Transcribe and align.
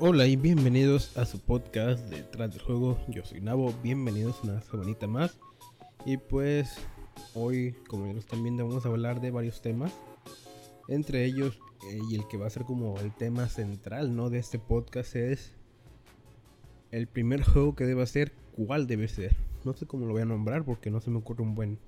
Hola 0.00 0.26
y 0.26 0.36
bienvenidos 0.36 1.16
a 1.16 1.24
su 1.24 1.40
podcast 1.40 2.08
Detrás 2.08 2.52
del 2.52 2.62
Juego. 2.62 2.98
Yo 3.08 3.24
soy 3.24 3.40
Nabo, 3.40 3.74
bienvenidos 3.82 4.42
una 4.44 4.62
semanita 4.62 5.08
más. 5.08 5.36
Y 6.04 6.18
pues 6.18 6.76
hoy, 7.34 7.74
como 7.88 8.06
ya 8.06 8.12
lo 8.12 8.20
están 8.20 8.42
viendo, 8.44 8.66
vamos 8.66 8.86
a 8.86 8.90
hablar 8.90 9.20
de 9.20 9.32
varios 9.32 9.60
temas. 9.60 9.92
Entre 10.86 11.24
ellos, 11.24 11.58
eh, 11.90 11.98
y 12.10 12.14
el 12.14 12.28
que 12.28 12.36
va 12.36 12.46
a 12.46 12.50
ser 12.50 12.62
como 12.62 12.98
el 13.00 13.12
tema 13.12 13.48
central 13.48 14.14
¿no? 14.14 14.30
de 14.30 14.38
este 14.38 14.58
podcast 14.58 15.16
es 15.16 15.52
el 16.90 17.08
primer 17.08 17.42
juego 17.42 17.74
que 17.74 17.84
debe 17.84 18.06
ser, 18.06 18.32
cuál 18.52 18.86
debe 18.86 19.08
ser. 19.08 19.47
No 19.64 19.74
sé 19.74 19.86
cómo 19.86 20.06
lo 20.06 20.12
voy 20.12 20.22
a 20.22 20.26
nombrar 20.26 20.64
porque 20.64 20.90
no 20.90 21.00
se 21.00 21.10
me 21.10 21.18
ocurre 21.18 21.42
un 21.42 21.54
buen 21.54 21.78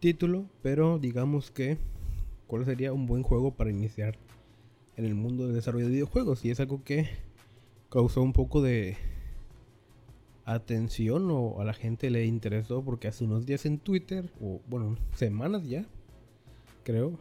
título, 0.00 0.46
pero 0.62 0.98
digamos 0.98 1.50
que 1.50 1.78
cuál 2.46 2.64
sería 2.64 2.92
un 2.92 3.06
buen 3.06 3.22
juego 3.22 3.54
para 3.54 3.70
iniciar 3.70 4.16
en 4.96 5.04
el 5.04 5.14
mundo 5.14 5.46
del 5.46 5.54
desarrollo 5.54 5.86
de 5.86 5.92
videojuegos. 5.92 6.44
Y 6.44 6.50
es 6.50 6.60
algo 6.60 6.82
que 6.84 7.08
causó 7.90 8.22
un 8.22 8.32
poco 8.32 8.62
de 8.62 8.96
atención 10.44 11.28
o 11.30 11.60
a 11.60 11.64
la 11.64 11.74
gente 11.74 12.08
le 12.08 12.24
interesó 12.24 12.82
porque 12.84 13.08
hace 13.08 13.24
unos 13.24 13.46
días 13.46 13.66
en 13.66 13.78
Twitter, 13.78 14.30
o 14.40 14.60
bueno, 14.68 14.96
semanas 15.14 15.66
ya, 15.66 15.84
creo, 16.84 17.18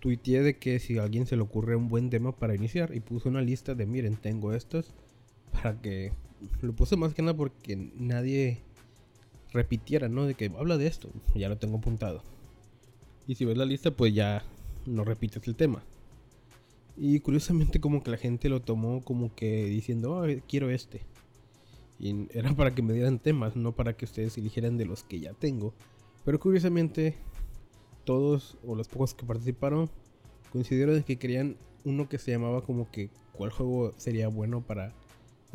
tuiteé 0.00 0.42
de 0.42 0.58
que 0.58 0.78
si 0.78 0.98
a 0.98 1.04
alguien 1.04 1.26
se 1.26 1.36
le 1.36 1.42
ocurre 1.42 1.76
un 1.76 1.88
buen 1.88 2.10
tema 2.10 2.32
para 2.32 2.54
iniciar 2.54 2.94
y 2.94 3.00
puse 3.00 3.28
una 3.28 3.40
lista 3.40 3.74
de 3.74 3.86
miren, 3.86 4.16
tengo 4.16 4.52
estos 4.52 4.92
para 5.52 5.80
que 5.80 6.12
lo 6.60 6.72
puse 6.74 6.96
más 6.96 7.14
que 7.14 7.22
nada 7.22 7.36
porque 7.36 7.76
nadie 7.76 8.62
repitiera, 9.52 10.08
¿no? 10.08 10.26
De 10.26 10.34
que 10.34 10.46
habla 10.58 10.76
de 10.76 10.86
esto, 10.86 11.10
ya 11.34 11.48
lo 11.48 11.58
tengo 11.58 11.78
apuntado. 11.78 12.22
Y 13.26 13.34
si 13.34 13.44
ves 13.44 13.56
la 13.56 13.64
lista, 13.64 13.90
pues 13.90 14.14
ya 14.14 14.42
no 14.86 15.04
repites 15.04 15.46
el 15.46 15.54
tema. 15.54 15.82
Y 16.96 17.20
curiosamente 17.20 17.80
como 17.80 18.02
que 18.02 18.10
la 18.10 18.16
gente 18.16 18.48
lo 18.48 18.60
tomó 18.60 19.02
como 19.02 19.34
que 19.34 19.66
diciendo, 19.66 20.24
quiero 20.48 20.70
este. 20.70 21.02
Y 21.98 22.26
era 22.36 22.54
para 22.54 22.74
que 22.74 22.82
me 22.82 22.92
dieran 22.92 23.18
temas, 23.18 23.56
no 23.56 23.72
para 23.72 23.96
que 23.96 24.04
ustedes 24.04 24.36
eligieran 24.36 24.76
de 24.76 24.86
los 24.86 25.04
que 25.04 25.20
ya 25.20 25.32
tengo. 25.34 25.72
Pero 26.24 26.40
curiosamente 26.40 27.16
todos 28.04 28.58
o 28.66 28.74
los 28.74 28.88
pocos 28.88 29.14
que 29.14 29.24
participaron 29.24 29.88
coincidieron 30.50 30.96
en 30.96 31.02
que 31.04 31.18
querían 31.18 31.56
uno 31.84 32.08
que 32.08 32.18
se 32.18 32.32
llamaba 32.32 32.62
como 32.62 32.90
que 32.90 33.10
cuál 33.32 33.50
juego 33.50 33.92
sería 33.96 34.28
bueno 34.28 34.60
para 34.60 34.94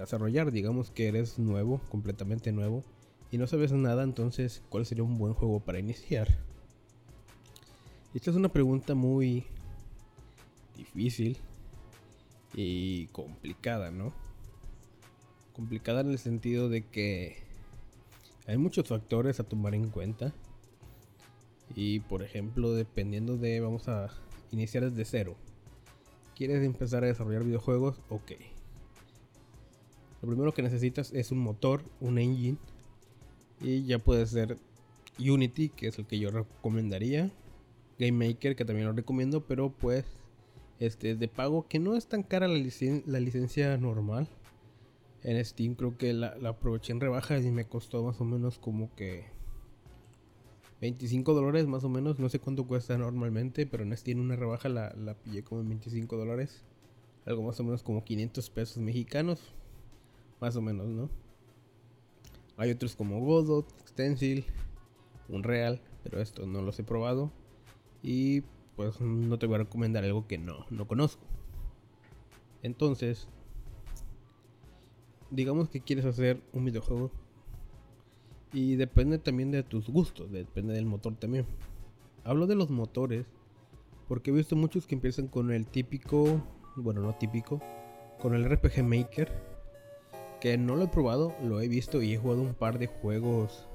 desarrollar. 0.03 0.51
Digamos 0.51 0.91
que 0.91 1.07
eres 1.07 1.39
nuevo, 1.39 1.81
completamente 1.89 2.51
nuevo, 2.51 2.83
y 3.31 3.37
no 3.37 3.47
sabes 3.47 3.71
nada, 3.71 4.03
entonces 4.03 4.63
cuál 4.69 4.85
sería 4.85 5.03
un 5.03 5.17
buen 5.17 5.33
juego 5.33 5.59
para 5.59 5.79
iniciar. 5.79 6.27
Esta 8.13 8.31
es 8.31 8.37
una 8.37 8.49
pregunta 8.49 8.95
muy 8.95 9.45
difícil 10.75 11.37
y 12.53 13.07
complicada, 13.07 13.91
¿no? 13.91 14.13
Complicada 15.53 16.01
en 16.01 16.11
el 16.11 16.19
sentido 16.19 16.69
de 16.69 16.85
que 16.85 17.37
hay 18.47 18.57
muchos 18.57 18.87
factores 18.87 19.39
a 19.39 19.43
tomar 19.43 19.75
en 19.75 19.89
cuenta. 19.89 20.33
Y 21.75 21.99
por 21.99 22.23
ejemplo, 22.23 22.71
dependiendo 22.71 23.37
de, 23.37 23.59
vamos 23.59 23.89
a 23.89 24.09
iniciar 24.51 24.89
desde 24.89 25.03
cero. 25.03 25.35
¿Quieres 26.35 26.63
empezar 26.63 27.03
a 27.03 27.07
desarrollar 27.07 27.43
videojuegos? 27.43 27.99
Ok. 28.09 28.31
Lo 30.21 30.27
primero 30.27 30.53
que 30.53 30.61
necesitas 30.61 31.13
es 31.13 31.31
un 31.31 31.39
motor, 31.39 31.83
un 32.01 32.17
engine. 32.17 32.57
Y 33.61 33.85
ya 33.85 33.99
puede 33.99 34.25
ser 34.25 34.57
Unity, 35.19 35.69
que 35.69 35.87
es 35.87 35.99
el 35.99 36.05
que 36.05 36.19
yo 36.19 36.31
recomendaría. 36.31 37.31
Game 37.99 38.27
Maker, 38.27 38.55
que 38.55 38.65
también 38.65 38.87
lo 38.87 38.93
recomiendo, 38.93 39.45
pero 39.45 39.71
pues 39.71 40.05
este, 40.79 41.15
de 41.15 41.27
pago, 41.27 41.67
que 41.67 41.79
no 41.79 41.95
es 41.95 42.07
tan 42.07 42.23
cara 42.23 42.47
la, 42.47 42.57
licencia 42.57 43.77
normal. 43.77 44.27
En 45.23 45.43
Steam 45.43 45.75
creo 45.75 45.97
que 45.97 46.13
la, 46.13 46.37
aproveché 46.45 46.93
en 46.93 46.99
rebajas 46.99 47.43
y 47.43 47.51
me 47.51 47.65
costó 47.65 48.03
más 48.03 48.21
o 48.21 48.25
menos 48.25 48.59
como 48.59 48.93
que 48.95 49.25
25 50.81 51.33
dólares 51.33 51.65
más 51.65 51.83
o 51.83 51.89
menos. 51.89 52.19
No 52.19 52.29
sé 52.29 52.39
cuánto 52.39 52.67
cuesta 52.67 52.97
normalmente, 52.97 53.65
pero 53.65 53.83
en 53.83 53.97
Steam 53.97 54.19
una 54.19 54.35
rebaja 54.35 54.69
la, 54.69 54.93
la 54.95 55.15
pillé 55.15 55.43
como 55.43 55.61
en 55.61 55.69
25 55.69 56.15
dólares. 56.17 56.63
Algo 57.25 57.43
más 57.43 57.59
o 57.59 57.63
menos 57.63 57.81
como 57.81 58.03
500 58.03 58.49
pesos 58.51 58.77
mexicanos. 58.77 59.53
Más 60.39 60.55
o 60.55 60.61
menos, 60.61 60.87
¿no? 60.87 61.09
Hay 62.57 62.71
otros 62.71 62.95
como 62.95 63.19
Godot, 63.19 63.67
Stencil, 63.87 64.45
Unreal, 65.29 65.81
pero 66.03 66.21
esto 66.21 66.45
no 66.45 66.61
los 66.61 66.79
he 66.79 66.83
probado. 66.83 67.31
Y 68.01 68.41
pues 68.75 69.01
no 69.01 69.39
te 69.39 69.47
voy 69.47 69.55
a 69.55 69.59
recomendar 69.59 70.03
algo 70.03 70.27
que 70.27 70.37
no, 70.37 70.65
no 70.69 70.87
conozco. 70.87 71.25
Entonces, 72.63 73.27
digamos 75.29 75.69
que 75.69 75.81
quieres 75.81 76.05
hacer 76.05 76.41
un 76.53 76.65
videojuego 76.65 77.11
y 78.53 78.75
depende 78.75 79.17
también 79.17 79.51
de 79.51 79.63
tus 79.63 79.89
gustos, 79.89 80.31
depende 80.31 80.73
del 80.73 80.85
motor 80.85 81.15
también. 81.15 81.45
Hablo 82.23 82.47
de 82.47 82.55
los 82.55 82.69
motores 82.69 83.25
porque 84.07 84.31
he 84.31 84.33
visto 84.33 84.55
muchos 84.55 84.87
que 84.87 84.95
empiezan 84.95 85.27
con 85.27 85.51
el 85.51 85.67
típico, 85.67 86.41
bueno, 86.75 87.01
no 87.01 87.15
típico, 87.15 87.61
con 88.19 88.33
el 88.33 88.49
RPG 88.49 88.83
Maker, 88.83 89.31
que 90.39 90.57
no 90.57 90.75
lo 90.75 90.85
he 90.85 90.87
probado, 90.87 91.35
lo 91.41 91.61
he 91.61 91.67
visto 91.67 92.01
y 92.01 92.13
he 92.13 92.17
jugado 92.17 92.41
un 92.41 92.53
par 92.53 92.79
de 92.79 92.87
juegos 92.87 93.67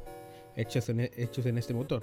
hechos 0.57 0.89
en, 0.89 1.01
hechos 1.01 1.47
en 1.47 1.59
este 1.59 1.75
motor. 1.75 2.03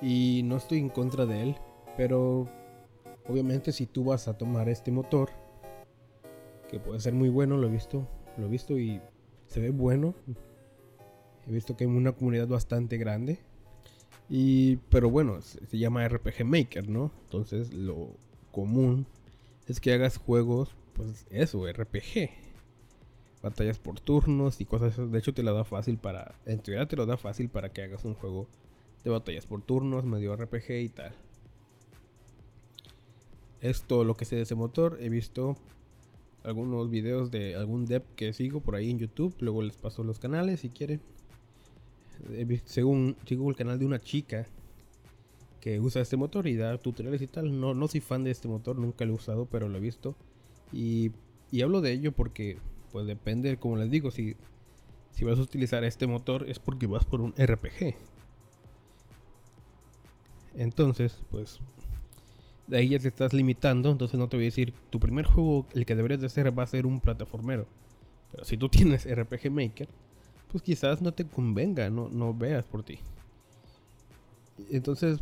Y 0.00 0.42
no 0.44 0.56
estoy 0.56 0.78
en 0.78 0.88
contra 0.88 1.26
de 1.26 1.42
él, 1.42 1.56
pero 1.96 2.48
obviamente 3.28 3.72
si 3.72 3.86
tú 3.86 4.04
vas 4.04 4.28
a 4.28 4.36
tomar 4.36 4.68
este 4.68 4.90
motor, 4.90 5.30
que 6.68 6.78
puede 6.78 7.00
ser 7.00 7.14
muy 7.14 7.28
bueno, 7.28 7.56
lo 7.56 7.66
he 7.66 7.70
visto, 7.70 8.06
lo 8.36 8.46
he 8.46 8.48
visto 8.48 8.78
y 8.78 9.00
se 9.46 9.60
ve 9.60 9.70
bueno. 9.70 10.14
He 11.46 11.52
visto 11.52 11.76
que 11.76 11.84
hay 11.84 11.90
una 11.90 12.12
comunidad 12.12 12.46
bastante 12.46 12.98
grande. 12.98 13.38
Y, 14.28 14.76
pero 14.90 15.08
bueno, 15.08 15.40
se, 15.40 15.64
se, 15.66 15.78
llama 15.78 16.06
RPG 16.06 16.44
Maker, 16.44 16.88
¿no? 16.88 17.10
Entonces 17.24 17.72
lo 17.72 18.10
común 18.52 19.06
es 19.66 19.80
que 19.80 19.94
hagas 19.94 20.18
juegos, 20.18 20.76
pues 20.98 21.26
eso, 21.30 21.64
RPG. 21.66 22.28
Batallas 23.42 23.78
por 23.78 24.00
turnos 24.00 24.60
y 24.60 24.64
cosas. 24.64 25.10
De 25.10 25.18
hecho, 25.18 25.32
te 25.32 25.44
la 25.44 25.52
da 25.52 25.64
fácil 25.64 25.96
para. 25.96 26.34
En 26.44 26.58
teoría, 26.58 26.86
te 26.86 26.96
lo 26.96 27.06
da 27.06 27.16
fácil 27.16 27.48
para 27.48 27.72
que 27.72 27.82
hagas 27.82 28.04
un 28.04 28.14
juego 28.14 28.48
de 29.04 29.10
batallas 29.10 29.46
por 29.46 29.62
turnos, 29.62 30.04
medio 30.04 30.34
RPG 30.36 30.70
y 30.72 30.88
tal. 30.88 31.12
Esto 33.60 34.04
lo 34.04 34.16
que 34.16 34.24
sé 34.24 34.36
de 34.36 34.42
ese 34.42 34.56
motor. 34.56 34.98
He 35.00 35.08
visto 35.08 35.56
algunos 36.42 36.90
videos 36.90 37.30
de 37.30 37.54
algún 37.54 37.86
dev 37.86 38.02
que 38.16 38.32
sigo 38.32 38.60
por 38.60 38.74
ahí 38.74 38.90
en 38.90 38.98
YouTube. 38.98 39.36
Luego 39.38 39.62
les 39.62 39.76
paso 39.76 40.02
los 40.02 40.18
canales 40.18 40.60
si 40.60 40.68
quieren. 40.68 41.00
según 42.64 43.16
sigo 43.24 43.48
el 43.48 43.56
canal 43.56 43.78
de 43.78 43.86
una 43.86 44.00
chica 44.00 44.46
que 45.60 45.80
usa 45.80 46.02
este 46.02 46.16
motor 46.16 46.48
y 46.48 46.56
da 46.56 46.76
tutoriales 46.78 47.22
y 47.22 47.28
tal. 47.28 47.60
No, 47.60 47.72
no 47.74 47.86
soy 47.86 48.00
fan 48.00 48.24
de 48.24 48.32
este 48.32 48.48
motor, 48.48 48.76
nunca 48.76 49.04
lo 49.04 49.12
he 49.12 49.16
usado, 49.16 49.46
pero 49.46 49.68
lo 49.68 49.78
he 49.78 49.80
visto. 49.80 50.16
Y, 50.72 51.12
y 51.50 51.62
hablo 51.62 51.80
de 51.80 51.92
ello 51.92 52.12
porque, 52.12 52.58
pues 52.92 53.06
depende, 53.06 53.56
como 53.56 53.76
les 53.76 53.90
digo, 53.90 54.10
si, 54.10 54.36
si 55.10 55.24
vas 55.24 55.38
a 55.38 55.42
utilizar 55.42 55.84
este 55.84 56.06
motor 56.06 56.48
es 56.48 56.58
porque 56.58 56.86
vas 56.86 57.04
por 57.04 57.20
un 57.20 57.34
RPG. 57.36 57.94
Entonces, 60.54 61.20
pues 61.30 61.60
de 62.68 62.76
ahí 62.76 62.90
ya 62.90 62.98
te 62.98 63.08
estás 63.08 63.32
limitando. 63.32 63.90
Entonces 63.90 64.18
no 64.18 64.28
te 64.28 64.36
voy 64.36 64.44
a 64.44 64.48
decir, 64.48 64.72
tu 64.90 65.00
primer 65.00 65.26
juego, 65.26 65.66
el 65.74 65.86
que 65.86 65.96
deberías 65.96 66.20
de 66.20 66.26
hacer 66.26 66.56
va 66.56 66.62
a 66.62 66.66
ser 66.66 66.86
un 66.86 67.00
plataformero. 67.00 67.66
Pero 68.30 68.44
si 68.44 68.56
tú 68.56 68.68
tienes 68.70 69.06
RPG 69.10 69.50
Maker, 69.50 69.88
pues 70.50 70.62
quizás 70.62 71.02
no 71.02 71.12
te 71.12 71.26
convenga, 71.26 71.90
no, 71.90 72.08
no 72.08 72.34
veas 72.34 72.64
por 72.64 72.82
ti. 72.82 72.98
Entonces, 74.70 75.20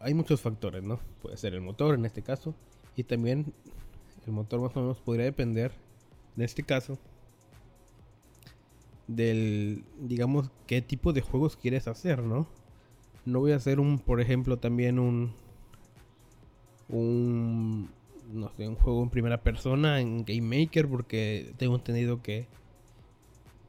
hay 0.00 0.14
muchos 0.14 0.40
factores, 0.40 0.82
¿no? 0.82 0.98
Puede 1.20 1.36
ser 1.36 1.54
el 1.54 1.60
motor 1.60 1.94
en 1.94 2.04
este 2.04 2.22
caso. 2.22 2.54
Y 2.96 3.04
también 3.04 3.52
el 4.26 4.32
motor 4.32 4.60
más 4.60 4.76
o 4.76 4.80
menos 4.80 5.00
podría 5.00 5.24
depender, 5.24 5.72
en 6.36 6.42
este 6.42 6.62
caso, 6.62 6.98
del, 9.06 9.84
digamos, 10.00 10.50
qué 10.66 10.82
tipo 10.82 11.12
de 11.12 11.20
juegos 11.20 11.56
quieres 11.56 11.88
hacer, 11.88 12.22
¿no? 12.22 12.46
No 13.24 13.40
voy 13.40 13.52
a 13.52 13.56
hacer 13.56 13.80
un, 13.80 13.98
por 13.98 14.20
ejemplo, 14.20 14.58
también 14.58 14.98
un. 14.98 15.32
Un. 16.88 17.90
No 18.32 18.50
sé, 18.56 18.66
un 18.66 18.76
juego 18.76 19.02
en 19.02 19.10
primera 19.10 19.42
persona 19.42 20.00
en 20.00 20.24
Game 20.24 20.42
Maker, 20.42 20.88
porque 20.88 21.52
tengo 21.56 21.76
entendido 21.76 22.22
que. 22.22 22.46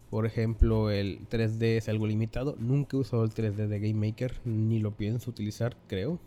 Por 0.10 0.26
ejemplo, 0.28 0.92
el 0.92 1.28
3D 1.28 1.78
es 1.78 1.90
algo 1.90 2.06
limitado. 2.06 2.56
Nunca 2.60 2.98
he 2.98 3.00
usado 3.00 3.24
el 3.24 3.32
3D 3.32 3.68
de 3.68 3.80
Game 3.80 4.08
Maker, 4.08 4.40
ni 4.46 4.80
lo 4.80 4.92
pienso 4.92 5.32
utilizar, 5.32 5.76
creo. 5.88 6.20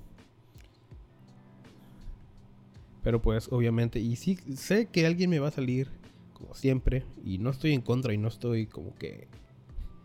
Pero 3.06 3.23
pues, 3.23 3.53
obviamente, 3.53 4.00
y 4.00 4.17
sí 4.17 4.37
sé 4.56 4.87
que 4.87 5.06
alguien 5.06 5.31
me 5.31 5.38
va 5.38 5.47
a 5.47 5.53
salir, 5.53 5.93
como 6.32 6.56
siempre, 6.56 7.05
y 7.25 7.38
no 7.38 7.50
estoy 7.50 7.73
en 7.73 7.81
contra 7.81 8.12
y 8.12 8.19
no 8.19 8.26
estoy 8.26 8.67
como 8.67 8.97
que 8.97 9.29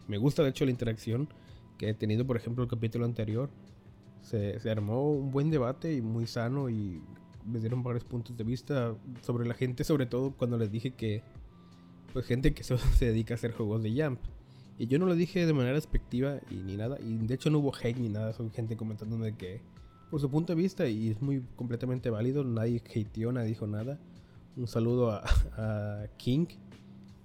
me 0.08 0.20
gusta 0.20 0.44
de 0.44 0.50
hecho 0.50 0.66
la 0.66 0.70
interacción 0.70 1.28
que 1.80 1.90
he 1.90 1.96
tenido, 1.96 2.28
por 2.28 2.38
ejemplo, 2.38 2.64
el 2.64 2.70
capítulo 2.70 3.06
anterior. 3.06 3.50
Se, 4.22 4.60
se 4.60 4.70
armó 4.70 5.14
un 5.14 5.32
buen 5.32 5.50
debate 5.50 5.96
y 5.96 6.02
muy 6.04 6.28
sano 6.28 6.70
y 6.70 7.02
me 7.44 7.60
dieron 7.60 7.82
varios 7.82 8.04
puntos 8.04 8.38
de 8.38 8.44
vista 8.44 8.96
sobre 9.22 9.48
la 9.48 9.56
gente, 9.56 9.84
sobre 9.84 10.06
todo 10.06 10.34
cuando 10.38 10.60
les 10.60 10.72
dije 10.72 10.92
que, 10.92 11.24
pues 12.14 12.28
gente 12.28 12.54
que 12.54 12.64
solo 12.64 12.82
se 12.82 13.06
dedica 13.06 13.34
a 13.34 13.38
hacer 13.38 13.52
juegos 13.52 13.82
de 13.82 14.00
Jump. 14.00 14.20
Y 14.78 14.86
yo 14.86 15.00
no 15.00 15.08
lo 15.08 15.16
dije 15.16 15.44
de 15.48 15.54
manera 15.54 15.74
despectiva 15.74 16.40
y 16.52 16.58
ni 16.58 16.78
nada. 16.78 17.00
Y 17.02 17.18
de 17.18 17.34
hecho 17.34 17.50
no 17.50 17.58
hubo 17.58 17.74
hate 17.76 17.98
ni 17.98 18.10
nada. 18.10 18.32
Son 18.34 18.52
gente 18.52 18.78
comentándome 18.78 19.36
que, 19.36 19.60
por 20.12 20.20
su 20.20 20.30
punto 20.30 20.54
de 20.54 20.62
vista, 20.62 20.88
y 20.88 21.10
es 21.10 21.22
muy 21.22 21.42
completamente 21.56 22.10
válido, 22.10 22.44
nadie 22.44 22.84
hateó, 22.86 23.32
nadie 23.32 23.48
dijo 23.48 23.66
nada. 23.66 23.98
Un 24.58 24.68
saludo 24.68 25.10
a, 25.12 25.24
a 25.56 26.08
King, 26.18 26.48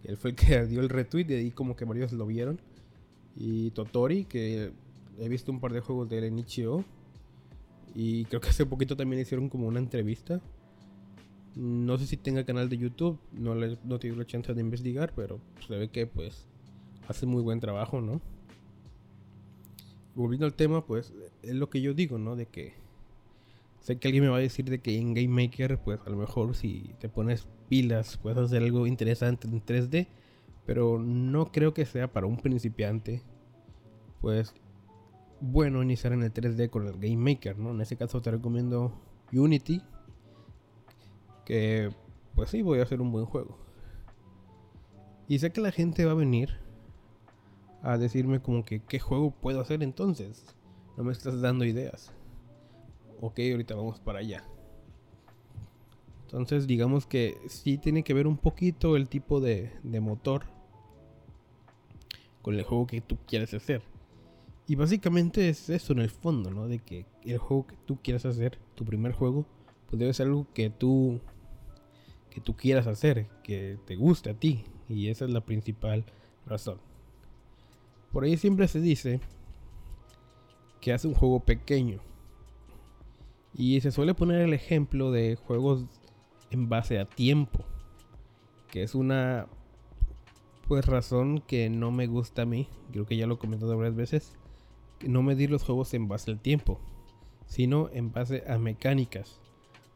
él 0.05 0.17
fue 0.17 0.31
el 0.31 0.37
que 0.37 0.67
dio 0.67 0.81
el 0.81 0.89
retweet 0.89 1.27
y 1.29 1.35
ahí 1.35 1.51
como 1.51 1.77
que 1.77 1.85
varios 1.85 2.13
lo 2.13 2.27
vieron. 2.27 2.61
Y 3.37 3.71
Totori, 3.73 4.25
que 4.25 4.73
he 5.19 5.29
visto 5.29 5.53
un 5.53 5.61
par 5.61 5.73
de 5.73 5.81
juegos 5.81 6.09
de 6.09 6.19
él 6.19 6.25
en 6.25 6.39
Ichio. 6.39 6.85
Y 7.95 8.25
creo 8.27 8.41
que 8.41 8.49
hace 8.51 8.67
poquito 8.67 8.97
también 8.97 9.21
hicieron 9.21 9.49
como 9.49 9.67
una 9.67 9.81
entrevista. 9.81 10.41
No 11.57 11.99
sé 11.99 12.07
si 12.07 12.17
tenga 12.17 12.45
canal 12.45 12.69
de 12.69 12.77
YouTube, 12.77 13.19
no, 13.33 13.55
le, 13.55 13.79
no 13.85 13.99
tuve 13.99 14.15
la 14.15 14.27
chance 14.27 14.53
de 14.53 14.61
investigar, 14.61 15.13
pero 15.17 15.41
se 15.67 15.75
ve 15.75 15.89
que 15.89 16.07
pues 16.07 16.47
hace 17.09 17.25
muy 17.25 17.43
buen 17.43 17.61
trabajo, 17.61 18.01
¿no? 18.01 18.21
Volviendo 20.17 20.47
al 20.47 20.55
tema, 20.55 20.85
pues 20.85 21.13
es 21.43 21.55
lo 21.55 21.71
que 21.71 21.81
yo 21.81 21.95
digo, 21.95 22.19
¿no? 22.19 22.35
De 22.35 22.47
que 22.47 22.73
sé 23.81 23.99
que 23.99 24.09
alguien 24.09 24.25
me 24.25 24.31
va 24.31 24.39
a 24.39 24.41
decir 24.41 24.65
de 24.69 24.81
que 24.81 24.99
en 24.99 25.15
Game 25.15 25.29
Maker, 25.29 25.79
pues 25.79 26.01
a 26.05 26.11
lo 26.11 26.17
mejor 26.17 26.57
si 26.57 26.95
te 26.99 27.09
pones 27.09 27.47
pilas 27.69 28.17
puedes 28.17 28.39
hacer 28.39 28.63
algo 28.63 28.87
interesante 28.87 29.47
en 29.47 29.65
3D, 29.65 30.09
pero 30.65 30.99
no 30.99 31.53
creo 31.53 31.75
que 31.75 31.85
sea 31.85 32.13
para 32.13 32.27
un 32.27 32.39
principiante, 32.39 33.23
pues 34.21 34.55
bueno 35.41 35.83
iniciar 35.83 36.13
en 36.15 36.23
el 36.23 36.33
3D 36.33 36.71
con 36.71 36.87
el 36.87 36.95
Game 36.95 37.19
Maker, 37.19 37.59
¿no? 37.59 37.71
En 37.71 37.81
ese 37.81 37.97
caso 37.97 38.23
te 38.23 38.31
recomiendo 38.31 38.99
Unity, 39.33 39.83
que 41.45 41.91
pues 42.35 42.51
sí, 42.51 42.63
voy 42.63 42.81
a 42.81 42.85
hacer 42.85 43.01
un 43.01 43.13
buen 43.13 43.27
juego. 43.27 43.59
Y 45.29 45.39
sé 45.39 45.53
que 45.53 45.61
la 45.61 45.73
gente 45.73 46.05
va 46.05 46.13
a 46.13 46.15
venir 46.15 46.66
a 47.83 47.99
decirme 47.99 48.41
como 48.41 48.65
que 48.65 48.81
qué 48.81 48.99
juego 48.99 49.31
puedo 49.31 49.61
hacer 49.61 49.83
entonces. 49.83 50.55
No 50.97 51.05
me 51.05 51.13
estás 51.13 51.41
dando 51.41 51.65
ideas. 51.65 52.13
Ok, 53.21 53.41
ahorita 53.51 53.75
vamos 53.75 54.01
para 54.01 54.21
allá. 54.21 54.45
Entonces 56.23 56.67
digamos 56.67 57.07
que 57.07 57.37
sí 57.49 57.79
tiene 57.79 58.03
que 58.03 58.15
ver 58.15 58.27
un 58.27 58.37
poquito 58.37 58.97
el 58.97 59.09
tipo 59.09 59.41
de, 59.41 59.73
de 59.83 60.01
motor 60.01 60.45
con 62.43 62.55
el 62.55 62.65
juego 62.65 62.87
que 62.87 63.01
tú 63.01 63.17
quieres 63.27 63.55
hacer. 63.55 63.83
Y 64.69 64.75
básicamente 64.75 65.49
es 65.49 65.71
eso 65.71 65.93
en 65.93 66.01
el 66.01 66.11
fondo, 66.11 66.51
¿no? 66.51 66.67
De 66.67 66.81
que 66.81 67.07
el 67.25 67.39
juego 67.39 67.67
que 67.67 67.77
tú 67.87 67.99
quieras 68.03 68.27
hacer, 68.27 68.59
tu 68.75 68.85
primer 68.85 69.13
juego, 69.13 69.47
pues 69.89 70.01
debe 70.01 70.13
ser 70.13 70.27
algo 70.27 70.47
que 70.53 70.71
tú 70.71 71.21
que 72.37 72.43
tú 72.43 72.55
quieras 72.55 72.87
hacer, 72.87 73.29
que 73.43 73.79
te 73.87 73.97
guste 73.97 74.29
a 74.29 74.35
ti, 74.35 74.67
y 74.91 75.09
esa 75.09 75.25
es 75.25 75.31
la 75.31 75.41
principal 75.41 76.05
razón. 76.45 76.79
Por 78.13 78.25
ahí 78.25 78.37
siempre 78.37 78.69
se 78.69 78.81
dice 78.81 79.21
que 80.81 80.93
hace 80.93 81.09
un 81.09 81.15
juego 81.15 81.41
pequeño. 81.41 82.01
Y 83.55 83.81
se 83.81 83.91
suele 83.91 84.15
poner 84.15 84.43
el 84.43 84.53
ejemplo 84.53 85.11
de 85.11 85.37
juegos 85.37 85.85
en 86.51 86.69
base 86.69 86.99
a 86.99 87.07
tiempo, 87.07 87.65
que 88.71 88.83
es 88.83 88.95
una 88.95 89.47
pues 90.69 90.85
razón 90.85 91.41
que 91.47 91.71
no 91.71 91.91
me 91.91 92.07
gusta 92.07 92.43
a 92.43 92.47
mí, 92.47 92.69
creo 92.91 93.07
que 93.07 93.17
ya 93.17 93.27
lo 93.27 93.35
he 93.35 93.39
comentado 93.39 93.77
varias 93.77 93.95
veces 93.95 94.37
no 95.05 95.23
medir 95.23 95.51
los 95.51 95.63
juegos 95.63 95.93
en 95.95 96.09
base 96.09 96.31
al 96.31 96.41
tiempo, 96.41 96.81
sino 97.47 97.91
en 97.93 98.13
base 98.13 98.45
a 98.49 98.59
mecánicas. 98.59 99.41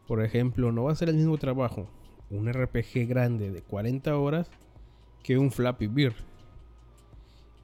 Por 0.06 0.22
ejemplo, 0.22 0.72
no 0.72 0.84
va 0.84 0.92
a 0.92 0.96
ser 0.96 1.08
el 1.08 1.16
mismo 1.16 1.38
trabajo 1.38 1.86
un 2.30 2.52
RPG 2.52 3.08
grande 3.08 3.50
de 3.50 3.60
40 3.62 4.16
horas 4.16 4.50
que 5.22 5.36
un 5.36 5.50
Flappy 5.50 5.88
Bird. 5.88 6.14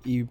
Y 0.05 0.25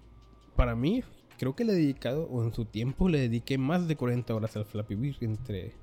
para 0.56 0.75
mí, 0.75 1.03
creo 1.38 1.56
que 1.56 1.65
le 1.65 1.73
he 1.73 1.75
dedicado, 1.75 2.27
o 2.29 2.44
en 2.44 2.53
su 2.53 2.65
tiempo 2.65 3.09
le 3.09 3.19
dediqué 3.19 3.57
más 3.57 3.88
de 3.88 3.95
40 3.95 4.33
horas 4.33 4.56
al 4.56 4.65
Flappy 4.65 4.95
Bird 4.95 5.17
entre 5.21 5.73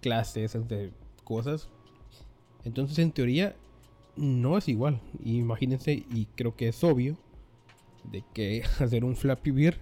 clases, 0.00 0.54
entre 0.54 0.92
cosas. 1.24 1.68
Entonces, 2.64 2.98
en 2.98 3.12
teoría, 3.12 3.56
no 4.16 4.58
es 4.58 4.68
igual. 4.68 5.00
Imagínense, 5.24 5.92
y 5.92 6.26
creo 6.36 6.56
que 6.56 6.68
es 6.68 6.84
obvio, 6.84 7.16
de 8.04 8.24
que 8.34 8.62
hacer 8.80 9.04
un 9.04 9.16
Flappy 9.16 9.50
Bird 9.50 9.78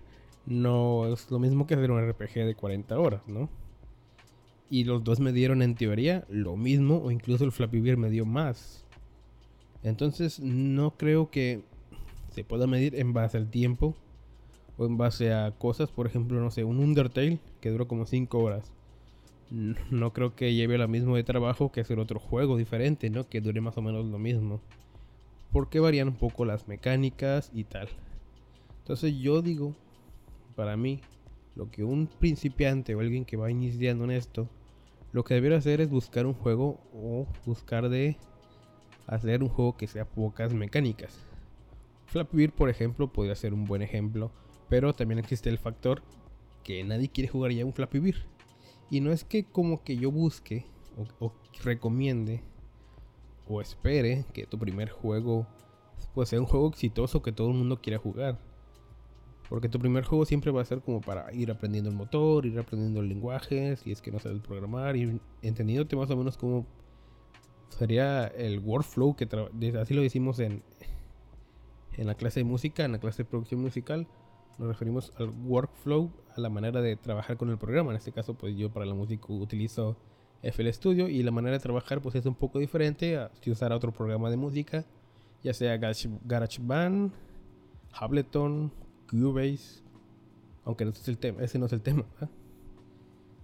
no 0.46 1.12
es 1.12 1.30
lo 1.30 1.38
mismo 1.38 1.66
que 1.66 1.74
hacer 1.74 1.90
un 1.90 2.00
RPG 2.00 2.46
de 2.46 2.54
40 2.54 2.98
horas, 2.98 3.22
¿no? 3.26 3.50
Y 4.70 4.84
los 4.84 5.04
dos 5.04 5.20
me 5.20 5.32
dieron 5.32 5.62
en 5.62 5.74
teoría 5.74 6.24
lo 6.28 6.56
mismo 6.56 6.98
o 6.98 7.10
incluso 7.10 7.44
el 7.44 7.52
Flappy 7.52 7.80
Bird 7.80 7.98
me 7.98 8.10
dio 8.10 8.24
más. 8.24 8.84
Entonces 9.82 10.40
no 10.40 10.96
creo 10.96 11.30
que 11.30 11.62
se 12.38 12.44
pueda 12.44 12.68
medir 12.68 12.94
en 12.94 13.12
base 13.12 13.36
al 13.36 13.50
tiempo 13.50 13.96
o 14.76 14.86
en 14.86 14.96
base 14.96 15.32
a 15.32 15.50
cosas, 15.58 15.90
por 15.90 16.06
ejemplo, 16.06 16.38
no 16.38 16.52
sé, 16.52 16.62
un 16.62 16.78
Undertale 16.78 17.40
que 17.60 17.70
duró 17.70 17.88
como 17.88 18.06
5 18.06 18.38
horas. 18.38 18.72
No 19.90 20.12
creo 20.12 20.36
que 20.36 20.54
lleve 20.54 20.78
lo 20.78 20.86
mismo 20.86 21.16
de 21.16 21.24
trabajo 21.24 21.72
que 21.72 21.80
hacer 21.80 21.98
otro 21.98 22.20
juego 22.20 22.56
diferente, 22.56 23.10
¿no? 23.10 23.28
Que 23.28 23.40
dure 23.40 23.60
más 23.60 23.76
o 23.76 23.82
menos 23.82 24.06
lo 24.06 24.20
mismo. 24.20 24.60
Porque 25.50 25.80
varían 25.80 26.06
un 26.06 26.14
poco 26.14 26.44
las 26.44 26.68
mecánicas 26.68 27.50
y 27.52 27.64
tal. 27.64 27.88
Entonces 28.82 29.16
yo 29.18 29.42
digo 29.42 29.74
para 30.54 30.76
mí, 30.76 31.00
lo 31.56 31.72
que 31.72 31.82
un 31.82 32.06
principiante 32.06 32.94
o 32.94 33.00
alguien 33.00 33.24
que 33.24 33.36
va 33.36 33.50
iniciando 33.50 34.04
en 34.04 34.12
esto, 34.12 34.48
lo 35.10 35.24
que 35.24 35.34
debería 35.34 35.58
hacer 35.58 35.80
es 35.80 35.90
buscar 35.90 36.24
un 36.24 36.34
juego 36.34 36.78
o 36.94 37.26
buscar 37.44 37.88
de 37.88 38.16
hacer 39.08 39.42
un 39.42 39.48
juego 39.48 39.76
que 39.76 39.88
sea 39.88 40.04
pocas 40.04 40.54
mecánicas. 40.54 41.27
Flappy 42.08 42.36
Bird, 42.38 42.52
por 42.52 42.70
ejemplo, 42.70 43.12
podría 43.12 43.34
ser 43.34 43.52
un 43.52 43.66
buen 43.66 43.82
ejemplo, 43.82 44.30
pero 44.68 44.94
también 44.94 45.18
existe 45.18 45.50
el 45.50 45.58
factor 45.58 46.02
que 46.64 46.82
nadie 46.82 47.08
quiere 47.08 47.28
jugar 47.28 47.52
ya 47.52 47.64
un 47.64 47.74
Flappy 47.74 47.98
Bird. 47.98 48.18
Y 48.90 49.00
no 49.00 49.12
es 49.12 49.24
que 49.24 49.44
como 49.44 49.84
que 49.84 49.96
yo 49.96 50.10
busque 50.10 50.64
o, 51.20 51.32
recomiende 51.62 52.42
o 53.46 53.60
espere 53.60 54.24
que 54.32 54.46
tu 54.46 54.58
primer 54.58 54.90
juego 54.90 55.46
pues 56.14 56.30
sea 56.30 56.40
un 56.40 56.46
juego 56.46 56.68
exitoso 56.68 57.22
que 57.22 57.32
todo 57.32 57.48
el 57.48 57.54
mundo 57.54 57.80
quiera 57.80 57.98
jugar. 57.98 58.38
Porque 59.50 59.68
tu 59.68 59.78
primer 59.78 60.04
juego 60.04 60.24
siempre 60.24 60.50
va 60.50 60.62
a 60.62 60.64
ser 60.64 60.80
como 60.80 61.00
para 61.00 61.32
ir 61.34 61.50
aprendiendo 61.50 61.90
el 61.90 61.96
motor, 61.96 62.46
ir 62.46 62.58
aprendiendo 62.58 63.00
el 63.00 63.08
lenguaje, 63.08 63.76
si 63.76 63.92
es 63.92 64.02
que 64.02 64.10
no 64.10 64.18
sabes 64.18 64.40
programar, 64.40 64.96
ir 64.96 65.20
entendiéndote 65.42 65.96
más 65.96 66.10
o 66.10 66.16
menos 66.16 66.36
como 66.36 66.66
sería 67.70 68.26
el 68.26 68.60
workflow, 68.60 69.14
que 69.14 69.28
así 69.78 69.94
lo 69.94 70.02
decimos 70.02 70.38
en, 70.38 70.62
en 71.98 72.06
la 72.06 72.14
clase 72.14 72.40
de 72.40 72.44
música, 72.44 72.84
en 72.84 72.92
la 72.92 72.98
clase 72.98 73.24
de 73.24 73.28
producción 73.28 73.60
musical. 73.60 74.06
Nos 74.56 74.68
referimos 74.68 75.12
al 75.18 75.28
workflow, 75.28 76.10
a 76.34 76.40
la 76.40 76.48
manera 76.48 76.80
de 76.80 76.96
trabajar 76.96 77.36
con 77.36 77.50
el 77.50 77.58
programa. 77.58 77.90
En 77.90 77.96
este 77.96 78.12
caso, 78.12 78.34
pues 78.34 78.56
yo 78.56 78.72
para 78.72 78.86
la 78.86 78.94
música 78.94 79.26
utilizo 79.28 79.96
FL 80.42 80.72
Studio 80.72 81.08
y 81.08 81.22
la 81.22 81.32
manera 81.32 81.56
de 81.56 81.62
trabajar 81.62 82.00
pues 82.00 82.14
es 82.14 82.24
un 82.26 82.34
poco 82.34 82.58
diferente 82.60 83.16
a 83.16 83.30
si 83.40 83.50
usara 83.50 83.76
otro 83.76 83.92
programa 83.92 84.30
de 84.30 84.36
música, 84.36 84.84
ya 85.42 85.52
sea 85.52 85.76
GarageBand, 85.76 87.12
Ableton, 87.92 88.72
Cubase. 89.10 89.82
Aunque 90.64 90.84
ese, 90.84 91.00
es 91.00 91.08
el 91.08 91.18
tema, 91.18 91.42
ese 91.42 91.58
no 91.58 91.66
es 91.66 91.72
el 91.72 91.82
tema. 91.82 92.04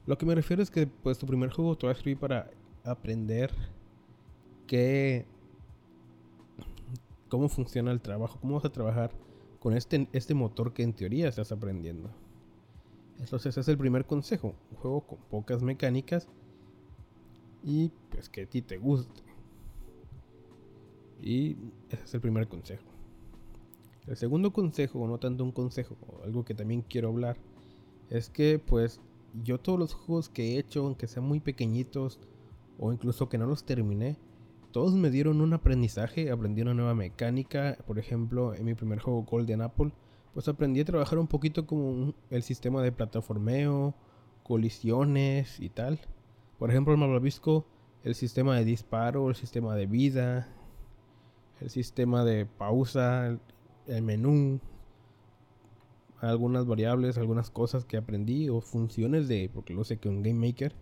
Lo 0.06 0.18
que 0.18 0.26
me 0.26 0.34
refiero 0.34 0.62
es 0.62 0.70
que 0.70 0.87
pues 0.87 1.18
tu 1.18 1.26
primer 1.26 1.50
juego 1.50 1.76
te 1.76 1.87
va 1.87 1.92
a 1.92 1.96
servir 1.96 2.18
para 2.18 2.50
aprender 2.84 3.50
qué 4.66 5.26
cómo 7.35 7.49
funciona 7.49 7.91
el 7.91 8.00
trabajo, 8.00 8.38
cómo 8.41 8.55
vas 8.55 8.64
a 8.64 8.71
trabajar 8.71 9.11
con 9.59 9.76
este, 9.76 10.07
este 10.12 10.35
motor 10.35 10.73
que 10.73 10.85
en 10.85 10.93
teoría 10.93 11.29
estás 11.29 11.50
aprendiendo. 11.50 12.09
Entonces 13.19 13.47
ese 13.47 13.62
es 13.62 13.67
el 13.67 13.76
primer 13.76 14.07
consejo, 14.07 14.55
un 14.71 14.76
juego 14.76 15.00
con 15.00 15.19
pocas 15.19 15.61
mecánicas 15.61 16.29
y 17.64 17.91
pues 18.09 18.29
que 18.29 18.43
a 18.43 18.47
ti 18.47 18.62
te 18.62 18.79
guste. 18.79 19.21
Y 21.21 21.57
ese 21.91 22.05
es 22.05 22.14
el 22.14 22.21
primer 22.21 22.47
consejo. 22.47 22.85
El 24.07 24.17
segundo 24.17 24.53
consejo, 24.53 25.00
o 25.00 25.09
no 25.09 25.19
tanto 25.19 25.43
un 25.43 25.50
consejo, 25.50 25.97
algo 26.23 26.45
que 26.45 26.55
también 26.55 26.83
quiero 26.83 27.09
hablar, 27.09 27.37
es 28.11 28.31
que 28.31 28.61
pues 28.61 29.00
yo 29.43 29.59
todos 29.59 29.81
los 29.81 29.93
juegos 29.93 30.29
que 30.29 30.55
he 30.55 30.59
hecho, 30.61 30.87
aunque 30.87 31.09
sean 31.09 31.26
muy 31.26 31.41
pequeñitos 31.41 32.21
o 32.79 32.93
incluso 32.93 33.29
que 33.29 33.38
no 33.38 33.47
los 33.47 33.64
terminé, 33.64 34.19
todos 34.75 34.93
me 34.95 35.09
dieron 35.09 35.40
un 35.40 35.52
aprendizaje, 35.52 36.33
aprendí 36.33 36.61
una 36.62 36.75
nueva 36.75 36.97
mecánica, 36.97 37.78
por 37.87 38.00
ejemplo, 38.00 38.54
en 38.54 38.64
mi 38.64 38.75
primer 38.75 38.99
juego 38.99 39.23
Golden 39.23 39.62
Apple, 39.62 39.93
pues 40.33 40.49
aprendí 40.49 40.81
a 40.81 40.85
trabajar 40.85 41.21
un 41.21 41.28
poquito 41.28 41.64
como 41.64 42.12
el 42.28 42.43
sistema 42.43 42.83
de 42.83 42.90
plataformeo, 42.90 43.95
colisiones 44.43 45.61
y 45.61 45.69
tal. 45.69 46.00
Por 46.59 46.71
ejemplo, 46.71 46.93
en 46.93 46.99
Malvavisco, 46.99 47.64
el 48.02 48.16
sistema 48.16 48.57
de 48.57 48.64
disparo, 48.64 49.28
el 49.28 49.37
sistema 49.37 49.76
de 49.76 49.87
vida, 49.87 50.49
el 51.61 51.71
sistema 51.71 52.25
de 52.25 52.45
pausa, 52.45 53.38
el 53.87 54.02
menú, 54.02 54.59
algunas 56.21 56.66
variables, 56.66 57.16
algunas 57.16 57.49
cosas 57.49 57.85
que 57.85 57.97
aprendí 57.97 58.49
o 58.49 58.61
funciones 58.61 59.28
de, 59.28 59.49
porque 59.54 59.73
lo 59.73 59.85
sé 59.85 59.99
que 59.99 60.09
un 60.09 60.25
Game 60.25 60.49
Maker, 60.49 60.75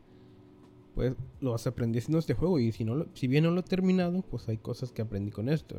pues 0.95 1.15
lo 1.41 1.53
vas 1.53 1.67
aprendiendo 1.67 2.19
este 2.19 2.35
juego 2.35 2.59
y 2.59 2.73
si 2.73 2.85
no, 2.85 3.07
si 3.15 3.27
bien 3.27 3.45
no 3.45 3.51
lo 3.51 3.61
he 3.61 3.65
terminado, 3.65 4.23
pues 4.23 4.49
hay 4.49 4.59
cosas 4.59 4.93
que 4.93 5.03
aprendí 5.03 5.31
con 5.31 5.49
esto. 5.49 5.77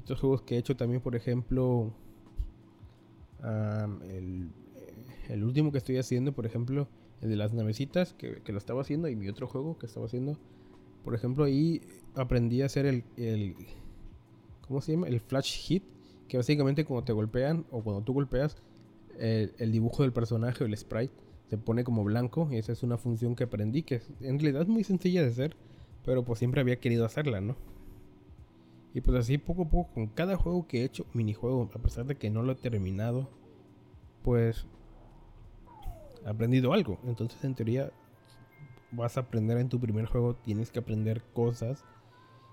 otros 0.00 0.20
juegos 0.20 0.42
que 0.42 0.56
he 0.56 0.58
hecho 0.58 0.76
también, 0.76 1.00
por 1.00 1.14
ejemplo, 1.14 1.92
el, 3.42 4.50
el, 5.28 5.44
último 5.44 5.72
que 5.72 5.78
estoy 5.78 5.98
haciendo, 5.98 6.32
por 6.32 6.46
ejemplo, 6.46 6.88
el 7.20 7.30
de 7.30 7.36
las 7.36 7.52
navecitas, 7.52 8.14
que, 8.14 8.42
que, 8.42 8.52
lo 8.52 8.58
estaba 8.58 8.80
haciendo, 8.80 9.08
y 9.08 9.16
mi 9.16 9.28
otro 9.28 9.46
juego 9.46 9.78
que 9.78 9.86
estaba 9.86 10.06
haciendo, 10.06 10.38
por 11.04 11.14
ejemplo, 11.14 11.44
ahí 11.44 11.82
aprendí 12.14 12.62
a 12.62 12.66
hacer 12.66 12.86
el, 12.86 13.04
el 13.16 13.54
¿cómo 14.66 14.80
se 14.80 14.92
llama? 14.92 15.08
El 15.08 15.20
flash 15.20 15.58
hit, 15.66 15.84
que 16.28 16.36
básicamente 16.36 16.84
cuando 16.84 17.04
te 17.04 17.12
golpean 17.12 17.64
o 17.70 17.82
cuando 17.82 18.02
tú 18.02 18.12
golpeas, 18.12 18.56
el, 19.18 19.72
dibujo 19.72 20.02
del 20.02 20.12
personaje 20.12 20.62
o 20.62 20.66
el 20.66 20.76
sprite 20.76 21.12
se 21.48 21.58
pone 21.58 21.84
como 21.84 22.04
blanco 22.04 22.48
y 22.50 22.56
esa 22.56 22.72
es 22.72 22.82
una 22.82 22.98
función 22.98 23.34
que 23.34 23.44
aprendí 23.44 23.82
que 23.82 24.02
en 24.20 24.38
realidad 24.38 24.62
es 24.62 24.68
muy 24.68 24.84
sencilla 24.84 25.22
de 25.22 25.28
hacer, 25.28 25.56
pero 26.04 26.24
pues 26.24 26.38
siempre 26.38 26.60
había 26.60 26.78
querido 26.78 27.04
hacerla, 27.04 27.40
¿no? 27.40 27.56
Y 28.94 29.00
pues 29.00 29.16
así 29.16 29.38
poco 29.38 29.62
a 29.62 29.68
poco 29.68 29.92
con 29.94 30.06
cada 30.08 30.36
juego 30.36 30.66
que 30.66 30.80
he 30.80 30.84
hecho, 30.84 31.06
minijuego, 31.12 31.70
a 31.74 31.78
pesar 31.78 32.06
de 32.06 32.16
que 32.16 32.30
no 32.30 32.42
lo 32.42 32.52
he 32.52 32.56
terminado, 32.56 33.28
pues 34.22 34.66
he 36.24 36.28
aprendido 36.28 36.72
algo. 36.72 36.98
Entonces 37.06 37.42
en 37.44 37.54
teoría 37.54 37.92
vas 38.90 39.16
a 39.16 39.20
aprender 39.20 39.58
en 39.58 39.68
tu 39.68 39.80
primer 39.80 40.06
juego, 40.06 40.34
tienes 40.34 40.70
que 40.70 40.78
aprender 40.78 41.22
cosas 41.32 41.84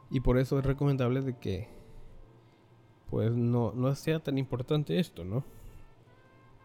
y 0.09 0.19
por 0.21 0.37
eso 0.37 0.59
es 0.59 0.65
recomendable 0.65 1.21
de 1.21 1.37
que 1.37 1.67
pues 3.09 3.31
no, 3.31 3.71
no 3.73 3.93
sea 3.95 4.19
tan 4.19 4.37
importante 4.37 4.99
esto, 4.99 5.23
¿no? 5.25 5.43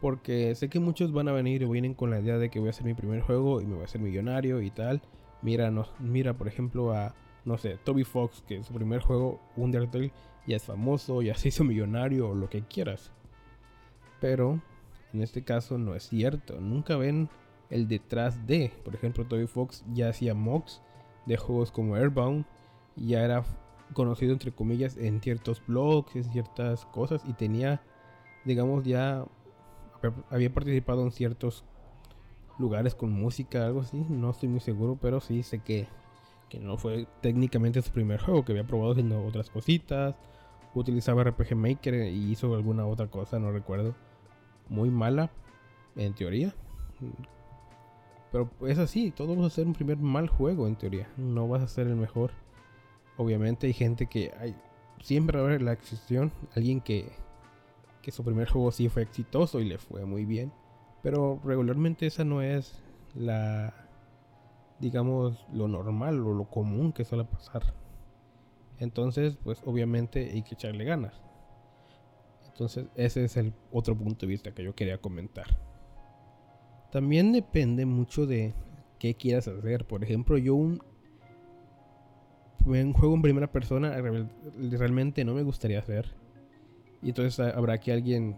Porque 0.00 0.54
sé 0.54 0.68
que 0.68 0.80
muchos 0.80 1.12
van 1.12 1.28
a 1.28 1.32
venir 1.32 1.62
y 1.62 1.66
vienen 1.66 1.94
con 1.94 2.10
la 2.10 2.20
idea 2.20 2.38
de 2.38 2.50
que 2.50 2.58
voy 2.58 2.68
a 2.68 2.70
hacer 2.70 2.86
mi 2.86 2.94
primer 2.94 3.20
juego 3.20 3.60
y 3.60 3.66
me 3.66 3.74
voy 3.74 3.82
a 3.82 3.84
hacer 3.84 4.00
millonario 4.00 4.62
y 4.62 4.70
tal. 4.70 5.02
Mira, 5.42 5.70
no, 5.70 5.86
mira 5.98 6.34
por 6.34 6.48
ejemplo 6.48 6.92
a, 6.92 7.14
no 7.44 7.58
sé, 7.58 7.76
Toby 7.84 8.04
Fox, 8.04 8.42
que 8.46 8.62
su 8.62 8.72
primer 8.72 9.00
juego, 9.00 9.40
Undertale, 9.56 10.12
ya 10.46 10.56
es 10.56 10.64
famoso, 10.64 11.22
ya 11.22 11.34
se 11.34 11.48
hizo 11.48 11.64
millonario 11.64 12.30
o 12.30 12.34
lo 12.34 12.48
que 12.48 12.62
quieras. 12.62 13.12
Pero 14.20 14.60
en 15.12 15.22
este 15.22 15.42
caso 15.42 15.78
no 15.78 15.94
es 15.94 16.08
cierto. 16.08 16.60
Nunca 16.60 16.96
ven 16.96 17.28
el 17.68 17.88
detrás 17.88 18.46
de. 18.46 18.72
Por 18.84 18.94
ejemplo, 18.94 19.26
Toby 19.26 19.46
Fox 19.46 19.84
ya 19.92 20.08
hacía 20.08 20.34
mocks 20.34 20.82
de 21.26 21.36
juegos 21.36 21.70
como 21.70 21.96
Airbound. 21.96 22.44
Ya 22.96 23.24
era 23.24 23.44
conocido 23.92 24.32
entre 24.32 24.52
comillas 24.52 24.96
en 24.96 25.20
ciertos 25.20 25.62
blogs, 25.66 26.14
en 26.16 26.24
ciertas 26.24 26.84
cosas 26.86 27.22
y 27.26 27.32
tenía, 27.32 27.82
digamos, 28.44 28.84
ya 28.84 29.24
había 30.30 30.52
participado 30.52 31.02
en 31.02 31.12
ciertos 31.12 31.64
lugares 32.58 32.94
con 32.94 33.10
música, 33.10 33.66
algo 33.66 33.80
así, 33.80 34.04
no 34.08 34.30
estoy 34.30 34.48
muy 34.48 34.60
seguro, 34.60 34.98
pero 35.00 35.20
sí 35.20 35.42
sé 35.42 35.60
que, 35.60 35.86
que 36.48 36.58
no 36.58 36.76
fue 36.76 37.06
técnicamente 37.20 37.80
su 37.82 37.90
primer 37.90 38.20
juego, 38.20 38.44
que 38.44 38.52
había 38.52 38.64
probado 38.64 38.92
haciendo 38.92 39.24
otras 39.24 39.50
cositas, 39.50 40.16
utilizaba 40.74 41.24
RPG 41.24 41.56
Maker 41.56 41.94
y 41.94 42.30
hizo 42.30 42.54
alguna 42.54 42.86
otra 42.86 43.06
cosa, 43.08 43.38
no 43.38 43.50
recuerdo, 43.50 43.94
muy 44.68 44.90
mala 44.90 45.30
en 45.96 46.14
teoría. 46.14 46.54
Pero 48.30 48.50
es 48.66 48.78
así, 48.78 49.10
todos 49.10 49.30
vamos 49.30 49.44
a 49.44 49.48
hacer 49.48 49.66
un 49.66 49.72
primer 49.72 49.96
mal 49.96 50.28
juego 50.28 50.66
en 50.68 50.76
teoría, 50.76 51.08
no 51.16 51.48
vas 51.48 51.62
a 51.62 51.68
ser 51.68 51.86
el 51.86 51.96
mejor 51.96 52.30
obviamente 53.20 53.66
hay 53.66 53.74
gente 53.74 54.06
que 54.06 54.32
hay, 54.40 54.54
siempre 55.02 55.38
va 55.38 55.44
a 55.44 55.48
haber 55.48 55.60
la 55.60 55.72
excepción, 55.72 56.32
alguien 56.56 56.80
que, 56.80 57.12
que 58.02 58.10
su 58.12 58.24
primer 58.24 58.48
juego 58.48 58.70
sí 58.72 58.88
fue 58.88 59.02
exitoso 59.02 59.60
y 59.60 59.64
le 59.64 59.78
fue 59.78 60.04
muy 60.04 60.24
bien, 60.24 60.52
pero 61.02 61.40
regularmente 61.44 62.06
esa 62.06 62.24
no 62.24 62.42
es 62.42 62.82
la, 63.14 63.74
digamos, 64.78 65.46
lo 65.52 65.68
normal 65.68 66.20
o 66.20 66.34
lo 66.34 66.44
común 66.48 66.92
que 66.92 67.04
suele 67.04 67.24
pasar. 67.24 67.74
Entonces, 68.78 69.36
pues 69.42 69.62
obviamente 69.66 70.30
hay 70.32 70.42
que 70.42 70.54
echarle 70.54 70.84
ganas. 70.84 71.20
Entonces, 72.46 72.86
ese 72.94 73.24
es 73.24 73.36
el 73.36 73.52
otro 73.72 73.96
punto 73.96 74.26
de 74.26 74.30
vista 74.30 74.52
que 74.52 74.64
yo 74.64 74.74
quería 74.74 74.98
comentar. 74.98 75.46
También 76.90 77.32
depende 77.32 77.86
mucho 77.86 78.26
de 78.26 78.54
qué 78.98 79.14
quieras 79.14 79.48
hacer. 79.48 79.86
Por 79.86 80.02
ejemplo, 80.02 80.38
yo 80.38 80.54
un 80.54 80.82
un 82.66 82.92
juego 82.92 83.14
en 83.14 83.22
primera 83.22 83.50
persona 83.50 83.96
realmente 84.70 85.24
no 85.24 85.34
me 85.34 85.42
gustaría 85.42 85.78
hacer. 85.78 86.14
Y 87.02 87.08
entonces 87.08 87.38
habrá 87.40 87.78
que 87.78 87.92
alguien 87.92 88.36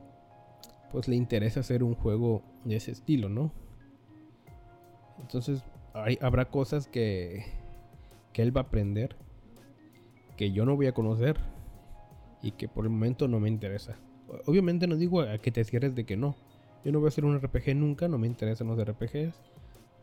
pues 0.91 1.09
le 1.09 1.17
interesa 1.17 1.61
hacer 1.61 1.83
un 1.83 1.95
juego 1.95 2.43
de 2.65 2.77
ese 2.77 2.93
estilo, 2.93 3.29
¿no? 3.29 3.53
Entonces 5.21 5.65
hay, 5.95 6.19
habrá 6.21 6.47
cosas 6.47 6.87
que, 6.87 7.45
que 8.33 8.43
él 8.43 8.55
va 8.55 8.63
a 8.63 8.65
aprender 8.65 9.17
que 10.37 10.53
yo 10.53 10.65
no 10.65 10.77
voy 10.77 10.87
a 10.87 10.93
conocer 10.93 11.39
y 12.43 12.53
que 12.53 12.69
por 12.69 12.85
el 12.85 12.91
momento 12.91 13.29
no 13.29 13.41
me 13.41 13.49
interesa. 13.49 13.97
Obviamente 14.47 14.87
no 14.87 14.97
digo 14.97 15.21
a 15.21 15.39
que 15.39 15.51
te 15.51 15.65
cierres 15.65 15.95
de 15.95 16.05
que 16.05 16.17
no. 16.17 16.37
Yo 16.85 16.93
no 16.93 16.99
voy 16.99 17.07
a 17.07 17.09
hacer 17.09 17.25
un 17.25 17.39
RPG 17.39 17.77
nunca, 17.77 18.09
no 18.09 18.19
me 18.19 18.27
interesan 18.27 18.67
los 18.67 18.83
RPGs 18.83 19.35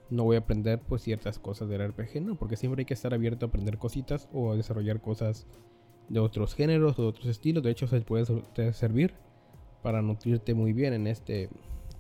no 0.10 0.24
voy 0.24 0.36
a 0.36 0.40
aprender 0.40 0.80
pues 0.80 1.04
ciertas 1.04 1.40
cosas 1.40 1.70
del 1.70 1.88
RPG, 1.88 2.22
no, 2.22 2.36
porque 2.36 2.56
siempre 2.56 2.82
hay 2.82 2.86
que 2.86 2.94
estar 2.94 3.14
abierto 3.14 3.46
a 3.46 3.50
aprender 3.50 3.78
cositas 3.78 4.28
o 4.34 4.52
a 4.52 4.56
desarrollar 4.56 5.02
cosas 5.02 5.46
de 6.10 6.20
otros 6.20 6.56
géneros 6.56 6.98
o 7.00 7.04
de 7.04 7.08
otros 7.08 7.28
estilos. 7.28 7.64
De 7.64 7.72
hecho, 7.72 7.88
se 7.88 8.02
puede 8.02 8.26
servir 8.74 9.14
para 9.82 10.02
nutrirte 10.02 10.54
muy 10.54 10.74
bien 10.74 10.94
en 10.94 11.08
este, 11.08 11.50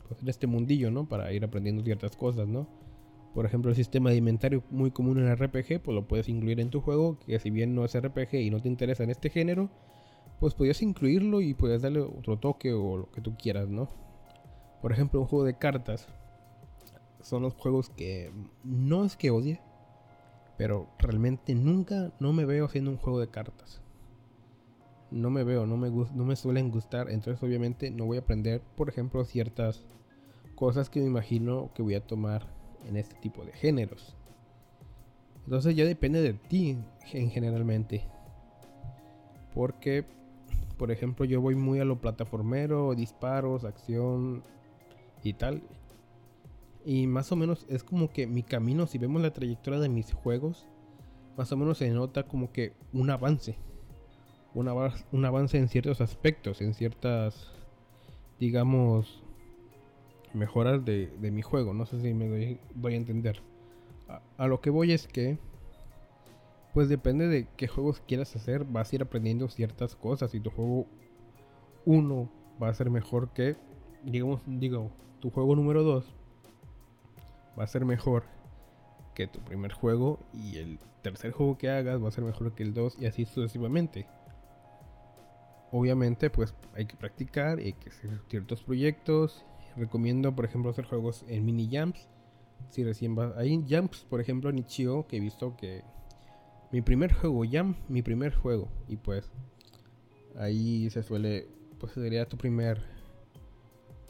pues, 0.07 0.21
en 0.21 0.29
este 0.29 0.47
mundillo, 0.47 0.91
¿no? 0.91 1.07
Para 1.07 1.31
ir 1.31 1.43
aprendiendo 1.43 1.83
ciertas 1.83 2.15
cosas, 2.15 2.47
¿no? 2.47 2.67
Por 3.33 3.45
ejemplo, 3.45 3.69
el 3.69 3.75
sistema 3.75 4.09
de 4.09 4.17
inventario 4.17 4.63
muy 4.71 4.91
común 4.91 5.19
en 5.19 5.33
RPG, 5.33 5.81
pues 5.83 5.95
lo 5.95 6.07
puedes 6.07 6.27
incluir 6.29 6.59
en 6.59 6.71
tu 6.71 6.81
juego, 6.81 7.19
que 7.19 7.39
si 7.39 7.51
bien 7.51 7.75
no 7.75 7.85
es 7.85 7.95
RPG 7.95 8.35
y 8.35 8.49
no 8.49 8.59
te 8.59 8.67
interesa 8.67 9.03
en 9.03 9.11
este 9.11 9.29
género, 9.29 9.69
pues 10.39 10.55
podrías 10.55 10.81
incluirlo 10.81 11.41
y 11.41 11.53
puedes 11.53 11.81
darle 11.81 12.01
otro 12.01 12.39
toque 12.39 12.73
o 12.73 12.97
lo 12.97 13.11
que 13.11 13.21
tú 13.21 13.35
quieras, 13.37 13.69
¿no? 13.69 13.89
Por 14.81 14.91
ejemplo, 14.91 15.19
un 15.19 15.27
juego 15.27 15.45
de 15.45 15.57
cartas 15.57 16.07
son 17.21 17.43
los 17.43 17.53
juegos 17.53 17.89
que 17.89 18.31
no 18.63 19.05
es 19.05 19.15
que 19.15 19.29
odie, 19.29 19.61
pero 20.57 20.87
realmente 20.97 21.53
nunca 21.53 22.11
no 22.19 22.33
me 22.33 22.45
veo 22.45 22.65
haciendo 22.65 22.91
un 22.91 22.97
juego 22.97 23.19
de 23.19 23.29
cartas. 23.29 23.81
No 25.11 25.29
me 25.29 25.43
veo, 25.43 25.65
no 25.65 25.77
me, 25.77 25.89
no 25.89 26.25
me 26.25 26.35
suelen 26.35 26.69
gustar, 26.69 27.09
entonces 27.09 27.41
obviamente 27.41 27.89
no 27.89 28.05
voy 28.05 28.17
a 28.17 28.21
aprender, 28.21 28.61
por 28.75 28.89
ejemplo, 28.89 29.25
ciertas 29.25 29.85
cosas 30.55 30.89
que 30.89 30.99
me 30.99 31.07
imagino 31.07 31.71
que 31.73 31.81
voy 31.81 31.95
a 31.95 32.05
tomar 32.05 32.47
en 32.85 32.97
este 32.97 33.15
tipo 33.15 33.43
de 33.43 33.53
géneros. 33.53 34.15
Entonces 35.45 35.75
ya 35.75 35.85
depende 35.85 36.21
de 36.21 36.33
ti 36.33 36.77
en 37.11 37.31
generalmente. 37.31 38.03
Porque, 39.53 40.05
por 40.77 40.91
ejemplo, 40.91 41.25
yo 41.25 41.41
voy 41.41 41.55
muy 41.55 41.79
a 41.79 41.85
lo 41.85 41.99
plataformero, 41.99 42.93
disparos, 42.93 43.63
acción 43.63 44.43
y 45.23 45.33
tal. 45.33 45.63
Y 46.85 47.07
más 47.07 47.31
o 47.31 47.35
menos 47.35 47.65
es 47.67 47.83
como 47.83 48.11
que 48.11 48.27
mi 48.27 48.43
camino, 48.43 48.85
si 48.85 48.97
vemos 48.97 49.21
la 49.21 49.33
trayectoria 49.33 49.79
de 49.79 49.89
mis 49.89 50.13
juegos, 50.13 50.67
más 51.37 51.51
o 51.51 51.57
menos 51.57 51.77
se 51.77 51.89
nota 51.89 52.23
como 52.27 52.51
que 52.51 52.73
un 52.93 53.09
avance. 53.09 53.57
Un, 54.53 54.67
avance 55.25 55.57
en 55.57 55.67
ciertos 55.67 56.01
aspectos, 56.01 56.61
en 56.61 56.73
ciertas, 56.73 57.51
digamos, 58.39 59.23
mejoras 60.33 60.83
de, 60.83 61.09
mi 61.19 61.41
juego. 61.41 61.73
No 61.73 61.85
sé 61.85 62.01
si 62.01 62.13
me 62.13 62.27
doy, 62.27 62.59
a 62.83 62.95
entender. 62.95 63.41
A, 64.37 64.47
lo 64.47 64.59
que 64.59 64.69
voy 64.69 64.91
es 64.91 65.07
que, 65.07 65.37
pues 66.73 66.89
depende 66.89 67.27
de 67.27 67.47
qué 67.57 67.67
juegos 67.67 68.01
quieras 68.07 68.35
hacer, 68.35 68.63
vas 68.63 68.91
a 68.91 68.95
ir 68.95 69.01
aprendiendo 69.03 69.47
ciertas 69.49 69.95
cosas. 69.95 70.33
Y 70.33 70.39
tu 70.39 70.49
juego 70.49 70.87
1 71.85 72.29
va 72.61 72.69
a 72.69 72.73
ser 72.73 72.89
mejor 72.89 73.29
que, 73.33 73.55
digamos, 74.03 74.41
digo, 74.45 74.91
tu 75.19 75.29
juego 75.29 75.55
número 75.55 75.83
2 75.83 76.05
va 77.57 77.63
a 77.63 77.67
ser 77.67 77.85
mejor 77.85 78.23
que 79.13 79.27
tu 79.27 79.39
primer 79.41 79.73
juego 79.73 80.19
y 80.33 80.57
el 80.57 80.79
tercer 81.01 81.31
juego 81.31 81.57
que 81.57 81.69
hagas 81.69 82.01
va 82.01 82.07
a 82.07 82.11
ser 82.11 82.23
mejor 82.23 82.53
que 82.53 82.63
el 82.63 82.73
2 82.73 82.97
y 82.99 83.05
así 83.05 83.25
sucesivamente. 83.25 84.07
Obviamente 85.71 86.29
pues 86.29 86.53
hay 86.75 86.85
que 86.85 86.95
practicar 86.95 87.59
y 87.59 87.65
hay 87.65 87.73
que 87.73 87.89
hacer 87.89 88.21
ciertos 88.29 88.63
proyectos. 88.63 89.45
Recomiendo 89.75 90.35
por 90.35 90.45
ejemplo 90.45 90.71
hacer 90.71 90.85
juegos 90.85 91.23
en 91.27 91.45
mini 91.45 91.69
jumps. 91.71 92.07
Si 92.69 92.83
recién 92.83 93.17
va... 93.17 93.33
Hay 93.37 93.63
jumps 93.69 94.05
por 94.09 94.21
ejemplo 94.21 94.49
en 94.49 94.63
que 94.63 95.17
he 95.17 95.19
visto 95.19 95.55
que 95.55 95.83
mi 96.71 96.81
primer 96.81 97.13
juego 97.13 97.43
jump, 97.51 97.77
mi 97.87 98.01
primer 98.01 98.33
juego 98.33 98.67
y 98.87 98.97
pues 98.97 99.31
ahí 100.37 100.89
se 100.89 101.03
suele 101.03 101.47
pues 101.79 101.93
sería 101.93 102.27
tu 102.27 102.37
primer 102.37 102.81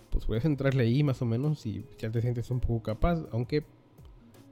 pues 0.10 0.26
puedes 0.26 0.46
entrarle 0.46 0.84
ahí 0.84 1.04
más 1.04 1.22
o 1.22 1.26
menos 1.26 1.66
y 1.66 1.86
ya 1.98 2.12
te 2.12 2.22
sientes 2.22 2.50
un 2.52 2.60
poco 2.60 2.84
capaz, 2.84 3.20
aunque 3.32 3.64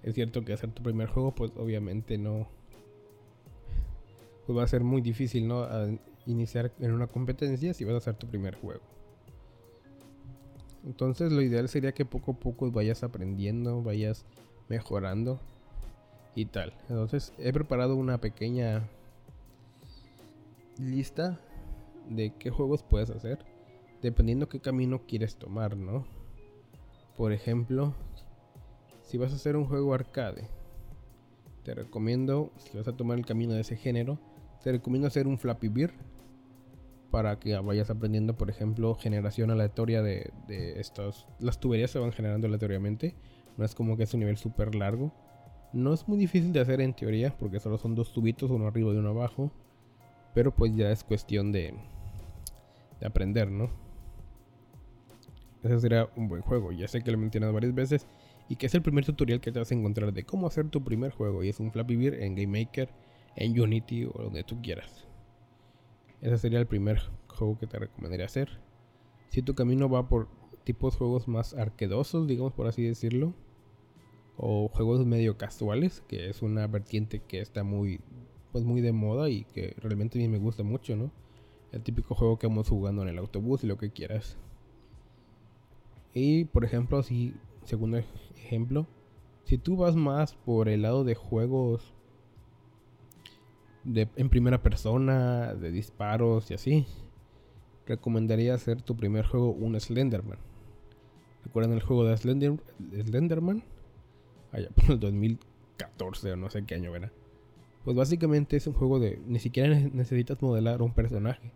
es 0.04 0.16
cierto 0.16 0.46
que 0.46 0.54
hacer 0.54 0.72
tu 0.72 0.84
primer 0.84 1.10
juego, 1.10 1.34
pues 1.34 1.52
obviamente 1.58 2.18
no, 2.18 2.48
pues 4.46 4.58
va 4.58 4.64
a 4.64 4.68
ser 4.68 4.84
muy 4.84 5.02
difícil, 5.02 5.48
¿no? 5.48 5.68
Iniciar 6.28 6.72
en 6.80 6.92
una 6.92 7.08
competencia 7.08 7.74
si 7.74 7.84
vas 7.84 7.96
a 7.96 7.98
hacer 7.98 8.16
tu 8.16 8.28
primer 8.28 8.56
juego. 8.56 8.84
Entonces 10.86 11.32
lo 11.32 11.42
ideal 11.42 11.68
sería 11.68 11.94
que 11.94 12.06
poco 12.06 12.34
a 12.34 12.36
poco 12.36 12.72
vayas 12.72 13.04
aprendiendo, 13.04 13.82
vayas 13.82 14.26
mejorando 14.70 15.40
y 16.36 16.46
tal. 16.46 16.74
Entonces 16.90 17.34
he 17.40 17.52
preparado 17.52 17.96
una 17.96 18.20
pequeña 18.20 18.88
lista 20.78 21.40
de 22.10 22.34
qué 22.38 22.52
juegos 22.52 22.84
puedes 22.84 23.10
hacer 23.10 23.40
dependiendo 24.02 24.50
qué 24.50 24.60
camino 24.60 25.02
quieres 25.08 25.36
tomar, 25.36 25.76
¿no? 25.76 26.06
Por 27.16 27.32
ejemplo, 27.32 27.94
si 29.02 29.18
vas 29.18 29.34
a 29.34 29.36
hacer 29.36 29.56
un 29.56 29.66
juego 29.66 29.94
arcade, 29.94 30.48
te 31.64 31.74
recomiendo, 31.74 32.52
si 32.58 32.78
vas 32.78 32.88
a 32.88 32.96
tomar 32.96 33.18
el 33.18 33.26
camino 33.26 33.54
de 33.54 33.62
ese 33.62 33.76
género, 33.76 34.20
te 34.64 34.72
recomiendo 34.72 35.08
hacer 35.08 35.28
un 35.28 35.38
Flappy 35.38 35.68
Beer 35.68 35.94
para 37.12 37.40
que 37.40 37.58
vayas 37.58 37.90
aprendiendo, 37.90 38.36
por 38.36 38.50
ejemplo, 38.50 38.96
generación 38.96 39.52
aleatoria 39.52 40.02
de, 40.02 40.32
de 40.48 40.80
estos. 40.80 41.28
Las 41.40 41.60
tuberías 41.60 41.92
se 41.92 42.00
van 42.00 42.12
generando 42.12 42.48
aleatoriamente. 42.48 43.16
No 43.58 43.66
es 43.66 43.74
como 43.74 43.98
que 43.98 44.04
es 44.04 44.14
un 44.14 44.20
nivel 44.20 44.38
súper 44.38 44.76
largo. 44.76 45.14
No 45.74 45.94
es 45.94 46.08
muy 46.08 46.18
difícil 46.18 46.54
de 46.54 46.60
hacer 46.60 46.82
en 46.82 46.94
teoría, 46.94 47.36
porque 47.38 47.60
solo 47.60 47.78
son 47.78 47.96
dos 47.96 48.14
tubitos, 48.14 48.52
uno 48.52 48.68
arriba 48.68 48.94
y 48.94 48.98
uno 48.98 49.10
abajo. 49.10 49.52
Pero 50.34 50.54
pues 50.54 50.76
ya 50.76 50.92
es 50.92 51.04
cuestión 51.04 51.52
de, 51.52 51.74
de 53.00 53.08
aprender, 53.08 53.50
¿no? 53.50 53.70
Ese 55.64 55.80
sería 55.80 56.10
un 56.16 56.28
buen 56.28 56.42
juego. 56.42 56.72
Ya 56.72 56.88
sé 56.88 57.02
que 57.02 57.12
lo 57.12 57.18
he 57.18 57.22
mencionado 57.22 57.54
varias 57.54 57.74
veces. 57.74 58.06
Y 58.50 58.56
que 58.56 58.68
es 58.68 58.76
el 58.76 58.82
primer 58.82 59.06
tutorial 59.06 59.42
que 59.42 59.52
te 59.52 59.60
vas 59.60 59.72
a 59.72 59.76
encontrar 59.76 60.14
de 60.14 60.24
cómo 60.24 60.48
hacer 60.48 60.70
tu 60.70 60.84
primer 60.84 61.12
juego. 61.12 61.44
Y 61.44 61.50
es 61.50 61.60
un 61.60 61.72
Flappy 61.72 61.96
Beer 61.96 62.22
en 62.22 62.36
Game 62.36 62.60
Maker, 62.60 62.90
en 63.36 63.60
Unity 63.60 64.06
o 64.06 64.14
donde 64.24 64.44
tú 64.44 64.62
quieras. 64.62 65.07
Ese 66.22 66.38
sería 66.38 66.60
el 66.60 66.68
primer 66.68 67.02
juego 67.28 67.58
que 67.58 67.68
te 67.68 67.80
recomendaría 67.80 68.26
hacer. 68.26 68.60
Si 69.30 69.42
tu 69.42 69.56
camino 69.56 69.90
va 69.90 70.08
por 70.08 70.28
tipos 70.64 70.96
juegos 70.96 71.28
más 71.28 71.54
arquedosos, 71.54 72.28
digamos 72.28 72.54
por 72.54 72.68
así 72.68 72.84
decirlo, 72.84 73.34
o 74.38 74.68
juegos 74.68 75.06
medio 75.06 75.38
casuales, 75.38 76.02
que 76.08 76.30
es 76.30 76.42
una 76.42 76.68
vertiente 76.68 77.20
que 77.20 77.40
está 77.40 77.64
muy 77.64 78.00
pues 78.52 78.64
muy 78.64 78.82
de 78.82 78.92
moda 78.92 79.30
y 79.30 79.44
que 79.44 79.76
realmente 79.80 80.18
a 80.18 80.22
mí 80.22 80.28
me 80.28 80.40
gusta 80.40 80.64
mucho, 80.64 80.96
¿no? 80.96 81.12
El 81.72 81.84
típico 81.84 82.16
juego 82.16 82.40
que 82.40 82.48
vamos 82.48 82.70
jugando 82.70 83.02
en 83.02 83.10
el 83.10 83.18
autobús 83.18 83.64
y 83.64 83.68
lo 83.68 83.78
que 83.78 83.92
quieras. 83.92 84.38
Y 86.14 86.46
por 86.46 86.64
ejemplo, 86.64 87.04
si 87.04 87.34
segundo 87.66 87.98
ejemplo, 88.36 88.88
si 89.44 89.58
tú 89.58 89.76
vas 89.76 89.96
más 89.96 90.36
por 90.36 90.70
el 90.70 90.84
lado 90.84 91.04
de 91.04 91.16
juegos 91.16 91.94
en 93.94 94.30
primera 94.30 94.62
persona, 94.62 95.54
de 95.54 95.72
disparos 95.72 96.52
y 96.52 96.54
así, 96.54 96.86
recomendaría 97.86 98.54
hacer 98.54 98.82
tu 98.82 98.96
primer 98.96 99.26
juego 99.26 99.52
un 99.52 99.80
Slenderman. 99.80 100.40
¿Recuerdan 101.44 101.74
el 101.74 101.82
juego 101.82 102.06
de 102.06 102.18
Slenderman? 102.18 103.64
Allá 104.52 104.70
por 104.76 104.92
el 104.92 105.00
2014 105.00 106.34
o 106.34 106.36
no 106.36 106.50
sé 106.50 106.64
qué 106.66 106.76
año 106.76 106.96
era. 106.96 107.12
Pues 107.84 107.96
básicamente 107.96 108.58
es 108.58 108.68
un 108.68 108.74
juego 108.74 109.00
de 109.00 109.22
ni 109.26 109.40
siquiera 109.40 109.70
necesitas 109.70 110.42
modelar 110.42 110.82
un 110.82 110.94
personaje. 110.94 111.52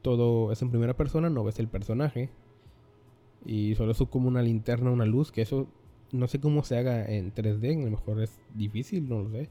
Todo 0.00 0.52
es 0.52 0.62
en 0.62 0.70
primera 0.70 0.96
persona, 0.96 1.28
no 1.28 1.44
ves 1.44 1.58
el 1.58 1.68
personaje. 1.68 2.30
Y 3.44 3.74
solo 3.74 3.92
es 3.92 3.98
como 4.10 4.28
una 4.28 4.42
linterna, 4.42 4.90
una 4.90 5.04
luz, 5.04 5.30
que 5.30 5.42
eso 5.42 5.68
no 6.12 6.28
sé 6.28 6.40
cómo 6.40 6.64
se 6.64 6.78
haga 6.78 7.04
en 7.06 7.34
3D, 7.34 7.78
a 7.78 7.84
lo 7.84 7.90
mejor 7.90 8.22
es 8.22 8.38
difícil, 8.54 9.08
no 9.08 9.20
lo 9.20 9.30
sé. 9.30 9.50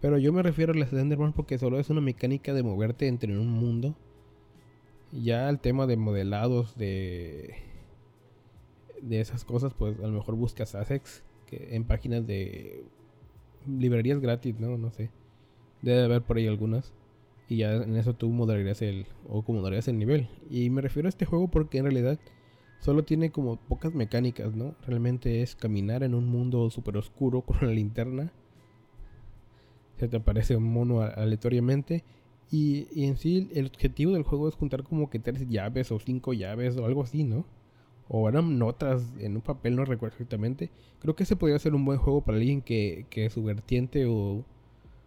Pero 0.00 0.18
yo 0.18 0.32
me 0.32 0.42
refiero 0.42 0.72
a 0.72 0.86
Slenderman 0.86 1.32
porque 1.32 1.58
solo 1.58 1.78
es 1.78 1.90
una 1.90 2.00
mecánica 2.00 2.52
de 2.52 2.62
moverte 2.62 3.08
entre 3.08 3.36
un 3.38 3.50
mundo. 3.50 3.96
Ya 5.12 5.48
el 5.48 5.58
tema 5.60 5.86
de 5.86 5.96
modelados, 5.96 6.76
de, 6.76 7.54
de 9.00 9.20
esas 9.20 9.44
cosas, 9.44 9.72
pues 9.74 9.98
a 9.98 10.02
lo 10.02 10.12
mejor 10.12 10.34
buscas 10.34 10.74
Asex 10.74 11.24
en 11.50 11.84
páginas 11.84 12.26
de 12.26 12.84
librerías 13.66 14.20
gratis, 14.20 14.58
¿no? 14.58 14.76
No 14.76 14.90
sé. 14.90 15.10
Debe 15.82 16.04
haber 16.04 16.22
por 16.22 16.36
ahí 16.36 16.46
algunas. 16.46 16.92
Y 17.48 17.58
ya 17.58 17.74
en 17.74 17.96
eso 17.96 18.14
tú 18.14 18.28
modelarías 18.30 18.82
el, 18.82 19.06
o 19.28 19.44
modelarías 19.46 19.88
el 19.88 19.98
nivel. 19.98 20.28
Y 20.50 20.70
me 20.70 20.82
refiero 20.82 21.06
a 21.06 21.10
este 21.10 21.26
juego 21.26 21.48
porque 21.48 21.78
en 21.78 21.84
realidad 21.84 22.18
solo 22.80 23.04
tiene 23.04 23.30
como 23.30 23.56
pocas 23.56 23.94
mecánicas, 23.94 24.54
¿no? 24.54 24.74
Realmente 24.86 25.42
es 25.42 25.54
caminar 25.54 26.02
en 26.02 26.14
un 26.14 26.26
mundo 26.26 26.68
súper 26.70 26.96
oscuro 26.96 27.42
con 27.46 27.58
una 27.62 27.70
linterna 27.70 28.32
se 29.98 30.08
te 30.08 30.16
aparece 30.16 30.56
un 30.56 30.64
mono 30.64 31.02
aleatoriamente. 31.02 32.04
Y, 32.50 33.04
en 33.04 33.16
sí 33.16 33.50
el 33.54 33.66
objetivo 33.66 34.12
del 34.12 34.22
juego 34.22 34.48
es 34.48 34.54
juntar 34.54 34.84
como 34.84 35.10
que 35.10 35.18
tres 35.18 35.48
llaves 35.48 35.90
o 35.90 35.98
cinco 35.98 36.32
llaves 36.32 36.76
o 36.76 36.86
algo 36.86 37.02
así, 37.02 37.24
¿no? 37.24 37.44
O 38.08 38.28
eran 38.28 38.58
notas 38.58 39.02
en 39.18 39.34
un 39.36 39.42
papel, 39.42 39.74
no 39.76 39.84
recuerdo 39.84 40.14
exactamente. 40.14 40.70
Creo 41.00 41.16
que 41.16 41.24
ese 41.24 41.36
podría 41.36 41.58
ser 41.58 41.74
un 41.74 41.84
buen 41.84 41.98
juego 41.98 42.20
para 42.22 42.38
alguien 42.38 42.62
que, 42.62 43.06
que 43.10 43.30
su 43.30 43.42
vertiente 43.42 44.06
o 44.06 44.44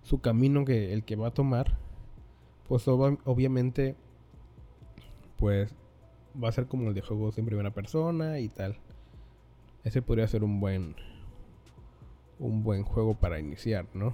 su 0.04 0.20
camino 0.20 0.66
que 0.66 0.94
el 0.94 1.04
que 1.04 1.16
va 1.16 1.28
a 1.30 1.34
tomar, 1.34 1.78
pues 2.68 2.88
obviamente, 2.88 3.96
pues 5.38 5.74
va 6.42 6.50
a 6.50 6.52
ser 6.52 6.68
como 6.68 6.90
el 6.90 6.94
de 6.94 7.02
juegos 7.02 7.38
en 7.38 7.46
primera 7.46 7.72
persona 7.72 8.40
y 8.40 8.50
tal. 8.50 8.78
Ese 9.84 10.02
podría 10.02 10.28
ser 10.28 10.44
un 10.44 10.60
buen 10.60 10.96
un 12.40 12.64
buen 12.64 12.84
juego 12.84 13.16
para 13.16 13.40
iniciar, 13.40 13.86
¿no? 13.94 14.14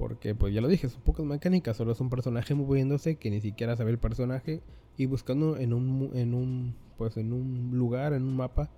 Porque, 0.00 0.34
pues 0.34 0.54
ya 0.54 0.62
lo 0.62 0.68
dije, 0.68 0.88
son 0.88 1.02
pocas 1.02 1.26
mecánicas. 1.26 1.76
Solo 1.76 1.92
es 1.92 2.00
un 2.00 2.08
personaje 2.08 2.54
moviéndose 2.54 3.16
que 3.16 3.30
ni 3.30 3.42
siquiera 3.42 3.76
sabe 3.76 3.90
el 3.90 3.98
personaje. 3.98 4.62
Y 4.96 5.04
buscando 5.04 5.58
en 5.58 5.74
un, 5.74 6.12
en 6.14 6.32
un, 6.32 6.74
pues 6.96 7.18
en 7.18 7.34
un 7.34 7.72
lugar, 7.74 8.14
en 8.14 8.22
un 8.22 8.34
mapa. 8.34 8.70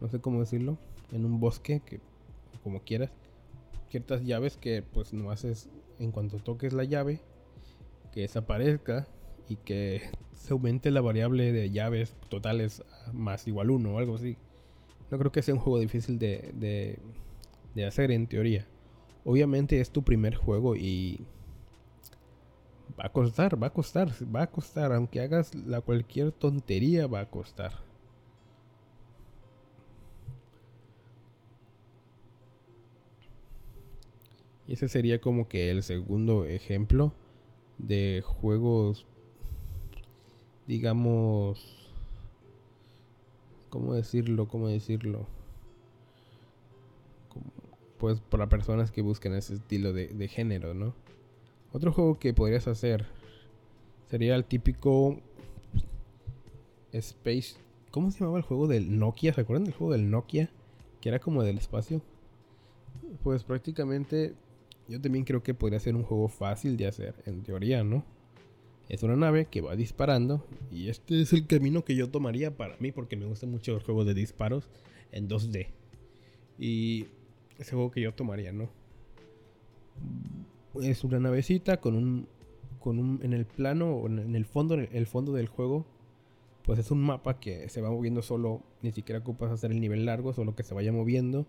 No 0.00 0.08
sé 0.08 0.18
cómo 0.18 0.40
decirlo. 0.40 0.78
En 1.12 1.26
un 1.26 1.40
bosque, 1.40 1.82
que 1.84 2.00
como 2.64 2.80
quieras. 2.80 3.10
Ciertas 3.90 4.24
llaves 4.24 4.56
que 4.56 4.80
pues 4.80 5.12
no 5.12 5.30
haces 5.30 5.68
en 5.98 6.10
cuanto 6.10 6.38
toques 6.38 6.72
la 6.72 6.84
llave. 6.84 7.20
Que 8.10 8.22
desaparezca. 8.22 9.06
Y 9.46 9.56
que 9.56 10.00
se 10.32 10.54
aumente 10.54 10.90
la 10.90 11.02
variable 11.02 11.52
de 11.52 11.70
llaves 11.70 12.16
totales 12.30 12.82
más 13.12 13.46
igual 13.46 13.70
uno 13.70 13.96
o 13.96 13.98
algo 13.98 14.14
así. 14.14 14.38
No 15.10 15.18
creo 15.18 15.32
que 15.32 15.42
sea 15.42 15.52
un 15.52 15.60
juego 15.60 15.80
difícil 15.80 16.18
de, 16.18 16.50
de, 16.54 16.98
de 17.74 17.84
hacer 17.84 18.10
en 18.10 18.26
teoría. 18.26 18.66
Obviamente 19.24 19.80
es 19.80 19.90
tu 19.90 20.02
primer 20.02 20.34
juego 20.34 20.76
y 20.76 21.20
va 22.98 23.06
a 23.06 23.12
costar, 23.12 23.62
va 23.62 23.68
a 23.68 23.72
costar, 23.72 24.10
va 24.34 24.42
a 24.42 24.50
costar, 24.50 24.92
aunque 24.92 25.20
hagas 25.20 25.54
la 25.54 25.80
cualquier 25.80 26.32
tontería 26.32 27.06
va 27.06 27.20
a 27.20 27.30
costar. 27.30 27.72
Y 34.66 34.74
ese 34.74 34.88
sería 34.88 35.20
como 35.20 35.48
que 35.48 35.70
el 35.70 35.82
segundo 35.82 36.44
ejemplo 36.44 37.12
de 37.78 38.22
juegos, 38.24 39.06
digamos, 40.66 41.92
¿cómo 43.68 43.94
decirlo? 43.94 44.46
¿Cómo 44.46 44.68
decirlo? 44.68 45.26
Pues 48.00 48.18
para 48.20 48.48
personas 48.48 48.90
que 48.90 49.02
busquen 49.02 49.34
ese 49.34 49.54
estilo 49.54 49.92
de, 49.92 50.28
género, 50.28 50.72
¿no? 50.72 50.94
Otro 51.70 51.92
juego 51.92 52.18
que 52.18 52.32
podrías 52.32 52.66
hacer 52.66 53.06
sería 54.08 54.34
el 54.34 54.44
típico 54.44 55.20
Space. 56.92 57.56
¿Cómo 57.90 58.10
se 58.10 58.20
llamaba 58.20 58.38
el 58.38 58.44
juego 58.44 58.66
del 58.66 58.98
Nokia? 58.98 59.34
¿Se 59.34 59.42
acuerdan 59.42 59.64
del 59.64 59.74
juego 59.74 59.92
del 59.92 60.10
Nokia? 60.10 60.50
Que 61.00 61.10
era 61.10 61.18
como 61.18 61.42
del 61.42 61.58
espacio. 61.58 62.00
Pues 63.22 63.44
prácticamente 63.44 64.34
yo 64.88 65.00
también 65.00 65.24
creo 65.24 65.42
que 65.42 65.52
podría 65.52 65.78
ser 65.78 65.94
un 65.94 66.02
juego 66.02 66.28
fácil 66.28 66.78
de 66.78 66.86
hacer, 66.86 67.14
en 67.26 67.42
teoría, 67.42 67.84
¿no? 67.84 68.02
Es 68.88 69.02
una 69.02 69.14
nave 69.14 69.44
que 69.44 69.60
va 69.60 69.76
disparando 69.76 70.44
y 70.72 70.88
este 70.88 71.20
es 71.20 71.32
el 71.32 71.46
camino 71.46 71.84
que 71.84 71.94
yo 71.94 72.10
tomaría 72.10 72.56
para 72.56 72.76
mí 72.78 72.90
porque 72.92 73.16
me 73.16 73.26
gustan 73.26 73.50
mucho 73.50 73.72
los 73.72 73.84
juegos 73.84 74.06
de 74.06 74.14
disparos 74.14 74.68
en 75.12 75.28
2D. 75.28 75.68
Y 76.58 77.06
ese 77.60 77.72
juego 77.72 77.90
que 77.90 78.00
yo 78.00 78.12
tomaría, 78.12 78.52
¿no? 78.52 78.68
Es 80.82 81.04
una 81.04 81.20
navecita 81.20 81.78
con 81.78 81.94
un, 81.94 82.26
con 82.78 82.98
un 82.98 83.20
en 83.22 83.34
el 83.34 83.44
plano 83.44 83.92
o 83.92 84.06
en 84.06 84.34
el 84.34 84.46
fondo, 84.46 84.74
en 84.74 84.88
el 84.92 85.06
fondo 85.06 85.32
del 85.32 85.46
juego, 85.46 85.86
pues 86.64 86.78
es 86.78 86.90
un 86.90 87.02
mapa 87.02 87.38
que 87.38 87.68
se 87.68 87.80
va 87.80 87.90
moviendo 87.90 88.22
solo, 88.22 88.62
ni 88.82 88.92
siquiera 88.92 89.20
ocupas 89.20 89.50
hacer 89.50 89.72
el 89.72 89.80
nivel 89.80 90.06
largo, 90.06 90.32
solo 90.32 90.56
que 90.56 90.62
se 90.62 90.74
vaya 90.74 90.92
moviendo. 90.92 91.46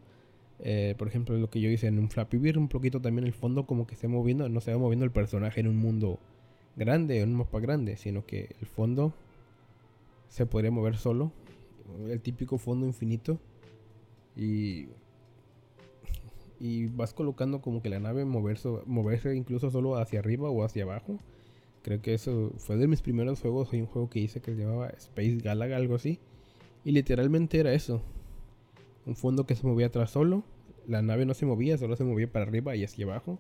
Eh, 0.60 0.96
por 0.98 1.08
ejemplo, 1.08 1.38
lo 1.38 1.50
que 1.50 1.62
yo 1.62 1.70
hice 1.70 1.88
en 1.88 1.98
un 1.98 2.10
Flappy 2.10 2.38
Bird, 2.38 2.58
un 2.58 2.68
poquito 2.68 3.02
también 3.02 3.26
el 3.26 3.34
fondo 3.34 3.66
como 3.66 3.88
que 3.88 3.96
se 3.96 4.08
va 4.08 4.14
moviendo, 4.14 4.48
no 4.50 4.62
se 4.62 4.72
va 4.72 4.78
moviendo 4.78 5.06
el 5.06 5.12
personaje 5.12 5.62
en 5.62 5.68
un 5.68 5.78
mundo 5.78 6.20
grande, 6.76 7.22
en 7.22 7.30
un 7.30 7.36
mapa 7.38 7.60
grande, 7.60 7.98
sino 7.98 8.26
que 8.26 8.56
el 8.60 8.68
fondo 8.68 9.14
se 10.28 10.46
podría 10.46 10.72
mover 10.72 10.98
solo, 10.98 11.32
el 12.10 12.22
típico 12.22 12.58
fondo 12.58 12.86
infinito. 12.86 13.40
Y 14.36 14.88
y 16.62 16.88
vas 16.88 17.14
colocando 17.14 17.62
como 17.62 17.82
que 17.82 17.90
la 17.90 18.00
nave 18.00 18.24
moverse, 18.26 18.70
moverse 18.86 19.36
incluso 19.36 19.72
solo 19.72 19.98
hacia 19.98 20.20
arriba 20.20 20.50
o 20.50 20.64
hacia 20.64 20.84
abajo 20.84 21.18
Creo 21.84 22.02
que 22.02 22.14
eso 22.14 22.52
fue 22.58 22.78
de 22.78 22.88
mis 22.88 23.02
primeros 23.02 23.42
juegos. 23.42 23.74
Hay 23.74 23.82
un 23.82 23.88
juego 23.88 24.10
que 24.10 24.20
hice 24.20 24.40
que 24.40 24.54
se 24.54 24.62
llamaba 24.62 24.90
Space 24.90 25.38
Galaga, 25.38 25.78
algo 25.78 25.96
así. 25.96 26.20
Y 26.84 26.92
literalmente 26.92 27.60
era 27.60 27.74
eso. 27.74 28.04
Un 29.06 29.16
fondo 29.16 29.46
que 29.46 29.56
se 29.56 29.66
movía 29.66 29.88
atrás 29.88 30.12
solo. 30.12 30.44
La 30.88 31.02
nave 31.02 31.26
no 31.26 31.34
se 31.34 31.46
movía, 31.46 31.78
solo 31.78 31.96
se 31.96 32.04
movía 32.04 32.32
para 32.32 32.46
arriba 32.46 32.76
y 32.76 32.84
hacia 32.84 33.06
abajo. 33.06 33.40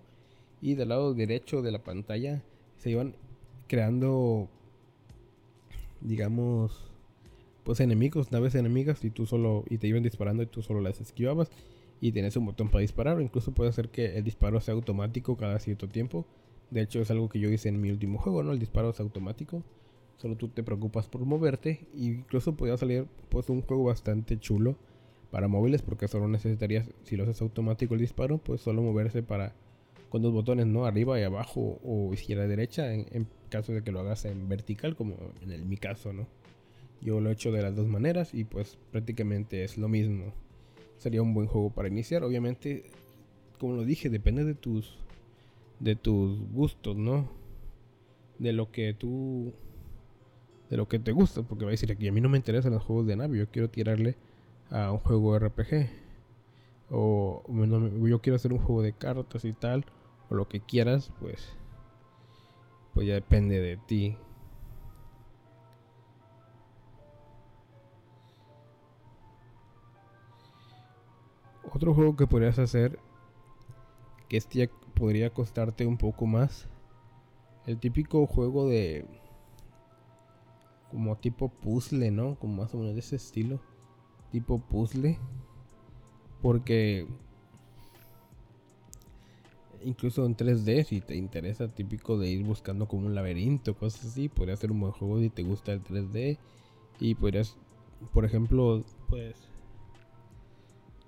Y 0.59 0.73
del 0.73 0.89
lado 0.89 1.13
derecho 1.13 1.61
de 1.61 1.71
la 1.71 1.83
pantalla 1.83 2.43
se 2.77 2.91
iban 2.91 3.15
creando, 3.67 4.47
digamos, 6.01 6.91
pues 7.63 7.79
enemigos, 7.79 8.31
naves 8.31 8.55
enemigas. 8.55 9.05
Y 9.05 9.11
tú 9.11 9.27
solo, 9.27 9.65
y 9.69 9.77
te 9.77 9.87
iban 9.87 10.01
disparando 10.01 10.41
y 10.41 10.47
tú 10.47 10.63
solo 10.63 10.81
las 10.81 10.99
esquivabas. 10.99 11.51
Y 12.01 12.11
tienes 12.11 12.35
un 12.35 12.45
botón 12.45 12.69
para 12.69 12.81
disparar. 12.81 13.21
Incluso 13.21 13.53
puede 13.53 13.69
hacer 13.69 13.89
que 13.89 14.17
el 14.17 14.23
disparo 14.23 14.59
sea 14.59 14.73
automático 14.73 15.37
cada 15.37 15.59
cierto 15.59 15.87
tiempo. 15.87 16.25
De 16.69 16.81
hecho, 16.81 16.99
es 16.99 17.11
algo 17.11 17.29
que 17.29 17.39
yo 17.39 17.49
hice 17.49 17.69
en 17.69 17.79
mi 17.79 17.91
último 17.91 18.17
juego, 18.17 18.43
¿no? 18.43 18.51
El 18.51 18.59
disparo 18.59 18.89
es 18.89 18.99
automático. 18.99 19.63
Solo 20.17 20.35
tú 20.35 20.49
te 20.49 20.63
preocupas 20.63 21.07
por 21.07 21.21
moverte. 21.21 21.87
Y 21.93 22.07
incluso 22.07 22.55
podría 22.57 22.75
salir 22.75 23.05
pues 23.29 23.49
un 23.49 23.61
juego 23.61 23.85
bastante 23.85 24.39
chulo 24.39 24.75
para 25.29 25.47
móviles. 25.47 25.83
Porque 25.83 26.07
solo 26.07 26.27
necesitarías, 26.27 26.89
si 27.03 27.15
lo 27.15 27.23
haces 27.23 27.41
automático 27.41 27.93
el 27.93 28.01
disparo, 28.01 28.39
pues 28.39 28.61
solo 28.61 28.81
moverse 28.81 29.21
para 29.23 29.53
con 30.11 30.21
dos 30.21 30.33
botones, 30.33 30.67
¿no? 30.67 30.85
Arriba 30.85 31.19
y 31.19 31.23
abajo 31.23 31.79
o 31.83 32.13
izquierda 32.13 32.45
y 32.45 32.49
derecha. 32.49 32.93
En, 32.93 33.27
caso 33.49 33.73
de 33.73 33.83
que 33.83 33.91
lo 33.91 33.99
hagas 33.99 34.23
en 34.25 34.47
vertical, 34.47 34.95
como 34.95 35.17
en 35.41 35.51
el, 35.51 35.65
mi 35.65 35.77
caso, 35.77 36.13
¿no? 36.13 36.25
Yo 37.01 37.19
lo 37.19 37.29
he 37.29 37.33
hecho 37.33 37.51
de 37.51 37.61
las 37.61 37.75
dos 37.75 37.87
maneras 37.87 38.33
y 38.33 38.45
pues 38.45 38.77
prácticamente 38.91 39.63
es 39.63 39.77
lo 39.77 39.89
mismo. 39.89 40.33
Sería 41.01 41.23
un 41.23 41.33
buen 41.33 41.47
juego 41.47 41.71
para 41.71 41.87
iniciar. 41.87 42.23
Obviamente, 42.23 42.91
como 43.59 43.73
lo 43.73 43.83
dije, 43.85 44.07
depende 44.07 44.45
de 44.45 44.53
tus 44.53 44.99
de 45.79 45.95
tus 45.95 46.47
gustos, 46.51 46.95
¿no? 46.95 47.27
De 48.37 48.53
lo 48.53 48.71
que 48.71 48.93
tú 48.93 49.51
de 50.69 50.77
lo 50.77 50.87
que 50.87 50.99
te 50.99 51.11
gusta, 51.11 51.41
porque 51.41 51.65
va 51.65 51.71
a 51.71 51.71
decir 51.71 51.91
aquí 51.91 52.07
a 52.07 52.11
mí 52.11 52.21
no 52.21 52.29
me 52.29 52.37
interesan 52.37 52.73
los 52.73 52.83
juegos 52.83 53.07
de 53.07 53.15
nave, 53.15 53.39
yo 53.39 53.49
quiero 53.49 53.67
tirarle 53.71 54.15
a 54.69 54.91
un 54.91 54.99
juego 54.99 55.35
RPG 55.39 55.89
o 56.91 57.43
yo 58.07 58.21
quiero 58.21 58.35
hacer 58.35 58.53
un 58.53 58.59
juego 58.59 58.83
de 58.83 58.93
cartas 58.93 59.43
y 59.43 59.53
tal 59.53 59.85
o 60.29 60.35
lo 60.35 60.47
que 60.47 60.59
quieras, 60.59 61.11
pues 61.19 61.49
pues 62.93 63.07
ya 63.07 63.15
depende 63.15 63.59
de 63.59 63.77
ti. 63.77 64.17
Otro 71.73 71.93
juego 71.93 72.15
que 72.15 72.27
podrías 72.27 72.59
hacer 72.59 72.99
que 74.27 74.37
este 74.37 74.69
podría 74.93 75.29
costarte 75.29 75.85
un 75.85 75.97
poco 75.97 76.25
más. 76.25 76.67
El 77.65 77.79
típico 77.79 78.25
juego 78.27 78.67
de 78.67 79.05
como 80.91 81.15
tipo 81.17 81.49
puzzle, 81.49 82.11
¿no? 82.11 82.35
Como 82.35 82.61
más 82.61 82.73
o 82.73 82.77
menos 82.77 82.93
de 82.93 82.99
ese 82.99 83.15
estilo. 83.15 83.61
Tipo 84.31 84.59
puzzle. 84.59 85.17
Porque 86.41 87.07
incluso 89.83 90.25
en 90.25 90.35
3D, 90.35 90.83
si 90.83 91.01
te 91.01 91.15
interesa, 91.15 91.67
típico 91.67 92.17
de 92.17 92.29
ir 92.29 92.43
buscando 92.43 92.87
como 92.87 93.07
un 93.07 93.15
laberinto, 93.15 93.75
cosas 93.75 94.05
así, 94.05 94.29
podría 94.29 94.55
ser 94.55 94.71
un 94.71 94.79
buen 94.79 94.91
juego 94.91 95.19
si 95.19 95.29
te 95.29 95.43
gusta 95.43 95.73
el 95.73 95.83
3D. 95.83 96.37
Y 96.99 97.15
podrías, 97.15 97.55
por 98.13 98.25
ejemplo, 98.25 98.83
pues, 99.07 99.50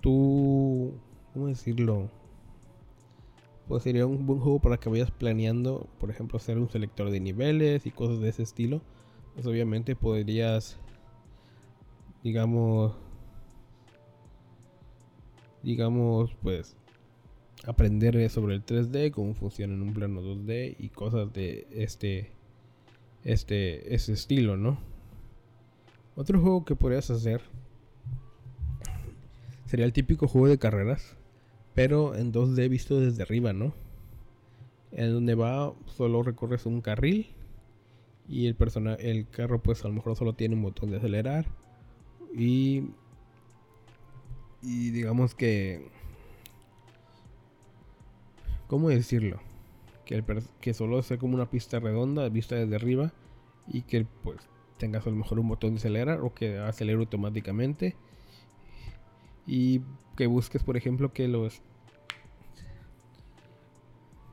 tú, 0.04 0.92
¿cómo 1.32 1.46
decirlo? 1.46 2.10
pues 3.66 3.82
sería 3.82 4.06
un 4.06 4.26
buen 4.26 4.40
juego 4.40 4.58
para 4.58 4.76
que 4.76 4.90
vayas 4.90 5.10
planeando, 5.10 5.88
por 5.98 6.10
ejemplo, 6.10 6.36
hacer 6.36 6.58
un 6.58 6.68
selector 6.68 7.10
de 7.10 7.20
niveles 7.20 7.86
y 7.86 7.90
cosas 7.90 8.20
de 8.20 8.28
ese 8.28 8.42
estilo. 8.42 8.82
Pues 9.32 9.46
obviamente 9.46 9.96
podrías, 9.96 10.78
digamos, 12.22 12.94
digamos, 15.62 16.34
pues 16.42 16.76
aprender 17.66 18.28
sobre 18.28 18.56
el 18.56 18.66
3D, 18.66 19.10
cómo 19.12 19.34
funciona 19.34 19.72
en 19.72 19.80
un 19.80 19.94
plano 19.94 20.20
2D 20.20 20.76
y 20.78 20.90
cosas 20.90 21.32
de 21.32 21.66
este, 21.70 22.32
este, 23.24 23.94
ese 23.94 24.12
estilo, 24.12 24.58
¿no? 24.58 24.78
Otro 26.16 26.38
juego 26.38 26.66
que 26.66 26.76
podrías 26.76 27.10
hacer 27.10 27.40
sería 29.74 29.86
el 29.86 29.92
típico 29.92 30.28
juego 30.28 30.46
de 30.46 30.56
carreras 30.56 31.16
pero 31.74 32.14
en 32.14 32.32
2D 32.32 32.68
visto 32.68 33.00
desde 33.00 33.24
arriba, 33.24 33.52
¿no? 33.52 33.74
En 34.92 35.12
donde 35.12 35.34
va 35.34 35.74
solo 35.86 36.22
recorres 36.22 36.64
un 36.64 36.80
carril 36.80 37.26
y 38.28 38.46
el 38.46 38.54
persona 38.54 38.94
el 38.94 39.28
carro 39.28 39.60
pues 39.60 39.84
a 39.84 39.88
lo 39.88 39.94
mejor 39.94 40.14
solo 40.14 40.34
tiene 40.34 40.54
un 40.54 40.62
botón 40.62 40.92
de 40.92 40.98
acelerar 40.98 41.46
y 42.32 42.84
y 44.62 44.90
digamos 44.90 45.34
que 45.34 45.88
¿cómo 48.68 48.90
decirlo? 48.90 49.40
Que, 50.04 50.14
el, 50.14 50.24
que 50.60 50.72
solo 50.72 51.02
sea 51.02 51.18
como 51.18 51.34
una 51.34 51.50
pista 51.50 51.80
redonda 51.80 52.28
vista 52.28 52.54
desde 52.54 52.76
arriba 52.76 53.12
y 53.66 53.82
que 53.82 54.06
pues 54.22 54.38
tengas 54.78 55.04
a 55.04 55.10
lo 55.10 55.16
mejor 55.16 55.40
un 55.40 55.48
botón 55.48 55.70
de 55.70 55.78
acelerar 55.78 56.20
o 56.20 56.32
que 56.32 56.58
acelere 56.60 57.00
automáticamente 57.00 57.96
y 59.46 59.82
que 60.16 60.26
busques, 60.26 60.62
por 60.62 60.76
ejemplo, 60.76 61.12
que 61.12 61.28
los 61.28 61.62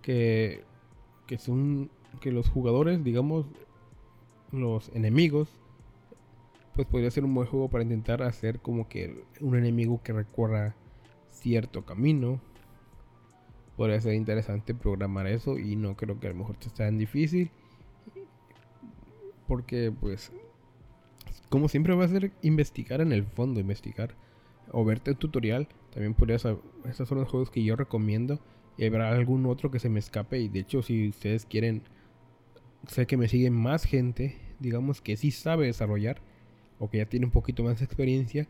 que 0.02 0.64
que 1.28 1.38
son 1.38 1.90
que 2.20 2.32
los 2.32 2.50
jugadores, 2.50 3.04
digamos, 3.04 3.46
los 4.52 4.90
enemigos, 4.90 5.50
pues 6.76 6.88
podría 6.88 7.12
ser 7.12 7.24
un 7.26 7.34
buen 7.34 7.48
juego 7.48 7.70
para 7.70 7.84
intentar 7.84 8.22
hacer 8.24 8.60
como 8.60 8.88
que 8.88 9.24
un 9.40 9.56
enemigo 9.56 10.02
que 10.04 10.14
recorra 10.14 10.76
cierto 11.32 11.86
camino. 11.86 12.42
Podría 13.78 14.02
ser 14.02 14.14
interesante 14.14 14.76
programar 14.76 15.28
eso 15.28 15.58
y 15.58 15.76
no 15.76 15.96
creo 15.96 16.20
que 16.20 16.28
a 16.28 16.32
lo 16.32 16.38
mejor 16.38 16.58
sea 16.60 16.74
tan 16.74 16.98
difícil. 16.98 17.50
Porque 19.48 19.92
pues 19.92 20.32
como 21.50 21.68
siempre 21.68 21.96
va 21.96 22.06
a 22.06 22.10
ser 22.10 22.32
investigar 22.42 23.02
en 23.02 23.12
el 23.12 23.24
fondo, 23.26 23.60
investigar 23.60 24.16
o 24.72 24.86
verte 24.86 25.12
un 25.12 25.18
tutorial. 25.18 25.68
También 25.92 26.14
podrías, 26.14 26.46
estos 26.86 27.08
son 27.08 27.20
los 27.20 27.30
juegos 27.30 27.50
que 27.50 27.64
yo 27.64 27.76
recomiendo. 27.76 28.40
Y 28.78 28.86
habrá 28.86 29.10
algún 29.10 29.46
otro 29.46 29.72
que 29.72 29.80
se 29.80 29.90
me 29.90 30.00
escape. 30.00 30.40
Y 30.40 30.48
de 30.48 30.60
hecho, 30.60 30.82
si 30.82 31.10
ustedes 31.10 31.46
quieren, 31.46 31.84
sé 32.88 33.06
que 33.06 33.18
me 33.18 33.28
siguen 33.28 33.54
más 33.54 33.84
gente, 33.84 34.38
digamos 34.60 35.02
que 35.02 35.18
sí 35.18 35.32
sabe 35.32 35.68
desarrollar, 35.68 36.22
o 36.80 36.90
que 36.90 37.00
ya 37.00 37.06
tiene 37.06 37.26
un 37.26 37.32
poquito 37.32 37.64
más 37.64 37.80
de 37.80 37.86
experiencia. 37.86 38.48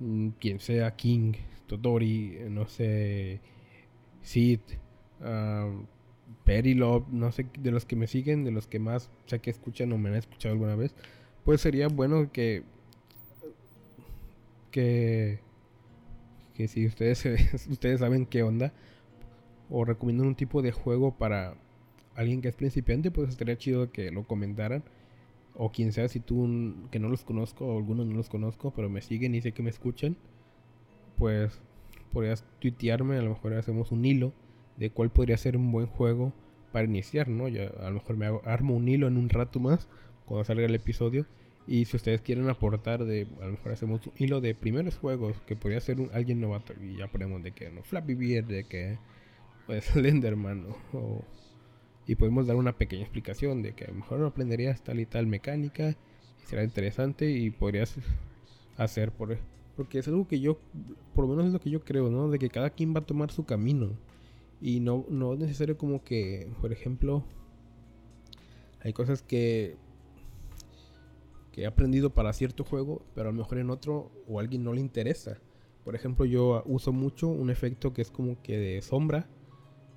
Mm, 0.00 0.30
quien 0.40 0.60
sea 0.60 0.94
King, 0.96 1.34
Totori, 1.66 2.38
no 2.50 2.66
sé, 2.66 3.40
Sid, 4.22 4.60
uh, 5.20 5.84
Perilop, 6.44 7.08
no 7.08 7.32
sé, 7.32 7.46
de 7.58 7.70
los 7.70 7.84
que 7.84 7.96
me 7.96 8.06
siguen, 8.06 8.44
de 8.44 8.50
los 8.50 8.66
que 8.66 8.78
más 8.78 9.10
sé 9.26 9.40
que 9.40 9.50
escuchan 9.50 9.92
o 9.92 9.98
me 9.98 10.10
han 10.10 10.16
escuchado 10.16 10.52
alguna 10.52 10.76
vez, 10.76 10.94
pues 11.44 11.60
sería 11.60 11.88
bueno 11.88 12.30
que 12.32 12.64
que, 16.54 16.68
si 16.68 16.86
ustedes, 16.86 17.24
ustedes 17.70 18.00
saben 18.00 18.26
qué 18.26 18.42
onda 18.42 18.72
o 19.70 19.84
recomiendan 19.84 20.28
un 20.28 20.34
tipo 20.34 20.62
de 20.62 20.72
juego 20.72 21.16
para 21.16 21.54
alguien 22.14 22.42
que 22.42 22.48
es 22.48 22.56
principiante, 22.56 23.10
pues 23.10 23.30
estaría 23.30 23.56
chido 23.56 23.90
que 23.90 24.10
lo 24.10 24.24
comentaran. 24.26 24.84
O 25.54 25.72
quien 25.72 25.92
sea, 25.92 26.08
si 26.08 26.20
tú 26.20 26.74
que 26.90 26.98
no 26.98 27.08
los 27.08 27.24
conozco, 27.24 27.66
o 27.66 27.78
algunos 27.78 28.06
no 28.06 28.14
los 28.14 28.28
conozco, 28.28 28.72
pero 28.76 28.90
me 28.90 29.00
siguen 29.00 29.34
y 29.34 29.40
sé 29.40 29.52
que 29.52 29.62
me 29.62 29.70
escuchan, 29.70 30.16
pues 31.16 31.62
podrías 32.12 32.44
tuitearme, 32.58 33.16
a 33.16 33.22
lo 33.22 33.30
mejor 33.30 33.54
hacemos 33.54 33.90
un 33.92 34.04
hilo 34.04 34.34
de 34.76 34.90
cuál 34.90 35.10
podría 35.10 35.38
ser 35.38 35.56
un 35.56 35.72
buen 35.72 35.86
juego 35.86 36.34
para 36.72 36.86
iniciar, 36.86 37.28
¿no? 37.28 37.48
Ya 37.48 37.68
a 37.80 37.88
lo 37.88 37.94
mejor 37.94 38.16
me 38.18 38.26
armo 38.44 38.76
un 38.76 38.86
hilo 38.86 39.08
en 39.08 39.16
un 39.16 39.30
rato 39.30 39.58
más, 39.58 39.88
cuando 40.26 40.44
salga 40.44 40.66
el 40.66 40.74
episodio, 40.74 41.24
y 41.66 41.84
si 41.84 41.96
ustedes 41.96 42.20
quieren 42.20 42.48
aportar 42.48 43.04
de, 43.04 43.26
a 43.40 43.46
lo 43.46 43.52
mejor 43.52 43.72
hacemos 43.72 44.06
un 44.06 44.12
hilo 44.18 44.40
de 44.40 44.54
primeros 44.54 44.96
juegos 44.96 45.40
que 45.46 45.56
podría 45.56 45.80
ser 45.80 46.00
un, 46.00 46.10
alguien 46.12 46.40
novato 46.40 46.74
y 46.80 46.96
ya 46.96 47.08
ponemos 47.08 47.42
de 47.42 47.52
que 47.52 47.70
no 47.70 47.82
Flappy 47.82 48.14
Beer, 48.14 48.46
de 48.46 48.64
que 48.64 48.98
pues 49.66 49.84
Slenderman 49.92 50.66
o, 50.92 51.24
y 52.06 52.14
podemos 52.14 52.46
dar 52.46 52.56
una 52.56 52.76
pequeña 52.78 53.02
explicación 53.02 53.62
de 53.62 53.72
que 53.72 53.84
a 53.84 53.88
lo 53.88 53.94
mejor 53.94 54.24
aprenderías 54.24 54.82
tal 54.82 55.00
y 55.00 55.06
tal 55.06 55.26
mecánica 55.26 55.90
y 55.90 56.46
será 56.46 56.62
interesante 56.62 57.30
y 57.30 57.50
podrías 57.50 57.96
hacer 58.76 59.10
por 59.10 59.36
porque 59.76 59.98
es 59.98 60.08
algo 60.08 60.26
que 60.28 60.40
yo 60.40 60.58
por 61.14 61.26
lo 61.26 61.30
menos 61.30 61.46
es 61.46 61.52
lo 61.52 61.60
que 61.60 61.70
yo 61.70 61.84
creo, 61.84 62.08
¿no? 62.10 62.30
De 62.30 62.38
que 62.38 62.48
cada 62.48 62.70
quien 62.70 62.94
va 62.94 63.00
a 63.00 63.06
tomar 63.06 63.30
su 63.30 63.44
camino 63.44 63.90
y 64.60 64.80
no 64.80 65.04
no 65.10 65.34
es 65.34 65.40
necesario 65.40 65.76
como 65.76 66.02
que, 66.04 66.48
por 66.60 66.72
ejemplo, 66.72 67.24
hay 68.80 68.92
cosas 68.92 69.22
que 69.22 69.76
que 71.56 71.62
he 71.62 71.66
aprendido 71.66 72.10
para 72.10 72.34
cierto 72.34 72.64
juego, 72.64 73.00
pero 73.14 73.30
a 73.30 73.32
lo 73.32 73.38
mejor 73.38 73.56
en 73.56 73.70
otro 73.70 74.12
o 74.28 74.38
a 74.38 74.42
alguien 74.42 74.62
no 74.62 74.74
le 74.74 74.80
interesa. 74.82 75.38
Por 75.84 75.94
ejemplo, 75.94 76.26
yo 76.26 76.62
uso 76.66 76.92
mucho 76.92 77.28
un 77.28 77.48
efecto 77.48 77.94
que 77.94 78.02
es 78.02 78.10
como 78.10 78.42
que 78.42 78.58
de 78.58 78.82
sombra, 78.82 79.26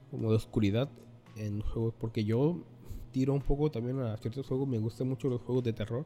como 0.10 0.30
de 0.30 0.38
oscuridad 0.38 0.90
en 1.36 1.60
juegos, 1.60 1.94
porque 2.00 2.24
yo 2.24 2.64
tiro 3.12 3.34
un 3.34 3.42
poco 3.42 3.70
también 3.70 4.00
a 4.00 4.16
ciertos 4.16 4.48
juegos. 4.48 4.70
Me 4.70 4.80
gustan 4.80 5.10
mucho 5.10 5.28
los 5.28 5.42
juegos 5.42 5.66
de 5.66 5.74
terror. 5.74 6.06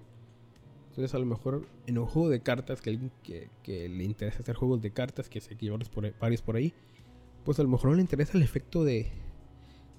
Entonces 0.89 1.13
a 1.13 1.20
lo 1.20 1.26
mejor 1.28 1.68
en 1.86 2.00
un 2.00 2.08
juego 2.08 2.30
de 2.30 2.42
cartas, 2.42 2.82
que 2.82 2.89
alguien 2.89 3.12
que, 3.22 3.50
le 3.89 4.04
interesa 4.04 4.39
hacer 4.39 4.56
juegos 4.56 4.82
de 4.82 4.92
cartas, 4.92 5.30
que 5.30 5.39
sé 5.39 5.56
que 5.56 5.70
hay 5.70 5.78
por, 5.94 6.18
varios 6.18 6.42
por 6.42 6.56
ahí, 6.56 6.74
pues 7.46 7.60
a 7.60 7.63
lo 7.63 7.70
mejor 7.70 7.92
no 7.92 7.98
le 7.98 8.02
interesa 8.02 8.39
el 8.39 8.44
efecto 8.44 8.84
de, 8.84 9.12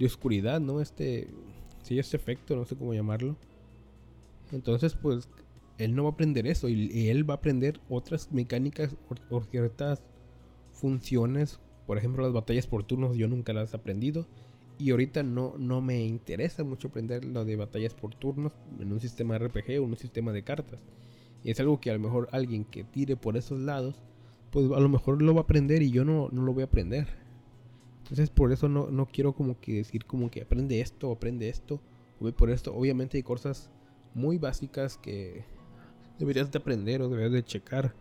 de 0.01 0.07
oscuridad, 0.07 0.61
¿no? 0.61 0.81
Este, 0.81 1.29
sí, 1.83 1.97
este 1.97 2.17
efecto, 2.17 2.57
no 2.57 2.65
sé 2.65 2.75
cómo 2.75 2.93
llamarlo. 2.93 3.37
Entonces 4.51 4.95
pues 4.95 5.29
él 5.79 5.95
no 5.95 6.05
va 6.05 6.11
a 6.11 6.13
aprender 6.13 6.47
eso 6.47 6.69
y, 6.69 7.09
él 7.09 7.29
va 7.29 7.35
a 7.35 7.37
aprender 7.39 7.81
otras 7.89 8.33
mecánicas 8.33 8.95
o 9.31 9.43
ciertas 9.43 10.03
funciones. 10.73 11.61
Por 11.87 11.99
ejemplo, 11.99 12.23
las 12.23 12.33
batallas 12.33 12.67
por 12.67 12.85
turnos 12.85 13.17
yo 13.17 13.29
nunca 13.29 13.53
las 13.53 13.73
he 13.73 13.77
aprendido. 13.77 14.27
Y 14.77 14.91
ahorita 14.91 15.23
no, 15.23 15.55
no 15.57 15.81
me 15.81 16.05
interesa 16.05 16.65
mucho 16.65 16.89
aprender 16.89 17.25
lo 17.25 17.45
de 17.45 17.55
batallas 17.55 17.95
por 17.95 18.15
turnos 18.15 18.53
en 18.81 18.93
un 18.93 19.01
sistema 19.01 19.39
RPG 19.39 19.81
o 19.81 19.85
en 19.85 19.91
un 19.91 19.97
sistema 19.97 20.33
de 20.33 20.43
cartas. 20.43 20.81
Y 21.45 21.51
es 21.51 21.61
algo 21.61 21.81
que 21.81 21.91
a 21.91 21.95
lo 21.95 22.01
mejor 22.01 22.29
alguien 22.33 22.65
que 22.65 22.83
tire 22.83 23.17
por 23.17 23.37
esos 23.37 23.61
lados, 23.61 24.03
pues 24.51 24.67
a 24.73 24.81
lo 24.81 24.89
mejor 24.89 25.23
lo 25.23 25.35
va 25.35 25.41
a 25.41 25.45
aprender 25.45 25.83
y 25.83 25.91
yo 25.91 26.05
no, 26.05 26.29
no 26.33 26.43
lo 26.43 26.53
voy 26.53 26.63
a 26.63 26.67
aprender. 26.67 27.07
Entonces 28.03 28.31
por 28.31 28.53
eso 28.53 28.69
no, 28.69 28.91
no 28.91 29.07
quiero 29.07 29.33
como 29.33 29.61
que 29.61 29.75
decir 29.75 30.07
como 30.07 30.31
que 30.31 30.43
aprende 30.43 30.81
esto, 30.81 31.13
aprende 31.13 31.49
esto, 31.49 31.81
por 32.37 32.51
esto. 32.51 32.75
Obviamente 32.75 33.17
hay 33.17 33.23
cosas 33.23 33.71
muy 34.15 34.39
básicas 34.39 34.97
que 34.97 35.45
deberías 36.19 36.51
de 36.51 36.59
aprender 36.59 37.03
o 37.03 37.09
deberías 37.09 37.33
de 37.33 37.45
checar. 37.45 37.95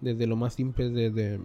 Desde 0.00 0.26
lo 0.26 0.36
más 0.36 0.54
simple, 0.54 0.90
desde 0.90 1.40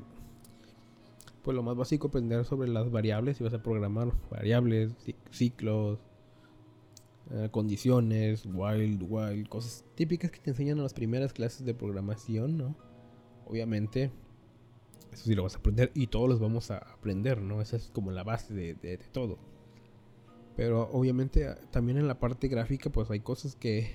pues 1.44 1.56
lo 1.56 1.64
más 1.64 1.76
básico 1.76 2.08
aprender 2.08 2.46
sobre 2.46 2.70
las 2.70 2.92
variables 2.92 3.40
y 3.40 3.44
vas 3.44 3.54
a 3.54 3.64
programar 3.64 4.14
variables, 4.30 4.94
ciclos, 5.32 6.00
eh, 7.32 7.50
condiciones, 7.52 8.46
while, 8.46 8.98
while, 9.04 9.48
cosas 9.48 9.86
típicas 9.96 10.32
que 10.32 10.40
te 10.40 10.52
enseñan 10.52 10.78
en 10.78 10.84
las 10.84 10.94
primeras 10.94 11.34
clases 11.34 11.66
de 11.66 11.74
programación, 11.74 12.58
¿no? 12.58 12.76
Obviamente, 13.46 14.12
eso 15.12 15.24
sí 15.26 15.34
lo 15.34 15.44
vas 15.44 15.56
a 15.56 15.60
aprender 15.60 15.92
y 15.96 16.08
todos 16.08 16.30
los 16.30 16.40
vamos 16.40 16.72
a 16.72 16.78
aprender, 16.78 17.42
¿no? 17.42 17.62
Esa 17.62 17.78
es 17.78 17.90
como 17.90 18.12
la 18.12 18.24
base 18.24 18.54
de, 18.54 18.76
de 18.76 18.98
todo. 18.98 19.40
Pero 20.56 20.90
obviamente 20.92 21.56
también 21.72 21.98
en 21.98 22.08
la 22.08 22.20
parte 22.20 22.48
gráfica 22.48 22.90
pues 22.90 23.10
hay 23.10 23.22
cosas 23.22 23.56
que, 23.56 23.92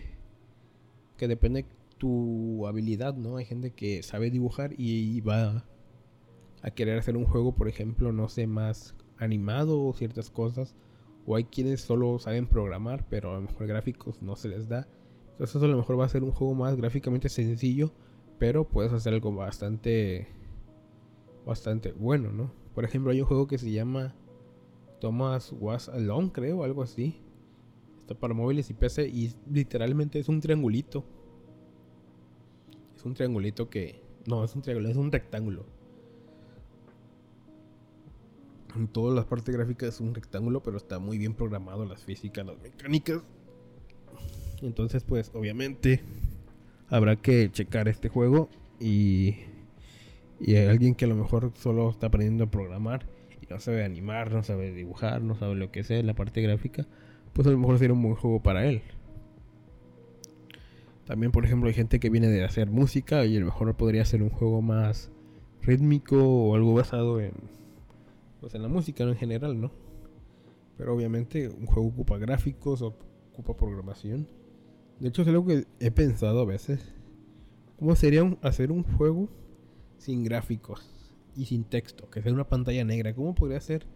que 1.17 1.29
depende 1.29 1.67
tu 1.99 2.67
habilidad, 2.67 3.15
¿no? 3.15 3.37
Hay 3.37 3.45
gente 3.45 3.73
que 3.73 4.03
sabe 4.03 4.31
dibujar 4.31 4.75
y 4.77 5.21
va 5.21 5.65
a 6.63 6.71
querer 6.71 6.99
hacer 6.99 7.17
un 7.17 7.27
juego, 7.27 7.55
por 7.55 7.69
ejemplo, 7.69 8.13
no 8.13 8.29
sé, 8.29 8.47
más 8.47 8.95
animado 9.19 9.83
o 9.83 9.93
ciertas 9.93 10.31
cosas. 10.31 10.77
O 11.27 11.37
hay 11.37 11.45
quienes 11.45 11.81
solo 11.81 12.19
saben 12.19 12.47
programar, 12.47 13.07
pero 13.09 13.31
a 13.31 13.35
lo 13.35 13.43
mejor 13.43 13.67
gráficos 13.67 14.23
no 14.23 14.37
se 14.37 14.49
les 14.49 14.69
da. 14.69 14.89
Entonces 15.33 15.63
a 15.63 15.67
lo 15.67 15.77
mejor 15.77 15.99
va 15.99 16.05
a 16.05 16.09
ser 16.09 16.23
un 16.23 16.33
juego 16.33 16.55
más 16.55 16.77
gráficamente 16.77 17.29
sencillo, 17.29 17.93
pero 18.39 18.69
puedes 18.69 18.93
hacer 18.93 19.13
algo 19.13 19.35
bastante 19.35 20.29
bastante 21.45 21.93
bueno, 21.93 22.33
¿no? 22.33 22.51
Por 22.75 22.85
ejemplo, 22.85 23.13
hay 23.13 23.21
un 23.21 23.27
juego 23.27 23.47
que 23.47 23.59
se 23.59 23.71
llama 23.71 24.15
Thomas 25.01 25.55
Was 25.59 25.89
Alone, 25.89 26.31
creo, 26.33 26.65
algo 26.65 26.83
así. 26.83 27.21
Está 28.01 28.15
para 28.15 28.35
móviles 28.35 28.71
y 28.71 28.75
PC 28.75 29.09
y 29.09 29.33
literalmente 29.51 30.19
es 30.19 30.29
un 30.29 30.41
triangulito. 30.41 31.05
Es 32.97 33.05
un 33.05 33.15
triangulito 33.15 33.69
que 33.69 34.01
no, 34.27 34.43
es 34.45 34.55
un 34.55 34.63
triángulo, 34.63 34.89
es 34.89 34.97
un 34.97 35.13
rectángulo 35.13 35.67
en 38.77 38.89
todas 38.89 39.15
las 39.15 39.25
partes 39.25 39.55
gráficas 39.55 39.95
es 39.95 40.01
un 40.01 40.15
rectángulo, 40.15 40.63
pero 40.63 40.77
está 40.77 40.99
muy 40.99 41.19
bien 41.19 41.35
programado 41.35 41.85
las 41.85 42.05
físicas, 42.05 42.47
las 42.47 42.59
mecánicas. 42.61 43.23
Entonces, 44.63 45.03
pues 45.05 45.31
obviamente 45.35 46.03
habrá 46.89 47.17
que 47.17 47.51
checar 47.51 47.89
este 47.89 48.09
juego 48.09 48.49
y, 48.81 49.37
y 50.41 50.57
alguien 50.57 50.95
que 50.95 51.07
a 51.07 51.09
lo 51.09 51.17
mejor 51.17 51.53
solo 51.57 51.91
está 51.91 52.09
aprendiendo 52.09 52.45
a 52.45 52.51
programar 52.51 53.07
y 53.43 53.47
no 53.47 53.61
sabe 53.61 53.85
animar, 53.85 54.33
no 54.33 54.43
sabe 54.43 54.73
dibujar, 54.73 55.23
no 55.23 55.35
sabe 55.35 55.55
lo 55.57 55.71
que 55.71 55.85
sea 55.85 56.03
la 56.03 56.15
parte 56.15 56.41
gráfica, 56.43 56.87
pues 57.33 57.47
a 57.49 57.51
lo 57.51 57.59
mejor 57.59 57.79
sería 57.79 57.95
un 57.95 58.03
buen 58.03 58.15
juego 58.15 58.43
para 58.43 58.67
él. 58.67 58.83
También, 61.07 61.31
por 61.33 61.45
ejemplo, 61.45 61.69
hay 61.69 61.75
gente 61.75 62.01
que 62.01 62.11
viene 62.11 62.29
de 62.29 62.45
hacer 62.45 62.69
música 62.69 63.25
y 63.25 63.37
a 63.37 63.41
lo 63.41 63.47
mejor 63.47 63.77
podría 63.77 64.05
ser 64.05 64.23
un 64.23 64.31
juego 64.31 64.61
más 64.61 65.11
rítmico 65.63 66.17
o 66.17 66.55
algo 66.55 66.75
basado 66.75 67.21
en 67.21 67.33
pues 68.41 68.55
en 68.55 68.63
la 68.63 68.69
música 68.69 69.05
en 69.05 69.17
general, 69.17 69.61
¿no? 69.61 69.73
Pero 70.77 70.95
obviamente 70.95 71.49
un 71.49 71.67
juego 71.67 71.89
ocupa 71.89 72.19
gráficos, 72.19 72.83
ocupa 72.83 73.57
programación. 73.57 74.29
De 75.01 75.09
hecho 75.09 75.23
es 75.23 75.29
algo 75.29 75.47
que 75.47 75.65
he 75.81 75.91
pensado 75.91 76.41
a 76.41 76.45
veces. 76.45 76.93
¿Cómo 77.79 77.95
sería 77.97 78.23
hacer 78.43 78.73
un 78.73 78.83
juego 78.83 79.29
sin 79.99 80.25
gráficos 80.25 80.89
y 81.35 81.47
sin 81.47 81.65
texto? 81.65 82.11
Que 82.11 82.23
sea 82.23 82.33
una 82.33 82.49
pantalla 82.49 82.85
negra. 82.85 83.15
¿Cómo 83.15 83.35
podría 83.35 83.61
ser 83.61 83.87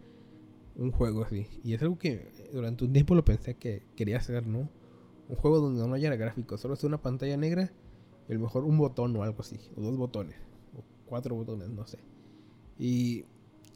un 0.75 0.91
juego 0.91 1.23
así? 1.23 1.47
Y 1.63 1.73
es 1.73 1.81
algo 1.81 1.97
que 1.97 2.31
durante 2.51 2.85
un 2.85 2.93
tiempo 2.93 3.15
lo 3.15 3.25
pensé 3.25 3.55
que 3.55 3.83
quería 3.95 4.17
hacer, 4.17 4.47
¿no? 4.47 4.69
Un 5.31 5.37
juego 5.37 5.59
donde 5.61 5.87
no 5.87 5.93
haya 5.93 6.13
gráficos, 6.15 6.59
solo 6.59 6.75
sea 6.75 6.89
una 6.89 7.01
pantalla 7.01 7.37
negra 7.37 7.71
y 8.27 8.33
a 8.33 8.35
lo 8.35 8.41
mejor 8.41 8.65
un 8.65 8.77
botón 8.77 9.15
o 9.15 9.23
algo 9.23 9.39
así, 9.39 9.57
o 9.77 9.81
dos 9.81 9.95
botones, 9.95 10.35
o 10.77 10.83
cuatro 11.05 11.35
botones, 11.35 11.69
no 11.69 11.87
sé. 11.87 11.99
Y 12.77 13.23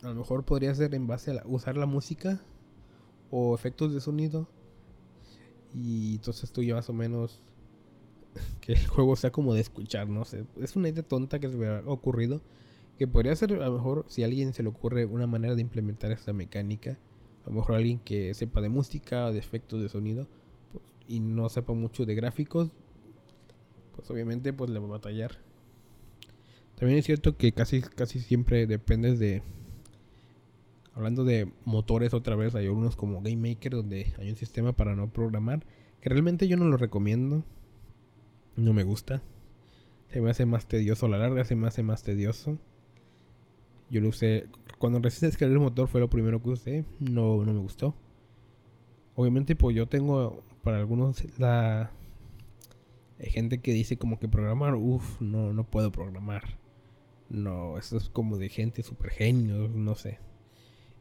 a 0.04 0.10
lo 0.10 0.16
mejor 0.16 0.44
podría 0.44 0.76
ser 0.76 0.94
en 0.94 1.08
base 1.08 1.32
a 1.32 1.44
usar 1.46 1.78
la 1.78 1.86
música 1.86 2.42
o 3.32 3.56
efectos 3.56 3.94
de 3.94 4.02
sonido. 4.02 4.50
Y 5.74 6.16
entonces 6.16 6.52
tú 6.52 6.62
ya 6.62 6.76
más 6.76 6.90
o 6.90 6.94
menos 6.94 7.42
que 8.62 8.74
el 8.74 8.88
juego 8.88 9.16
sea 9.16 9.32
como 9.32 9.54
de 9.54 9.62
escuchar, 9.62 10.10
no 10.10 10.26
sé. 10.26 10.46
Es 10.62 10.76
una 10.76 10.90
idea 10.90 11.04
tonta 11.04 11.40
que 11.40 11.50
se 11.50 11.56
me 11.56 11.68
ha 11.68 11.82
ocurrido. 11.86 12.42
Que 12.98 13.08
podría 13.08 13.36
ser 13.36 13.54
a 13.54 13.68
lo 13.68 13.74
mejor 13.74 14.06
si 14.08 14.24
a 14.24 14.26
alguien 14.26 14.54
se 14.54 14.64
le 14.64 14.70
ocurre 14.70 15.06
una 15.06 15.28
manera 15.28 15.56
de 15.56 15.62
implementar 15.62 16.12
esta 16.12 16.34
mecánica. 16.34 16.98
A 17.46 17.50
lo 17.50 17.56
mejor 17.56 17.76
alguien 17.76 18.00
que 18.00 18.34
sepa 18.34 18.62
de 18.62 18.70
música 18.70 19.32
de 19.32 19.40
efectos 19.40 19.82
de 19.82 19.90
sonido. 19.90 20.28
Y 21.08 21.20
no 21.20 21.50
sepa 21.50 21.74
mucho 21.74 22.06
de 22.06 22.16
gráficos. 22.16 22.70
Pues 23.96 24.10
obviamente 24.10 24.54
pues 24.54 24.70
le 24.70 24.80
va 24.80 24.88
a 24.88 24.92
batallar. 24.92 25.32
También 26.76 27.00
es 27.00 27.06
cierto 27.06 27.38
que 27.38 27.54
casi, 27.54 27.82
casi 27.82 28.20
siempre 28.20 28.68
dependes 28.68 29.20
de 29.20 29.42
Hablando 30.96 31.26
de 31.26 31.52
motores 31.66 32.14
otra 32.14 32.38
vez, 32.38 32.56
hay 32.56 32.70
unos 32.70 32.96
como 32.96 33.22
Game 33.22 33.50
Maker 33.50 33.74
donde 33.74 34.14
hay 34.18 34.30
un 34.30 34.38
sistema 34.38 34.72
para 34.72 34.96
no 34.96 35.12
programar. 35.12 35.66
Que 36.00 36.08
realmente 36.08 36.48
yo 36.48 36.56
no 36.56 36.66
lo 36.66 36.78
recomiendo. 36.78 37.44
No 38.56 38.72
me 38.72 38.84
gusta. 38.84 39.22
Se 40.08 40.22
me 40.22 40.30
hace 40.30 40.46
más 40.46 40.68
tedioso. 40.68 41.10
La 41.10 41.18
larga 41.18 41.44
se 41.44 41.58
me 41.58 41.68
hace 41.68 41.84
más 41.84 42.04
tedioso. 42.04 42.58
Yo 43.90 44.00
lo 44.00 44.08
usé. 44.08 44.48
Cuando 44.80 45.00
recién 45.00 45.30
descargué 45.30 45.56
el 45.56 45.60
motor 45.60 45.90
fue 45.90 46.00
lo 46.00 46.10
primero 46.10 46.42
que 46.42 46.50
usé. 46.52 46.86
No, 47.00 47.44
no 47.44 47.54
me 47.54 47.60
gustó. 47.60 47.94
Obviamente, 49.16 49.58
pues 49.58 49.76
yo 49.76 49.88
tengo 49.88 50.44
para 50.66 50.80
algunos 50.80 51.24
la. 51.40 51.92
Hay 53.20 53.30
gente 53.30 53.62
que 53.62 53.72
dice 53.72 53.98
como 53.98 54.20
que 54.20 54.28
programar, 54.28 54.76
uff, 54.76 55.22
no, 55.22 55.54
no 55.54 55.64
puedo 55.64 55.92
programar. 55.92 56.58
No, 57.30 57.78
eso 57.78 57.98
es 57.98 58.10
como 58.10 58.38
de 58.38 58.50
gente 58.50 58.84
super 58.84 59.12
genio, 59.12 59.70
no 59.70 59.96
sé. 59.96 60.20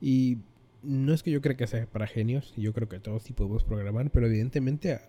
Y 0.00 0.38
no 0.82 1.12
es 1.14 1.22
que 1.22 1.30
yo 1.30 1.40
crea 1.40 1.56
que 1.56 1.66
sea 1.66 1.86
para 1.86 2.06
genios, 2.06 2.52
yo 2.56 2.72
creo 2.72 2.88
que 2.88 3.00
todos 3.00 3.22
sí 3.24 3.32
podemos 3.32 3.64
programar, 3.64 4.10
pero 4.10 4.26
evidentemente 4.26 5.00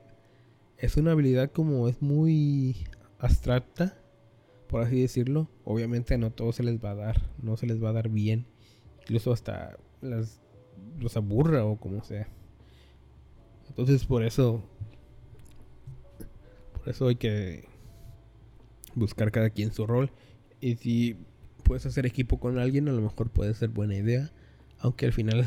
es 0.78 0.98
una 0.98 1.12
habilidad 1.12 1.52
como 1.52 1.88
es 1.89 2.02
muy 2.02 2.78
abstracta, 3.20 3.98
por 4.68 4.82
así 4.82 5.02
decirlo. 5.02 5.50
Obviamente 5.65 6.18
no 6.18 6.32
todo 6.32 6.54
se 6.54 6.63
les 6.63 6.84
va 6.84 6.91
a 6.91 6.96
dar, 6.96 7.22
no 7.41 7.58
se 7.58 7.68
les 7.68 7.84
va 7.84 7.89
a 7.89 7.94
dar 7.94 8.10
bien, 8.10 8.48
incluso 9.02 9.34
hasta 9.34 9.78
las, 10.02 10.41
los 10.98 11.18
aburra 11.18 11.65
o 11.65 11.78
como 11.78 12.04
sea. 12.04 12.30
Entonces 13.78 14.06
por 14.06 14.24
eso, 14.24 14.64
por 16.74 16.88
eso 16.88 17.10
hay 17.10 17.18
que 17.18 17.66
buscar 18.96 19.32
cada 19.32 19.50
quien 19.50 19.74
su 19.74 19.86
rol. 19.86 20.12
Y 20.62 20.76
si 20.76 21.18
puedes 21.64 21.86
hacer 21.86 22.06
equipo 22.06 22.40
con 22.40 22.58
alguien, 22.58 22.88
a 22.88 22.94
lo 22.94 23.02
mejor 23.02 23.30
puede 23.30 23.54
ser 23.54 23.70
buena 23.70 23.96
idea. 23.96 24.32
Aunque 24.80 25.06
al 25.06 25.12
final 25.12 25.46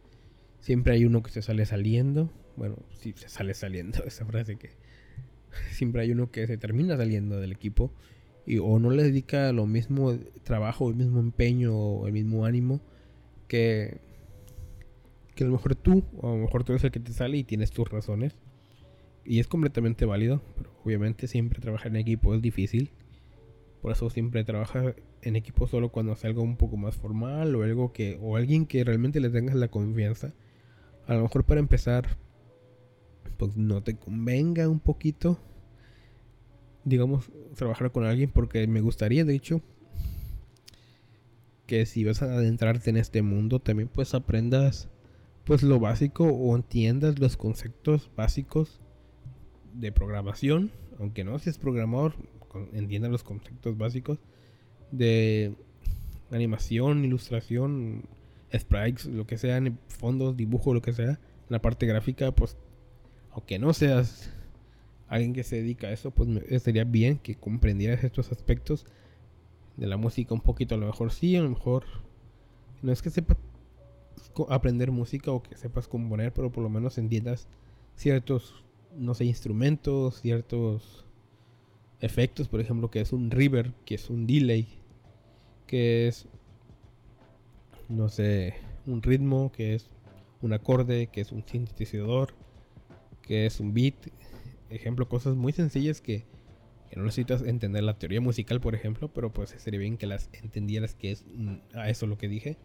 siempre 0.60 0.94
hay 0.94 1.04
uno 1.04 1.22
que 1.22 1.30
se 1.30 1.42
sale 1.42 1.64
saliendo. 1.64 2.32
Bueno, 2.56 2.76
sí, 2.92 3.14
se 3.16 3.28
sale 3.28 3.54
saliendo, 3.54 4.02
esa 4.06 4.24
frase 4.26 4.56
que 4.56 4.70
siempre 5.70 6.02
hay 6.02 6.10
uno 6.10 6.32
que 6.32 6.48
se 6.48 6.58
termina 6.58 6.96
saliendo 6.96 7.38
del 7.38 7.52
equipo 7.52 7.92
y 8.46 8.58
o 8.58 8.80
no 8.80 8.90
le 8.90 9.04
dedica 9.04 9.52
lo 9.52 9.66
mismo 9.66 10.18
trabajo, 10.42 10.88
el 10.88 10.96
mismo 10.96 11.20
empeño 11.20 11.72
o 11.72 12.06
el 12.08 12.12
mismo 12.12 12.46
ánimo 12.46 12.80
que 13.46 14.00
que 15.40 15.44
a 15.44 15.46
lo 15.46 15.54
mejor 15.54 15.74
tú, 15.74 16.04
o 16.18 16.28
a 16.28 16.36
lo 16.36 16.42
mejor 16.42 16.64
tú 16.64 16.72
eres 16.72 16.84
el 16.84 16.90
que 16.90 17.00
te 17.00 17.14
sale 17.14 17.38
y 17.38 17.44
tienes 17.44 17.70
tus 17.70 17.88
razones. 17.88 18.36
Y 19.24 19.40
es 19.40 19.48
completamente 19.48 20.04
válido, 20.04 20.42
pero 20.54 20.70
obviamente 20.84 21.28
siempre 21.28 21.60
trabajar 21.60 21.88
en 21.88 21.96
equipo 21.96 22.34
es 22.34 22.42
difícil. 22.42 22.90
Por 23.80 23.90
eso 23.90 24.10
siempre 24.10 24.44
trabaja 24.44 24.94
en 25.22 25.36
equipo 25.36 25.66
solo 25.66 25.88
cuando 25.88 26.12
hace 26.12 26.26
algo 26.26 26.42
un 26.42 26.58
poco 26.58 26.76
más 26.76 26.96
formal 26.96 27.54
o 27.56 27.62
algo 27.62 27.90
que 27.90 28.18
o 28.20 28.36
alguien 28.36 28.66
que 28.66 28.84
realmente 28.84 29.18
le 29.18 29.30
tengas 29.30 29.54
la 29.54 29.68
confianza. 29.68 30.34
A 31.06 31.14
lo 31.14 31.22
mejor 31.22 31.44
para 31.44 31.58
empezar 31.58 32.18
pues 33.38 33.56
no 33.56 33.82
te 33.82 33.96
convenga 33.96 34.68
un 34.68 34.80
poquito, 34.80 35.40
digamos, 36.84 37.30
trabajar 37.54 37.92
con 37.92 38.04
alguien 38.04 38.30
porque 38.30 38.66
me 38.66 38.82
gustaría, 38.82 39.24
de 39.24 39.34
hecho, 39.34 39.62
que 41.66 41.86
si 41.86 42.04
vas 42.04 42.20
a 42.20 42.26
adentrarte 42.26 42.90
en 42.90 42.98
este 42.98 43.22
mundo 43.22 43.58
también 43.58 43.88
pues 43.88 44.12
aprendas 44.12 44.90
pues 45.50 45.64
lo 45.64 45.80
básico 45.80 46.26
o 46.26 46.54
entiendas 46.54 47.18
los 47.18 47.36
conceptos 47.36 48.08
básicos 48.14 48.78
de 49.74 49.90
programación, 49.90 50.70
aunque 51.00 51.24
no 51.24 51.36
seas 51.40 51.58
programador, 51.58 52.14
entienda 52.72 53.08
los 53.08 53.24
conceptos 53.24 53.76
básicos 53.76 54.20
de 54.92 55.56
animación, 56.30 57.04
ilustración, 57.04 58.04
sprites, 58.56 59.06
lo 59.06 59.26
que 59.26 59.38
sea, 59.38 59.60
fondos, 59.88 60.36
dibujo, 60.36 60.72
lo 60.72 60.82
que 60.82 60.92
sea, 60.92 61.18
la 61.48 61.60
parte 61.60 61.84
gráfica, 61.84 62.30
pues 62.30 62.56
aunque 63.32 63.58
no 63.58 63.72
seas 63.72 64.32
alguien 65.08 65.32
que 65.32 65.42
se 65.42 65.56
dedica 65.56 65.88
a 65.88 65.92
eso, 65.92 66.12
pues 66.12 66.28
sería 66.62 66.84
bien 66.84 67.18
que 67.18 67.34
comprendieras 67.34 68.04
estos 68.04 68.30
aspectos 68.30 68.86
de 69.76 69.88
la 69.88 69.96
música 69.96 70.32
un 70.32 70.42
poquito, 70.42 70.76
a 70.76 70.78
lo 70.78 70.86
mejor 70.86 71.10
sí, 71.10 71.34
a 71.34 71.42
lo 71.42 71.50
mejor 71.50 71.86
no 72.82 72.92
es 72.92 73.02
que 73.02 73.10
sepas 73.10 73.36
aprender 74.48 74.90
música 74.90 75.30
o 75.32 75.42
que 75.42 75.56
sepas 75.56 75.88
componer, 75.88 76.32
pero 76.32 76.50
por 76.50 76.62
lo 76.62 76.68
menos 76.68 76.98
entiendas 76.98 77.48
ciertos, 77.96 78.64
no 78.96 79.14
sé, 79.14 79.24
instrumentos, 79.24 80.20
ciertos 80.20 81.04
efectos, 82.00 82.48
por 82.48 82.60
ejemplo, 82.60 82.90
que 82.90 83.00
es 83.00 83.12
un 83.12 83.30
river, 83.30 83.72
que 83.84 83.94
es 83.94 84.10
un 84.10 84.26
delay, 84.26 84.68
que 85.66 86.08
es, 86.08 86.26
no 87.88 88.08
sé, 88.08 88.54
un 88.86 89.02
ritmo, 89.02 89.52
que 89.52 89.74
es 89.74 89.90
un 90.42 90.52
acorde, 90.52 91.08
que 91.08 91.20
es 91.20 91.32
un 91.32 91.44
sintetizador, 91.46 92.34
que 93.22 93.46
es 93.46 93.60
un 93.60 93.74
beat, 93.74 93.94
ejemplo, 94.70 95.08
cosas 95.08 95.36
muy 95.36 95.52
sencillas 95.52 96.00
que 96.00 96.24
no 96.96 97.04
necesitas 97.04 97.42
entender 97.42 97.84
la 97.84 97.98
teoría 97.98 98.20
musical, 98.20 98.60
por 98.60 98.74
ejemplo, 98.74 99.08
pero 99.12 99.32
pues 99.32 99.50
sería 99.50 99.78
bien 99.78 99.96
que 99.96 100.06
las 100.06 100.28
entendieras 100.32 100.94
que 100.94 101.12
es 101.12 101.24
mm, 101.32 101.56
a 101.74 101.88
eso 101.88 102.06
lo 102.06 102.18
que 102.18 102.28
dije. 102.28 102.56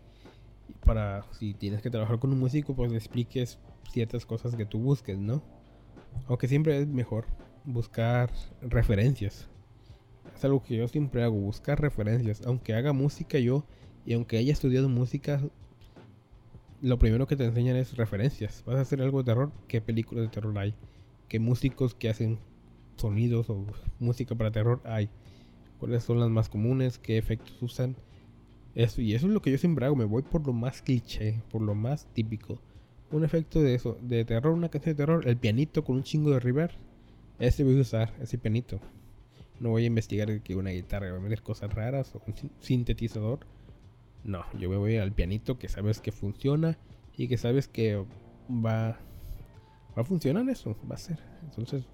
Para 0.84 1.23
si 1.32 1.54
tienes 1.54 1.82
que 1.82 1.89
trabajar 1.89 2.19
con 2.19 2.32
un 2.32 2.39
músico, 2.39 2.75
pues 2.75 2.91
le 2.91 2.97
expliques 2.97 3.60
ciertas 3.91 4.25
cosas 4.25 4.56
que 4.56 4.65
tú 4.65 4.80
busques, 4.80 5.17
¿no? 5.17 5.43
Aunque 6.28 6.47
siempre 6.47 6.80
es 6.80 6.88
mejor 6.88 7.25
buscar 7.63 8.32
referencias. 8.62 9.49
Es 10.36 10.43
algo 10.45 10.63
que 10.63 10.75
yo 10.75 10.88
siempre 10.88 11.23
hago, 11.23 11.36
buscar 11.36 11.80
referencias. 11.80 12.41
Aunque 12.45 12.73
haga 12.73 12.93
música 12.93 13.39
yo 13.39 13.65
y 14.06 14.13
aunque 14.13 14.38
haya 14.38 14.54
estudiado 14.54 14.89
música, 14.89 15.41
lo 16.82 16.99
primero 16.99 17.25
que 17.28 17.36
te 17.36 17.45
enseñan 17.45 17.78
es 17.78 17.95
referencias. 17.95 18.63
Vas 18.65 18.78
a 18.78 18.82
hacer 18.82 19.01
algo 19.01 19.19
de 19.19 19.25
terror, 19.25 19.51
¿qué 19.67 19.82
películas 19.82 20.25
de 20.25 20.30
terror 20.30 20.58
hay? 20.58 20.75
¿Qué 21.28 21.39
músicos 21.39 21.95
que 21.95 22.10
hacen 22.10 22.39
sonidos 22.97 23.49
o 23.49 23.65
música 23.99 24.36
para 24.36 24.51
terror 24.51 24.82
hay. 24.86 25.10
¿Cuáles 25.80 26.04
son 26.04 26.19
las 26.19 26.30
más 26.30 26.49
comunes? 26.49 26.97
¿Qué 26.97 27.17
efectos 27.17 27.62
usan? 27.62 27.95
Eso, 28.75 29.01
y 29.01 29.15
eso 29.15 29.27
es 29.27 29.33
lo 29.33 29.41
que 29.41 29.51
yo 29.51 29.57
siempre 29.57 29.85
hago. 29.85 29.95
Me 29.95 30.05
voy 30.05 30.21
por 30.21 30.45
lo 30.45 30.53
más 30.53 30.81
cliché, 30.81 31.41
por 31.49 31.61
lo 31.61 31.75
más 31.75 32.07
típico. 32.13 32.59
Un 33.11 33.23
efecto 33.23 33.61
de 33.61 33.73
eso, 33.73 33.97
de 34.01 34.25
terror, 34.25 34.53
una 34.53 34.69
canción 34.69 34.95
de 34.95 34.97
terror, 34.97 35.27
el 35.27 35.38
pianito 35.38 35.83
con 35.83 35.95
un 35.95 36.03
chingo 36.03 36.31
de 36.31 36.39
river. 36.41 36.75
Ese 37.39 37.63
voy 37.63 37.77
a 37.77 37.81
usar, 37.81 38.13
ese 38.21 38.38
pianito. 38.38 38.79
No 39.59 39.69
voy 39.69 39.83
a 39.83 39.88
investigar 39.88 40.41
que 40.41 40.55
una 40.55 40.71
guitarra 40.71 41.11
va 41.11 41.17
a 41.17 41.21
meter 41.21 41.41
cosas 41.41 41.73
raras 41.73 42.13
o 42.15 42.21
un 42.27 42.51
sintetizador. 42.59 43.39
No, 44.25 44.43
yo 44.59 44.69
me 44.69 44.75
voy 44.75 44.97
al 44.97 45.13
pianito 45.13 45.57
que 45.57 45.69
sabes 45.69 46.01
que 46.01 46.11
funciona 46.11 46.77
y 47.15 47.27
que 47.29 47.38
sabes 47.38 47.69
que 47.69 48.03
va, 48.49 48.99
va 49.97 50.01
a 50.01 50.03
funcionar 50.03 50.49
eso, 50.49 50.75
va 50.89 50.95
a 50.95 50.97
ser. 50.97 51.19
Entonces, 51.43 51.85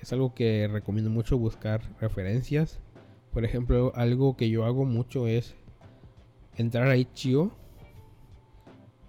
es 0.00 0.12
algo 0.12 0.34
que 0.34 0.68
recomiendo 0.70 1.10
mucho 1.10 1.38
buscar 1.38 1.82
referencias. 2.00 2.80
Por 3.32 3.44
ejemplo, 3.44 3.92
algo 3.96 4.36
que 4.36 4.50
yo 4.50 4.64
hago 4.64 4.84
mucho 4.84 5.26
es 5.26 5.56
entrar 6.56 6.88
a 6.88 6.96
Itch.io 6.96 7.52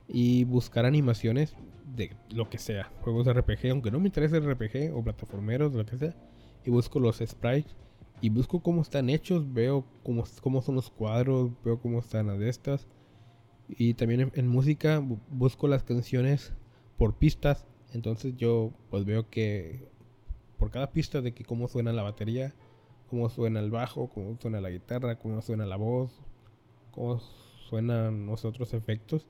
y 0.08 0.44
buscar 0.46 0.86
animaciones 0.86 1.56
de 1.96 2.16
lo 2.30 2.50
que 2.50 2.58
sea, 2.58 2.92
juegos 3.02 3.28
RPG, 3.28 3.72
aunque 3.72 3.92
no 3.92 4.00
me 4.00 4.08
interese 4.08 4.40
RPG 4.40 4.96
o 4.96 5.04
plataformeros, 5.04 5.74
lo 5.74 5.86
que 5.86 5.98
sea, 5.98 6.16
y 6.66 6.70
busco 6.70 7.00
los 7.00 7.18
sprites 7.18 7.76
y 8.22 8.30
busco 8.30 8.62
cómo 8.62 8.82
están 8.82 9.10
hechos, 9.10 9.54
veo 9.54 9.86
cómo, 10.04 10.24
cómo 10.42 10.62
son 10.62 10.76
los 10.76 10.90
cuadros, 10.90 11.52
veo 11.64 11.80
cómo 11.80 12.00
están 12.00 12.28
las 12.28 12.40
de 12.40 12.50
estas. 12.50 12.88
Y 13.68 13.96
también 13.96 14.32
en 14.34 14.48
música 14.48 15.04
busco 15.30 15.68
las 15.68 15.84
canciones 15.84 16.54
por 16.98 17.16
pistas, 17.16 17.66
entonces 17.94 18.36
yo 18.38 18.72
pues 18.90 19.06
veo 19.06 19.30
que 19.30 19.90
por 20.58 20.72
cada 20.72 20.92
pista 20.92 21.22
de 21.22 21.34
que 21.34 21.44
cómo 21.44 21.68
suena 21.68 21.92
la 21.92 22.04
batería, 22.04 22.54
cómo 23.10 23.30
suena 23.30 23.60
el 23.60 23.72
bajo, 23.72 24.10
cómo 24.10 24.38
suena 24.40 24.62
la 24.62 24.70
guitarra, 24.70 25.18
cómo 25.18 25.42
suena 25.42 25.66
la 25.66 25.76
voz, 25.76 26.22
cómo 26.96 27.20
suenan 27.70 28.26
los 28.26 28.46
otros 28.46 28.74
efectos 28.74 29.28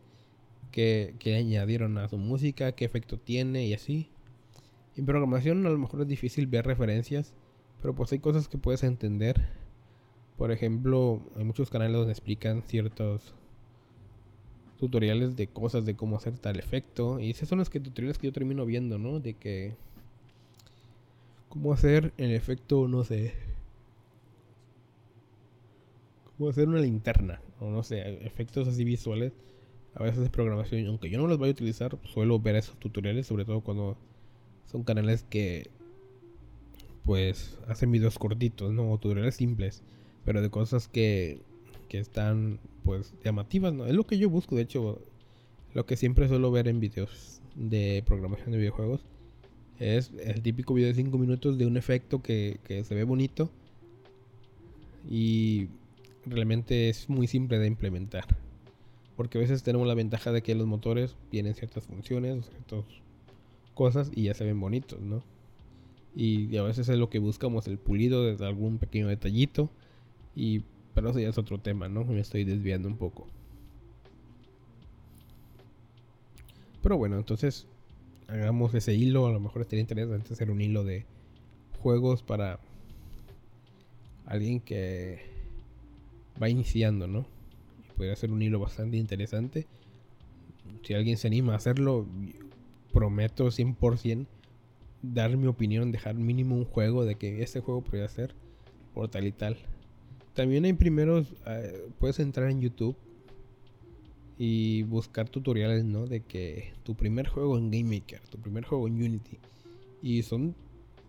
que, 0.71 1.15
que 1.19 1.35
añadieron 1.35 1.97
a 1.97 2.07
su 2.07 2.17
música, 2.17 2.73
qué 2.73 2.85
efecto 2.85 3.17
tiene 3.17 3.65
y 3.65 3.73
así. 3.73 4.09
En 4.95 5.05
programación 5.05 5.65
a 5.65 5.69
lo 5.69 5.77
mejor 5.77 6.01
es 6.01 6.07
difícil 6.07 6.47
ver 6.47 6.65
referencias, 6.65 7.33
pero 7.81 7.93
pues 7.93 8.11
hay 8.11 8.19
cosas 8.19 8.47
que 8.47 8.57
puedes 8.57 8.83
entender. 8.83 9.49
Por 10.37 10.51
ejemplo, 10.51 11.21
hay 11.35 11.43
muchos 11.43 11.69
canales 11.69 11.95
donde 11.95 12.11
explican 12.11 12.61
ciertos 12.63 13.33
tutoriales 14.77 15.35
de 15.35 15.47
cosas 15.47 15.85
de 15.85 15.95
cómo 15.95 16.17
hacer 16.17 16.37
tal 16.37 16.59
efecto. 16.59 17.19
Y 17.19 17.31
esos 17.31 17.49
son 17.49 17.59
los 17.59 17.69
que 17.69 17.79
tutoriales 17.79 18.17
que 18.17 18.27
yo 18.27 18.33
termino 18.33 18.65
viendo, 18.65 18.97
¿no? 18.97 19.19
De 19.19 19.33
que 19.33 19.75
cómo 21.49 21.73
hacer 21.73 22.13
el 22.17 22.31
efecto, 22.31 22.87
no 22.87 23.03
sé, 23.03 23.33
cómo 26.37 26.49
hacer 26.49 26.67
una 26.67 26.79
linterna, 26.81 27.39
o 27.59 27.69
no 27.69 27.83
sé, 27.83 28.25
efectos 28.25 28.67
así 28.67 28.83
visuales, 28.83 29.33
a 29.93 30.03
veces 30.03 30.21
de 30.21 30.29
programación, 30.29 30.85
aunque 30.87 31.09
yo 31.09 31.17
no 31.17 31.27
los 31.27 31.37
vaya 31.37 31.51
a 31.51 31.53
utilizar, 31.53 31.97
suelo 32.03 32.39
ver 32.39 32.55
esos 32.55 32.77
tutoriales, 32.77 33.27
sobre 33.27 33.45
todo 33.45 33.61
cuando 33.61 33.97
son 34.65 34.83
canales 34.83 35.23
que 35.29 35.69
pues 37.03 37.57
hacen 37.67 37.91
videos 37.91 38.17
cortitos, 38.17 38.73
¿no? 38.73 38.91
O 38.91 38.97
tutoriales 38.97 39.35
simples, 39.35 39.83
pero 40.25 40.41
de 40.41 40.49
cosas 40.49 40.87
que, 40.87 41.39
que 41.87 41.99
están 41.99 42.59
pues 42.83 43.13
llamativas, 43.23 43.73
¿no? 43.73 43.85
Es 43.85 43.93
lo 43.93 44.05
que 44.05 44.17
yo 44.17 44.29
busco, 44.29 44.55
de 44.55 44.63
hecho, 44.63 44.99
lo 45.73 45.85
que 45.85 45.97
siempre 45.97 46.27
suelo 46.27 46.51
ver 46.51 46.67
en 46.67 46.79
videos 46.79 47.41
de 47.55 48.03
programación 48.05 48.51
de 48.51 48.57
videojuegos 48.57 49.05
es 49.79 50.11
el 50.23 50.41
típico 50.41 50.73
video 50.73 50.87
de 50.87 50.95
5 50.95 51.17
minutos 51.17 51.57
de 51.57 51.65
un 51.65 51.77
efecto 51.77 52.21
que, 52.21 52.59
se 52.67 52.95
ve 52.95 53.03
bonito 53.03 53.49
y 55.09 55.67
realmente 56.25 56.89
es 56.89 57.09
muy 57.09 57.27
simple 57.27 57.59
de 57.59 57.67
implementar. 57.67 58.25
Porque 59.15 59.37
a 59.37 59.41
veces 59.41 59.63
tenemos 59.63 59.87
la 59.87 59.93
ventaja 59.93 60.31
de 60.31 60.41
que 60.41 60.55
los 60.55 60.67
motores 60.67 61.15
tienen 61.29 61.55
ciertas 61.55 61.85
funciones, 61.85 62.49
ciertas 62.49 62.85
cosas 63.73 64.11
y 64.13 64.23
ya 64.23 64.33
se 64.33 64.43
ven 64.43 64.59
bonitos, 64.59 65.01
¿no? 65.01 65.23
Y 66.15 66.55
a 66.57 66.63
veces 66.63 66.89
es 66.89 66.97
lo 66.97 67.09
que 67.09 67.19
buscamos, 67.19 67.67
el 67.67 67.77
pulido 67.77 68.23
de 68.23 68.45
algún 68.45 68.77
pequeño 68.77 69.07
detallito. 69.07 69.69
Y, 70.35 70.63
pero 70.93 71.09
eso 71.09 71.19
ya 71.19 71.29
es 71.29 71.37
otro 71.37 71.59
tema, 71.59 71.87
¿no? 71.89 72.03
Me 72.05 72.19
estoy 72.19 72.43
desviando 72.43 72.87
un 72.87 72.97
poco. 72.97 73.27
Pero 76.81 76.97
bueno, 76.97 77.17
entonces 77.17 77.67
hagamos 78.27 78.73
ese 78.73 78.93
hilo. 78.93 79.27
A 79.27 79.31
lo 79.31 79.39
mejor 79.39 79.61
estaría 79.61 79.81
interesante 79.81 80.33
hacer 80.33 80.51
un 80.51 80.61
hilo 80.61 80.83
de 80.83 81.05
juegos 81.81 82.23
para 82.23 82.59
alguien 84.25 84.59
que 84.59 85.34
va 86.41 86.49
iniciando, 86.49 87.07
¿no? 87.07 87.25
Podría 87.95 88.15
ser 88.15 88.31
un 88.31 88.41
hilo 88.41 88.59
bastante 88.59 88.97
interesante. 88.97 89.67
Si 90.83 90.93
alguien 90.93 91.17
se 91.17 91.27
anima 91.27 91.53
a 91.53 91.57
hacerlo, 91.57 92.05
prometo 92.91 93.47
100% 93.47 94.27
dar 95.13 95.35
mi 95.37 95.47
opinión, 95.47 95.91
dejar 95.91 96.15
mínimo 96.15 96.55
un 96.55 96.65
juego 96.65 97.05
de 97.05 97.15
que 97.15 97.43
este 97.43 97.59
juego 97.59 97.81
podría 97.81 98.07
ser 98.07 98.33
por 98.93 99.09
tal 99.09 99.25
y 99.25 99.31
tal. 99.31 99.57
También 100.33 100.65
hay 100.65 100.73
primeros, 100.73 101.27
eh, 101.45 101.89
puedes 101.99 102.19
entrar 102.19 102.49
en 102.49 102.61
YouTube 102.61 102.95
y 104.37 104.83
buscar 104.83 105.29
tutoriales, 105.29 105.85
¿no? 105.85 106.07
De 106.07 106.21
que 106.21 106.73
tu 106.83 106.95
primer 106.95 107.27
juego 107.27 107.57
en 107.57 107.71
Game 107.71 107.95
Maker, 107.95 108.21
tu 108.29 108.37
primer 108.37 108.65
juego 108.65 108.87
en 108.87 108.95
Unity. 108.95 109.37
Y 110.01 110.23
son, 110.23 110.55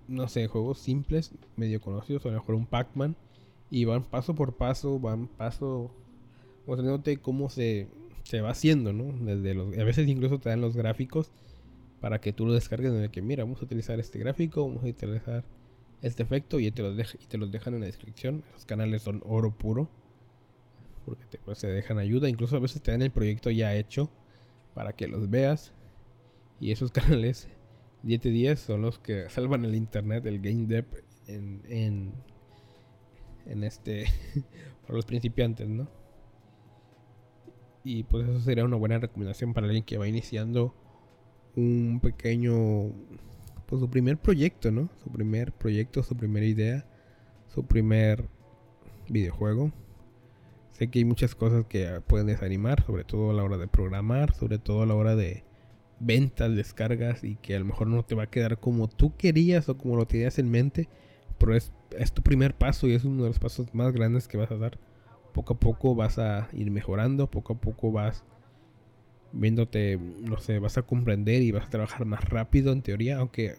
no 0.07 0.29
sé, 0.29 0.47
juegos 0.47 0.79
simples, 0.79 1.33
medio 1.57 1.81
conocidos, 1.81 2.24
a 2.24 2.29
lo 2.29 2.35
mejor 2.35 2.55
un 2.55 2.66
Pac-Man. 2.66 3.16
Y 3.71 3.85
van 3.85 4.05
paso 4.05 4.35
por 4.35 4.57
paso, 4.57 4.99
van 5.01 5.27
paso, 5.27 5.91
mostrándote 6.67 7.19
cómo 7.19 7.49
se, 7.49 7.89
se 8.25 8.41
va 8.41 8.51
haciendo, 8.51 8.93
¿no? 8.93 9.12
Desde 9.25 9.55
los, 9.55 9.77
a 9.77 9.85
veces 9.85 10.09
incluso 10.09 10.39
te 10.39 10.49
dan 10.49 10.61
los 10.61 10.77
gráficos 10.77 11.33
para 12.01 12.21
que 12.21 12.33
tú 12.33 12.47
lo 12.47 12.53
descargues 12.53 12.93
de 12.93 13.09
que, 13.11 13.23
mira, 13.23 13.45
vamos 13.45 13.61
a 13.61 13.64
utilizar 13.64 13.99
este 13.99 14.19
gráfico, 14.19 14.67
vamos 14.67 14.85
a 14.85 14.89
utilizar 14.89 15.45
este 16.03 16.23
efecto 16.23 16.61
y 16.61 16.71
te 16.71 16.83
los, 16.83 17.14
y 17.14 17.27
te 17.27 17.39
los 17.39 17.51
dejan 17.51 17.75
en 17.75 17.81
la 17.81 17.87
descripción. 17.87 18.45
Esos 18.51 18.67
canales 18.67 19.03
son 19.03 19.23
oro 19.25 19.51
puro 19.51 19.89
porque 21.07 21.25
te, 21.27 21.39
pues, 21.39 21.59
se 21.59 21.69
dejan 21.69 21.99
ayuda, 21.99 22.29
incluso 22.29 22.57
a 22.57 22.61
veces 22.61 22.83
te 22.83 22.91
dan 22.91 23.03
el 23.03 23.12
proyecto 23.12 23.51
ya 23.51 23.75
hecho 23.75 24.11
para 24.75 24.93
que 24.93 25.07
los 25.07 25.31
veas 25.31 25.73
y 26.61 26.73
esos 26.73 26.91
canales 26.93 27.49
10 28.03 28.23
de 28.23 28.31
10 28.31 28.61
son 28.61 28.83
los 28.83 28.99
que 28.99 29.31
salvan 29.31 29.64
el 29.64 29.75
internet, 29.75 30.27
el 30.27 30.41
game 30.41 30.67
dev 30.67 30.85
en, 31.29 31.62
en, 31.69 32.12
en 33.47 33.65
este 33.65 34.07
para 34.83 34.95
los 34.95 35.07
principiantes, 35.07 35.69
¿no? 35.69 35.89
Y 37.85 38.03
pues 38.05 38.29
eso 38.29 38.41
sería 38.41 38.65
una 38.65 38.77
buena 38.77 38.99
recomendación 38.99 39.55
para 39.55 39.67
alguien 39.67 39.85
que 39.85 39.99
va 39.99 40.09
iniciando 40.09 40.75
un 41.55 42.01
pequeño 42.03 42.91
pues 43.67 43.81
su 43.81 43.91
primer 43.91 44.19
proyecto, 44.19 44.71
¿no? 44.71 44.89
Su 45.03 45.11
primer 45.11 45.53
proyecto, 45.53 46.03
su 46.03 46.17
primera 46.17 46.47
idea, 46.47 46.87
su 47.49 47.65
primer 47.65 48.29
videojuego. 49.09 49.73
Sé 50.73 50.89
que 50.89 50.99
hay 51.01 51.05
muchas 51.05 51.35
cosas 51.35 51.65
que 51.67 52.01
pueden 52.07 52.27
desanimar, 52.27 52.85
sobre 52.85 53.05
todo 53.05 53.31
a 53.31 53.35
la 53.35 53.43
hora 53.43 53.57
de 53.57 53.67
programar, 53.67 54.35
sobre 54.35 54.59
todo 54.59 54.83
a 54.83 54.87
la 54.87 54.95
hora 54.95 55.17
de 55.17 55.45
ventas, 55.99 56.55
descargas 56.55 57.25
y 57.25 57.37
que 57.37 57.57
a 57.57 57.59
lo 57.59 57.65
mejor 57.65 57.87
no 57.87 58.05
te 58.05 58.15
va 58.15 58.25
a 58.25 58.31
quedar 58.31 58.59
como 58.59 58.89
tú 58.89 59.17
querías 59.17 59.69
o 59.69 59.79
como 59.79 59.97
lo 59.97 60.07
tenías 60.07 60.39
en 60.39 60.51
mente, 60.51 60.89
pero 61.39 61.55
es, 61.55 61.72
es 61.97 62.12
tu 62.12 62.22
primer 62.22 62.55
paso 62.55 62.87
y 62.89 62.95
es 62.95 63.05
uno 63.05 63.22
de 63.22 63.28
los 63.28 63.39
pasos 63.39 63.74
más 63.74 63.93
grandes 63.93 64.28
que 64.28 64.37
vas 64.37 64.51
a 64.51 64.57
dar. 64.57 64.78
Poco 65.32 65.55
a 65.55 65.61
poco 65.61 65.95
vas 65.95 66.18
a 66.18 66.49
ir 66.53 66.70
mejorando, 66.70 67.30
poco 67.30 67.55
a 67.55 67.61
poco 67.61 67.93
vas 67.93 68.24
viéndote, 69.32 69.99
no 69.99 70.39
sé, 70.39 70.59
vas 70.59 70.78
a 70.78 70.82
comprender 70.82 71.43
y 71.43 71.51
vas 71.51 71.66
a 71.66 71.70
trabajar 71.70 72.07
más 72.07 72.24
rápido 72.24 72.72
en 72.72 72.82
teoría, 72.82 73.18
aunque 73.18 73.57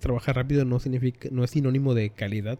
trabajar 0.00 0.36
rápido 0.36 0.64
no 0.64 0.78
significa, 0.78 1.28
no 1.30 1.44
es 1.44 1.50
sinónimo 1.50 1.92
de 1.92 2.10
calidad, 2.10 2.58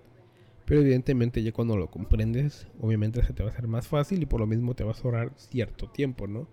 pero 0.66 0.80
evidentemente 0.80 1.42
ya 1.42 1.52
cuando 1.52 1.76
lo 1.76 1.90
comprendes, 1.90 2.68
obviamente 2.80 3.22
se 3.24 3.32
te 3.32 3.42
va 3.42 3.48
a 3.48 3.52
hacer 3.52 3.68
más 3.68 3.88
fácil 3.88 4.22
y 4.22 4.26
por 4.26 4.40
lo 4.40 4.46
mismo 4.46 4.74
te 4.74 4.84
va 4.84 4.92
a 4.92 4.96
ahorrar 5.02 5.32
cierto 5.36 5.88
tiempo, 5.88 6.26
¿no? 6.26 6.46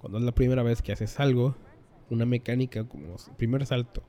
Cuando 0.00 0.18
es 0.18 0.24
la 0.24 0.34
primera 0.34 0.64
vez 0.64 0.82
que 0.82 0.92
haces 0.92 1.20
algo, 1.20 1.56
una 2.10 2.26
mecánica 2.26 2.84
como 2.84 3.14
primer 3.36 3.66
salto 3.66 4.02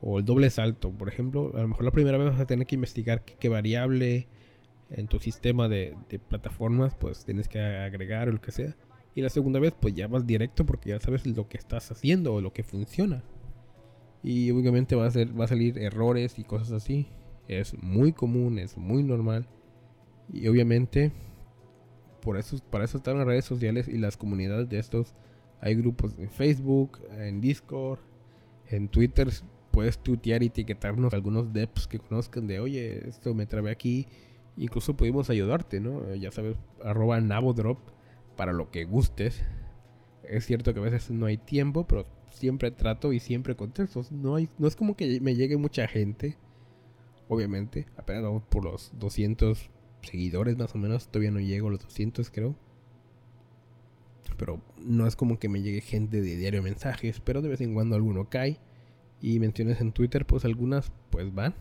o 0.00 0.18
el 0.18 0.24
doble 0.24 0.50
salto, 0.50 0.90
por 0.90 1.08
ejemplo, 1.08 1.52
a 1.54 1.62
lo 1.62 1.68
mejor 1.68 1.84
la 1.84 1.90
primera 1.90 2.18
vez 2.18 2.30
vas 2.30 2.40
a 2.40 2.46
tener 2.46 2.66
que 2.66 2.74
investigar 2.74 3.24
qué, 3.24 3.48
variable 3.48 4.28
en 4.90 5.08
tu 5.08 5.18
sistema 5.18 5.68
de, 5.68 5.96
de, 6.08 6.18
plataformas 6.18 6.94
pues 6.94 7.24
tienes 7.24 7.48
que 7.48 7.58
agregar 7.60 8.28
o 8.28 8.32
lo 8.32 8.40
que 8.40 8.52
sea. 8.52 8.76
Y 9.14 9.22
la 9.22 9.30
segunda 9.30 9.58
vez 9.58 9.74
pues 9.78 9.94
ya 9.94 10.06
vas 10.08 10.26
directo 10.26 10.66
porque 10.66 10.90
ya 10.90 11.00
sabes 11.00 11.26
lo 11.26 11.48
que 11.48 11.56
estás 11.56 11.90
haciendo 11.90 12.34
o 12.34 12.40
lo 12.40 12.52
que 12.52 12.62
funciona. 12.62 13.24
Y 14.22 14.50
obviamente 14.50 14.94
va 14.96 15.06
a, 15.06 15.10
ser, 15.10 15.38
va 15.38 15.44
a 15.44 15.48
salir 15.48 15.78
errores 15.78 16.38
y 16.38 16.44
cosas 16.44 16.72
así. 16.72 17.08
Es 17.48 17.74
muy 17.82 18.12
común, 18.12 18.58
es 18.58 18.76
muy 18.76 19.02
normal. 19.02 19.46
Y 20.32 20.48
obviamente 20.48 21.12
por 22.26 22.36
eso, 22.36 22.58
para 22.70 22.84
eso 22.84 22.98
están 22.98 23.18
las 23.18 23.26
redes 23.26 23.44
sociales 23.44 23.86
y 23.86 23.98
las 23.98 24.16
comunidades 24.16 24.68
de 24.68 24.80
estos 24.80 25.14
hay 25.60 25.76
grupos 25.76 26.18
en 26.18 26.28
Facebook, 26.28 26.98
en 27.16 27.40
Discord, 27.40 28.00
en 28.68 28.88
Twitter. 28.88 29.28
Puedes 29.76 29.98
tuitear 29.98 30.42
y 30.42 30.46
etiquetarnos 30.46 31.12
algunos 31.12 31.52
devs 31.52 31.86
que 31.86 31.98
conozcan 31.98 32.46
de, 32.46 32.60
oye, 32.60 33.06
esto 33.06 33.34
me 33.34 33.44
trabé 33.44 33.70
aquí. 33.70 34.06
Incluso 34.56 34.96
pudimos 34.96 35.28
ayudarte, 35.28 35.80
¿no? 35.80 36.14
Ya 36.14 36.32
sabes, 36.32 36.56
arroba 36.82 37.20
Navodrop 37.20 37.78
para 38.38 38.54
lo 38.54 38.70
que 38.70 38.86
gustes. 38.86 39.42
Es 40.22 40.46
cierto 40.46 40.72
que 40.72 40.80
a 40.80 40.82
veces 40.82 41.10
no 41.10 41.26
hay 41.26 41.36
tiempo, 41.36 41.86
pero 41.86 42.06
siempre 42.30 42.70
trato 42.70 43.12
y 43.12 43.20
siempre 43.20 43.54
contesto. 43.54 44.00
No, 44.12 44.36
hay, 44.36 44.48
no 44.56 44.66
es 44.66 44.76
como 44.76 44.96
que 44.96 45.20
me 45.20 45.34
llegue 45.34 45.58
mucha 45.58 45.86
gente, 45.86 46.38
obviamente. 47.28 47.84
Apenas 47.98 48.24
por 48.48 48.64
los 48.64 48.92
200 48.98 49.68
seguidores 50.00 50.56
más 50.56 50.74
o 50.74 50.78
menos. 50.78 51.08
Todavía 51.08 51.32
no 51.32 51.40
llego 51.40 51.68
a 51.68 51.72
los 51.72 51.80
200, 51.80 52.30
creo. 52.30 52.56
Pero 54.38 54.62
no 54.78 55.06
es 55.06 55.16
como 55.16 55.38
que 55.38 55.50
me 55.50 55.60
llegue 55.60 55.82
gente 55.82 56.22
de 56.22 56.36
diario 56.36 56.62
mensajes, 56.62 57.20
pero 57.20 57.42
de 57.42 57.50
vez 57.50 57.60
en 57.60 57.74
cuando 57.74 57.94
alguno 57.94 58.30
cae. 58.30 58.58
Y 59.20 59.38
menciones 59.40 59.80
en 59.80 59.92
Twitter, 59.92 60.26
pues 60.26 60.44
algunas 60.44 60.92
pues 61.10 61.34
van. 61.34 61.54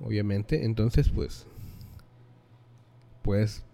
Obviamente, 0.00 0.64
entonces 0.64 1.08
pues 1.08 1.46
puedes 3.22 3.64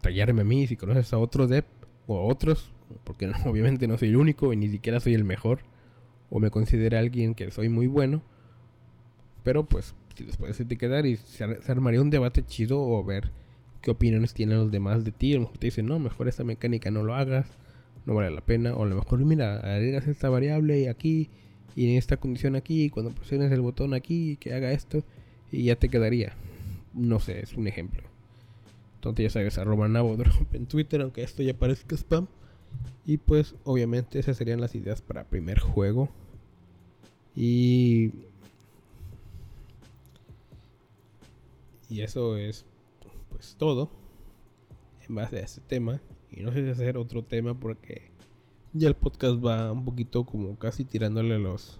tallarme 0.00 0.42
a 0.42 0.44
mí 0.44 0.66
si 0.66 0.76
conoces 0.76 1.12
a 1.12 1.18
otro 1.18 1.46
dev 1.46 1.64
o 2.06 2.18
a 2.18 2.22
otros, 2.22 2.70
porque 3.04 3.30
obviamente 3.46 3.88
no 3.88 3.98
soy 3.98 4.10
el 4.10 4.16
único 4.16 4.52
y 4.52 4.56
ni 4.56 4.68
siquiera 4.68 5.00
soy 5.00 5.14
el 5.14 5.24
mejor 5.24 5.60
o 6.30 6.38
me 6.38 6.50
considera 6.50 6.98
alguien 6.98 7.34
que 7.34 7.50
soy 7.50 7.68
muy 7.68 7.86
bueno. 7.86 8.22
Pero 9.42 9.64
pues 9.64 9.94
si 10.16 10.24
les 10.24 10.36
puedes 10.36 10.58
etiquetar 10.60 11.06
y 11.06 11.16
se 11.16 11.44
armaría 11.68 12.00
un 12.00 12.10
debate 12.10 12.44
chido 12.44 12.80
o 12.80 13.04
ver 13.04 13.30
qué 13.82 13.90
opiniones 13.90 14.32
tienen 14.32 14.58
los 14.58 14.70
demás 14.70 15.04
de 15.04 15.12
ti. 15.12 15.32
A 15.32 15.36
lo 15.36 15.42
mejor 15.42 15.58
te 15.58 15.66
dicen, 15.66 15.86
no, 15.86 15.98
mejor 15.98 16.28
esta 16.28 16.44
mecánica 16.44 16.90
no 16.90 17.02
lo 17.02 17.14
hagas, 17.14 17.46
no 18.06 18.14
vale 18.14 18.30
la 18.30 18.40
pena. 18.40 18.74
O 18.74 18.84
a 18.84 18.86
lo 18.86 18.96
mejor, 18.96 19.24
mira, 19.24 19.58
agregas 19.58 20.06
esta 20.08 20.30
variable 20.30 20.88
aquí 20.88 21.30
y 21.76 21.90
en 21.90 21.96
esta 21.96 22.16
condición 22.16 22.56
aquí, 22.56 22.90
cuando 22.90 23.12
presiones 23.12 23.50
el 23.52 23.60
botón 23.60 23.94
aquí, 23.94 24.36
que 24.36 24.54
haga 24.54 24.72
esto, 24.72 25.02
y 25.50 25.64
ya 25.64 25.76
te 25.76 25.88
quedaría. 25.88 26.34
No 26.92 27.20
sé, 27.20 27.40
es 27.40 27.54
un 27.54 27.66
ejemplo. 27.66 28.02
Entonces 28.96 29.24
ya 29.24 29.30
sabes, 29.30 29.58
arroba 29.58 29.88
Navodrop 29.88 30.54
en 30.54 30.66
Twitter, 30.66 31.00
aunque 31.00 31.22
esto 31.22 31.42
ya 31.42 31.54
parezca 31.54 31.94
spam. 31.96 32.26
Y 33.06 33.18
pues 33.18 33.54
obviamente 33.64 34.18
esas 34.18 34.36
serían 34.36 34.60
las 34.60 34.74
ideas 34.74 35.02
para 35.02 35.24
primer 35.24 35.58
juego. 35.58 36.08
Y... 37.36 38.12
Y 41.90 42.00
eso 42.00 42.36
es 42.38 42.64
pues 43.28 43.56
todo 43.58 43.90
en 45.08 45.14
base 45.14 45.36
a 45.36 45.40
este 45.40 45.60
tema. 45.60 46.00
Y 46.32 46.40
no 46.40 46.52
sé 46.52 46.64
si 46.64 46.70
hacer 46.70 46.96
otro 46.96 47.22
tema 47.22 47.54
porque 47.58 48.13
ya 48.74 48.88
el 48.88 48.94
podcast 48.94 49.36
va 49.42 49.72
un 49.72 49.84
poquito 49.84 50.24
como 50.24 50.58
casi 50.58 50.84
tirándole 50.84 51.38
los 51.38 51.78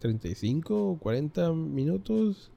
35 0.00 0.90
o 0.90 0.98
40 0.98 1.52
minutos. 1.52 2.50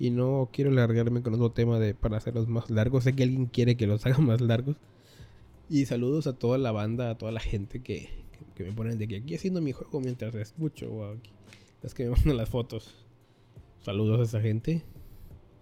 Y 0.00 0.10
no 0.10 0.48
quiero 0.52 0.70
largarme 0.70 1.22
con 1.22 1.34
otro 1.34 1.50
tema 1.50 1.78
de 1.78 1.94
para 1.94 2.16
hacerlos 2.16 2.48
más 2.48 2.70
largos. 2.70 3.04
Sé 3.04 3.14
que 3.14 3.24
alguien 3.24 3.46
quiere 3.46 3.76
que 3.76 3.86
los 3.86 4.06
haga 4.06 4.18
más 4.18 4.40
largos. 4.40 4.76
Y 5.68 5.84
saludos 5.84 6.26
a 6.26 6.32
toda 6.32 6.56
la 6.56 6.72
banda, 6.72 7.10
a 7.10 7.18
toda 7.18 7.32
la 7.32 7.40
gente 7.40 7.82
que, 7.82 8.08
que, 8.54 8.64
me 8.64 8.72
ponen 8.72 8.98
de 8.98 9.06
que 9.06 9.16
aquí 9.16 9.34
haciendo 9.34 9.60
mi 9.60 9.72
juego 9.72 10.00
mientras 10.00 10.34
escucho. 10.34 10.90
O 10.90 11.04
aquí, 11.04 11.30
las 11.82 11.92
que 11.92 12.04
me 12.04 12.10
mandan 12.16 12.38
las 12.38 12.48
fotos. 12.48 12.94
Saludos 13.82 14.20
a 14.20 14.22
esa 14.22 14.40
gente. 14.40 14.82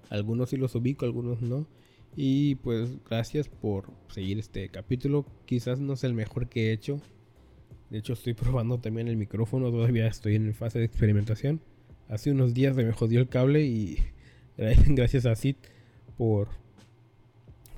Algunos 0.08 0.50
sí 0.50 0.56
los 0.56 0.74
ubico, 0.76 1.04
algunos 1.04 1.42
no. 1.42 1.66
Y 2.16 2.54
pues 2.56 2.88
gracias 3.04 3.48
por 3.48 3.92
seguir 4.08 4.38
este 4.38 4.70
capítulo. 4.70 5.26
Quizás 5.44 5.78
no 5.78 5.92
es 5.92 6.04
el 6.04 6.14
mejor 6.14 6.48
que 6.48 6.68
he 6.68 6.72
hecho. 6.72 6.98
De 7.90 7.98
hecho 7.98 8.14
estoy 8.14 8.32
probando 8.34 8.78
también 8.78 9.06
el 9.08 9.18
micrófono. 9.18 9.70
Todavía 9.70 10.06
estoy 10.06 10.36
en 10.36 10.54
fase 10.54 10.78
de 10.78 10.86
experimentación. 10.86 11.60
Hace 12.08 12.30
unos 12.30 12.54
días 12.54 12.74
me 12.74 12.90
jodió 12.92 13.20
el 13.20 13.28
cable 13.28 13.64
y 13.66 13.98
gracias 14.56 15.26
a 15.26 15.36
Sid 15.36 15.56
por 16.16 16.48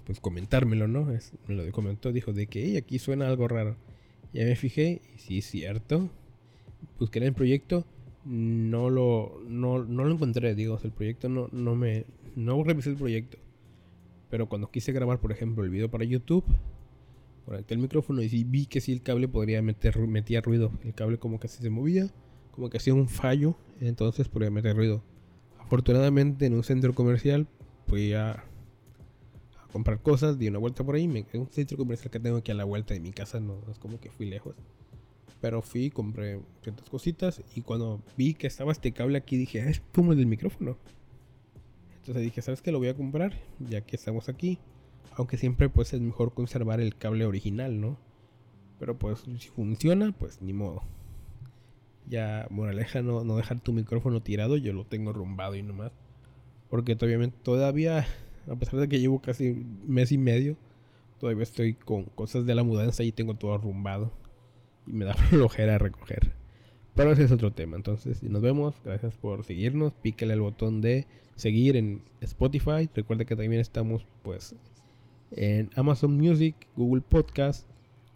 pues 0.07 0.21
comentármelo, 0.21 0.89
¿no? 0.89 1.07
me 1.49 1.55
lo 1.55 1.71
comentó, 1.71 2.13
dijo 2.13 2.33
de 2.33 2.47
que 2.47 2.79
aquí 2.79 2.99
suena 2.99 3.29
algo 3.29 3.49
raro. 3.49 3.77
Ya 4.33 4.45
me 4.45 4.57
fijé 4.57 5.03
y 5.15 5.19
sí 5.19 5.39
es 5.39 5.47
cierto. 5.47 6.09
Busqué 6.99 7.19
el 7.19 7.35
proyecto, 7.35 7.85
no 8.25 8.89
lo, 8.89 9.43
no, 9.47 9.85
no 9.85 10.05
lo 10.05 10.15
encontré, 10.15 10.55
digo, 10.55 10.79
el 10.83 10.93
proyecto 10.93 11.29
no, 11.29 11.49
no 11.53 11.75
me, 11.75 12.07
no 12.37 12.63
revisé 12.63 12.91
el 12.91 12.97
proyecto. 12.97 13.39
Pero 14.31 14.49
cuando 14.49 14.71
quise 14.71 14.93
grabar, 14.93 15.21
por 15.21 15.33
ejemplo, 15.33 15.65
el 15.65 15.71
video 15.71 15.91
para 15.91 16.05
YouTube, 16.05 16.45
conecté 17.45 17.75
el 17.75 17.81
micrófono 17.81 18.23
y 18.23 18.45
vi 18.45 18.67
que 18.67 18.81
sí 18.81 18.93
el 18.93 19.03
cable 19.03 19.29
podría 19.29 19.63
meter 19.63 19.99
metía 19.99 20.41
ruido. 20.41 20.71
El 20.85 20.95
cable 20.95 21.19
como 21.19 21.41
que 21.41 21.49
se 21.49 21.71
movía, 21.71 22.09
como 22.53 22.69
que 22.69 22.77
hacía 22.77 22.95
un 22.95 23.09
fallo, 23.09 23.57
entonces 23.81 24.29
podría 24.29 24.51
meter 24.51 24.77
ruido. 24.77 25.03
Afortunadamente 25.59 26.47
en 26.47 26.55
un 26.55 26.65
centro 26.65 26.95
comercial 26.95 27.47
fui 27.87 28.13
a, 28.13 28.45
comprar 29.73 30.01
cosas, 30.01 30.39
di 30.39 30.49
una 30.49 30.59
vuelta 30.59 30.85
por 30.85 30.95
ahí, 30.95 31.09
me, 31.09 31.27
un 31.35 31.49
centro 31.51 31.77
comercial 31.77 32.11
que 32.11 32.21
tengo 32.21 32.39
aquí 32.39 32.51
a 32.51 32.55
la 32.55 32.65
vuelta 32.65 32.95
de 32.95 33.01
mi 33.01 33.13
casa, 33.13 33.41
no, 33.41 33.61
no 33.65 33.73
es 33.73 33.79
como 33.79 34.01
que 34.01 34.11
fui 34.11 34.27
lejos. 34.27 34.55
Pero 35.41 35.63
fui, 35.63 35.91
compré 35.91 36.41
ciertas 36.63 36.89
cositas 36.91 37.43
y 37.55 37.63
cuando 37.63 38.03
vi 38.17 38.35
que 38.35 38.47
estaba 38.47 38.73
este 38.73 38.93
cable 38.93 39.19
aquí 39.19 39.37
dije, 39.37 39.63
ah, 39.63 39.71
es 39.71 39.81
como 39.95 40.13
el 40.13 40.19
del 40.19 40.27
micrófono. 40.27 40.77
Entonces 42.09 42.25
dije, 42.25 42.41
¿sabes 42.41 42.63
qué? 42.63 42.73
Lo 42.73 42.79
voy 42.79 42.89
a 42.89 42.97
comprar, 42.97 43.35
ya 43.59 43.83
que 43.83 43.95
estamos 43.95 44.31
aquí. 44.31 44.59
Aunque 45.17 45.37
siempre 45.37 45.69
pues 45.69 45.93
es 45.93 46.01
mejor 46.01 46.33
conservar 46.33 46.81
el 46.81 46.97
cable 46.97 47.27
original, 47.27 47.83
¿no? 47.83 47.99
Pero 48.79 48.97
pues 48.97 49.27
si 49.39 49.49
funciona, 49.51 50.15
pues 50.19 50.41
ni 50.41 50.55
modo. 50.55 50.85
Ya, 52.07 52.47
moraleja, 52.49 53.03
no, 53.03 53.25
no 53.25 53.37
dejar 53.37 53.61
tu 53.61 53.75
micrófono 53.75 54.23
tirado, 54.23 54.57
yo 54.57 54.73
lo 54.73 54.87
tengo 54.87 55.13
rumbado 55.13 55.55
y 55.55 55.63
nomás. 55.63 55.93
Porque 56.71 56.97
todavía, 56.97 57.31
todavía, 57.43 58.07
a 58.51 58.57
pesar 58.57 58.81
de 58.81 58.89
que 58.89 59.01
llevo 59.01 59.21
casi 59.21 59.67
mes 59.87 60.11
y 60.11 60.17
medio, 60.17 60.57
todavía 61.21 61.43
estoy 61.43 61.75
con 61.75 62.05
cosas 62.05 62.47
de 62.47 62.55
la 62.55 62.63
mudanza 62.63 63.03
y 63.03 63.13
tengo 63.13 63.35
todo 63.35 63.53
arrumbado. 63.53 64.13
Y 64.87 64.93
me 64.95 65.05
da 65.05 65.13
flojera 65.29 65.77
recoger. 65.77 66.38
Pero 66.99 67.13
ese 67.13 67.23
es 67.23 67.31
otro 67.31 67.53
tema. 67.53 67.77
Entonces, 67.77 68.25
nos 68.25 68.43
vemos. 68.43 68.75
Gracias 68.85 69.15
por 69.15 69.45
seguirnos. 69.45 69.93
Píquele 69.93 70.35
el 70.35 70.41
botón 70.41 70.81
de 70.81 71.07
seguir 71.37 71.77
en 71.77 72.03
Spotify. 72.21 72.91
Recuerda 72.93 73.25
que 73.25 73.37
también 73.37 73.61
estamos 73.61 74.05
pues 74.25 74.57
en 75.31 75.71
Amazon 75.77 76.17
Music, 76.17 76.57
Google 76.75 77.03
Podcast, 77.03 77.69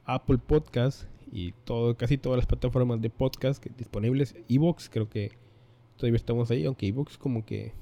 Apple 0.04 0.38
Podcast 0.38 1.04
y 1.30 1.52
todo, 1.64 1.96
casi 1.96 2.18
todas 2.18 2.38
las 2.38 2.46
plataformas 2.46 3.00
de 3.00 3.08
podcast 3.08 3.64
disponibles. 3.78 4.34
Evox, 4.48 4.88
creo 4.88 5.08
que 5.08 5.30
todavía 5.96 6.16
estamos 6.16 6.50
ahí, 6.50 6.64
aunque 6.64 6.88
Evox 6.88 7.16
como 7.18 7.46
que 7.46 7.74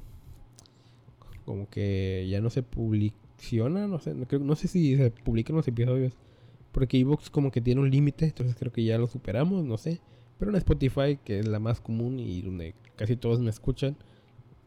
como 1.47 1.67
que 1.71 2.27
ya 2.29 2.43
no 2.43 2.51
se 2.51 2.63
publiciona, 2.63 3.87
no 3.87 4.01
sé, 4.01 4.15
no, 4.15 4.55
sé 4.55 4.69
si 4.69 4.99
se 4.99 5.11
publican 5.11 5.57
los 5.57 5.67
episodios, 5.67 6.13
porque 6.73 6.99
Evox 6.99 7.31
como 7.31 7.51
que 7.51 7.63
tiene 7.63 7.81
un 7.81 7.91
límite, 7.91 8.27
entonces 8.27 8.55
creo 8.55 8.71
que 8.71 8.85
ya 8.85 8.99
lo 8.99 9.07
superamos, 9.07 9.65
no 9.65 9.79
sé. 9.79 10.03
Pero 10.41 10.51
en 10.53 10.57
Spotify, 10.57 11.19
que 11.23 11.39
es 11.39 11.47
la 11.47 11.61
más 11.61 11.81
común 11.81 12.19
y 12.19 12.41
donde 12.41 12.75
casi 12.97 13.15
todos 13.15 13.41
me 13.41 13.51
escuchan, 13.51 13.95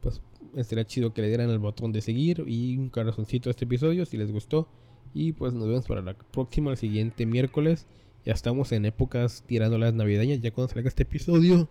pues 0.01 0.21
estaría 0.55 0.85
chido 0.85 1.15
que 1.15 1.23
le 1.23 1.29
dieran 1.29 1.49
el 1.49 1.57
botón 1.57 1.91
de 1.91 2.01
seguir 2.01 2.43
y 2.45 2.77
un 2.77 2.89
corazoncito 2.89 3.49
a 3.49 3.51
este 3.51 3.65
episodio 3.65 4.05
si 4.05 4.15
les 4.15 4.31
gustó. 4.31 4.67
Y 5.15 5.31
pues 5.33 5.51
nos 5.53 5.67
vemos 5.67 5.87
para 5.87 6.03
la 6.03 6.13
próxima, 6.13 6.69
el 6.69 6.77
siguiente 6.77 7.25
miércoles. 7.25 7.87
Ya 8.23 8.33
estamos 8.33 8.71
en 8.71 8.85
épocas 8.85 9.43
tirando 9.47 9.79
las 9.79 9.95
navideñas. 9.95 10.41
Ya 10.41 10.51
cuando 10.51 10.71
salga 10.71 10.89
este 10.89 11.03
episodio, 11.03 11.67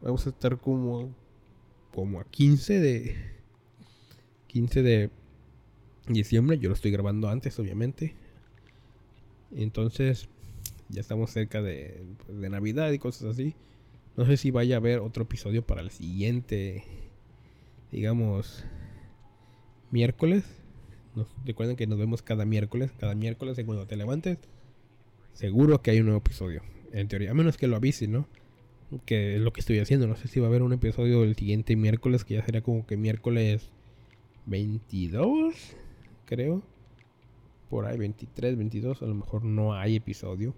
vamos 0.00 0.24
a 0.26 0.30
estar 0.30 0.58
como, 0.58 1.12
como 1.92 2.20
a 2.20 2.24
15 2.24 2.78
de 2.78 3.16
15 4.46 4.82
de 4.82 5.10
diciembre. 6.06 6.58
Yo 6.58 6.68
lo 6.68 6.76
estoy 6.76 6.92
grabando 6.92 7.28
antes, 7.28 7.58
obviamente. 7.58 8.14
Entonces, 9.50 10.28
ya 10.88 11.00
estamos 11.00 11.30
cerca 11.30 11.62
de, 11.62 12.02
pues, 12.24 12.40
de 12.40 12.48
Navidad 12.48 12.90
y 12.92 12.98
cosas 12.98 13.34
así. 13.34 13.54
No 14.16 14.26
sé 14.26 14.36
si 14.36 14.50
vaya 14.50 14.76
a 14.76 14.78
haber 14.78 14.98
otro 14.98 15.24
episodio 15.24 15.64
para 15.64 15.80
el 15.80 15.90
siguiente, 15.90 16.84
digamos, 17.92 18.64
miércoles. 19.90 20.44
recuerden 21.44 21.76
que 21.76 21.86
nos 21.86 21.98
vemos 21.98 22.22
cada 22.22 22.44
miércoles. 22.44 22.90
Cada 22.98 23.14
miércoles, 23.14 23.60
cuando 23.64 23.86
te 23.86 23.96
levantes, 23.96 24.38
seguro 25.32 25.82
que 25.82 25.92
hay 25.92 26.00
un 26.00 26.06
nuevo 26.06 26.18
episodio. 26.18 26.62
En 26.92 27.08
teoría, 27.08 27.30
a 27.30 27.34
menos 27.34 27.56
que 27.56 27.68
lo 27.68 27.76
avise, 27.76 28.08
¿no? 28.08 28.26
Que 29.04 29.36
es 29.36 29.40
lo 29.40 29.52
que 29.52 29.60
estoy 29.60 29.78
haciendo. 29.78 30.06
No 30.06 30.16
sé 30.16 30.26
si 30.28 30.40
va 30.40 30.46
a 30.46 30.48
haber 30.48 30.62
un 30.62 30.72
episodio 30.72 31.22
el 31.22 31.36
siguiente 31.36 31.76
miércoles, 31.76 32.24
que 32.24 32.34
ya 32.34 32.44
sería 32.44 32.62
como 32.62 32.86
que 32.86 32.96
miércoles 32.96 33.70
22, 34.46 35.54
creo. 36.24 36.62
Por 37.68 37.84
ahí, 37.84 37.98
23, 37.98 38.56
22. 38.56 39.02
A 39.02 39.06
lo 39.06 39.14
mejor 39.14 39.44
no 39.44 39.74
hay 39.74 39.96
episodio. 39.96 40.54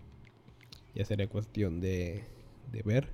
Ya 0.94 1.04
sería 1.04 1.28
cuestión 1.28 1.80
de, 1.80 2.24
de 2.72 2.82
ver. 2.82 3.08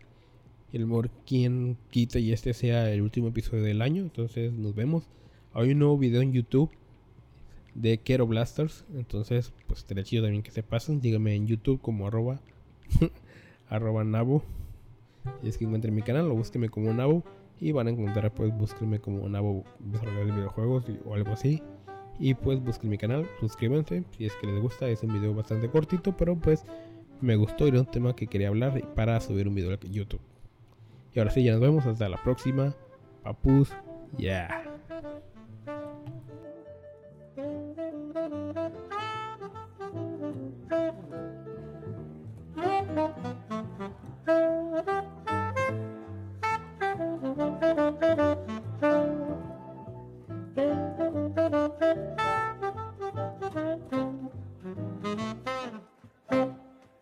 El 0.73 0.87
mejor 0.87 1.11
quien 1.27 1.77
quita 1.91 2.19
y 2.19 2.33
este 2.33 2.53
sea 2.55 2.91
el 2.91 3.03
último 3.03 3.29
episodio 3.29 3.63
del 3.63 3.83
año. 3.83 4.03
Entonces 4.03 4.53
nos 4.53 4.75
vemos. 4.75 5.09
Hay 5.55 5.71
un 5.71 5.79
nuevo 5.79 5.97
video 5.97 6.21
en 6.21 6.33
YouTube 6.33 6.71
de 7.75 7.99
Kero 7.99 8.27
Blasters. 8.27 8.85
Entonces, 8.95 9.53
pues 9.67 9.81
estaría 9.81 10.05
chido 10.05 10.25
también 10.25 10.43
que 10.43 10.51
se 10.51 10.63
pasen. 10.63 11.01
Díganme 11.01 11.35
en 11.35 11.47
YouTube 11.47 11.81
como 11.81 12.07
arroba, 12.07 12.41
arroba 13.69 14.05
nabo. 14.05 14.43
Y 15.43 15.49
es 15.49 15.59
que 15.59 15.65
encuentren 15.65 15.95
mi 15.95 16.03
canal, 16.03 16.31
o 16.31 16.35
búsquenme 16.35 16.69
como 16.69 16.93
nabo. 16.93 17.23
Y 17.61 17.73
van 17.73 17.87
a 17.87 17.91
encontrar, 17.91 18.33
pues, 18.35 18.57
búsquenme 18.57 19.01
como 19.01 19.27
Nabo 19.31 19.65
desarrollador 19.79 20.27
de 20.27 20.33
videojuegos 20.33 20.85
o 21.07 21.15
algo 21.15 21.33
así. 21.33 21.63
Y 22.19 22.35
pues 22.35 22.63
busquen 22.63 22.91
mi 22.91 22.99
canal, 22.99 23.29
suscríbanse 23.41 24.05
si 24.17 24.27
es 24.27 24.33
que 24.35 24.47
les 24.47 24.61
gusta. 24.61 24.89
Es 24.89 25.03
un 25.03 25.13
video 25.13 25.35
bastante 25.35 25.69
cortito, 25.69 26.17
pero 26.17 26.37
pues 26.37 26.65
me 27.21 27.37
gustó. 27.37 27.67
Era 27.67 27.81
un 27.81 27.87
tema 27.87 28.15
que 28.15 28.27
quería 28.27 28.49
hablar 28.49 28.95
para 28.95 29.21
subir 29.21 29.49
un 29.49 29.55
video 29.55 29.73
a 29.73 29.79
YouTube. 29.81 30.21
Y 31.15 31.19
ahora 31.19 31.31
sí, 31.31 31.43
ya 31.43 31.53
nos 31.53 31.61
vemos. 31.61 31.87
Hasta 31.87 32.09
la 32.09 32.23
próxima. 32.23 32.75
Papus. 33.23 33.73
Ya. 34.19 34.76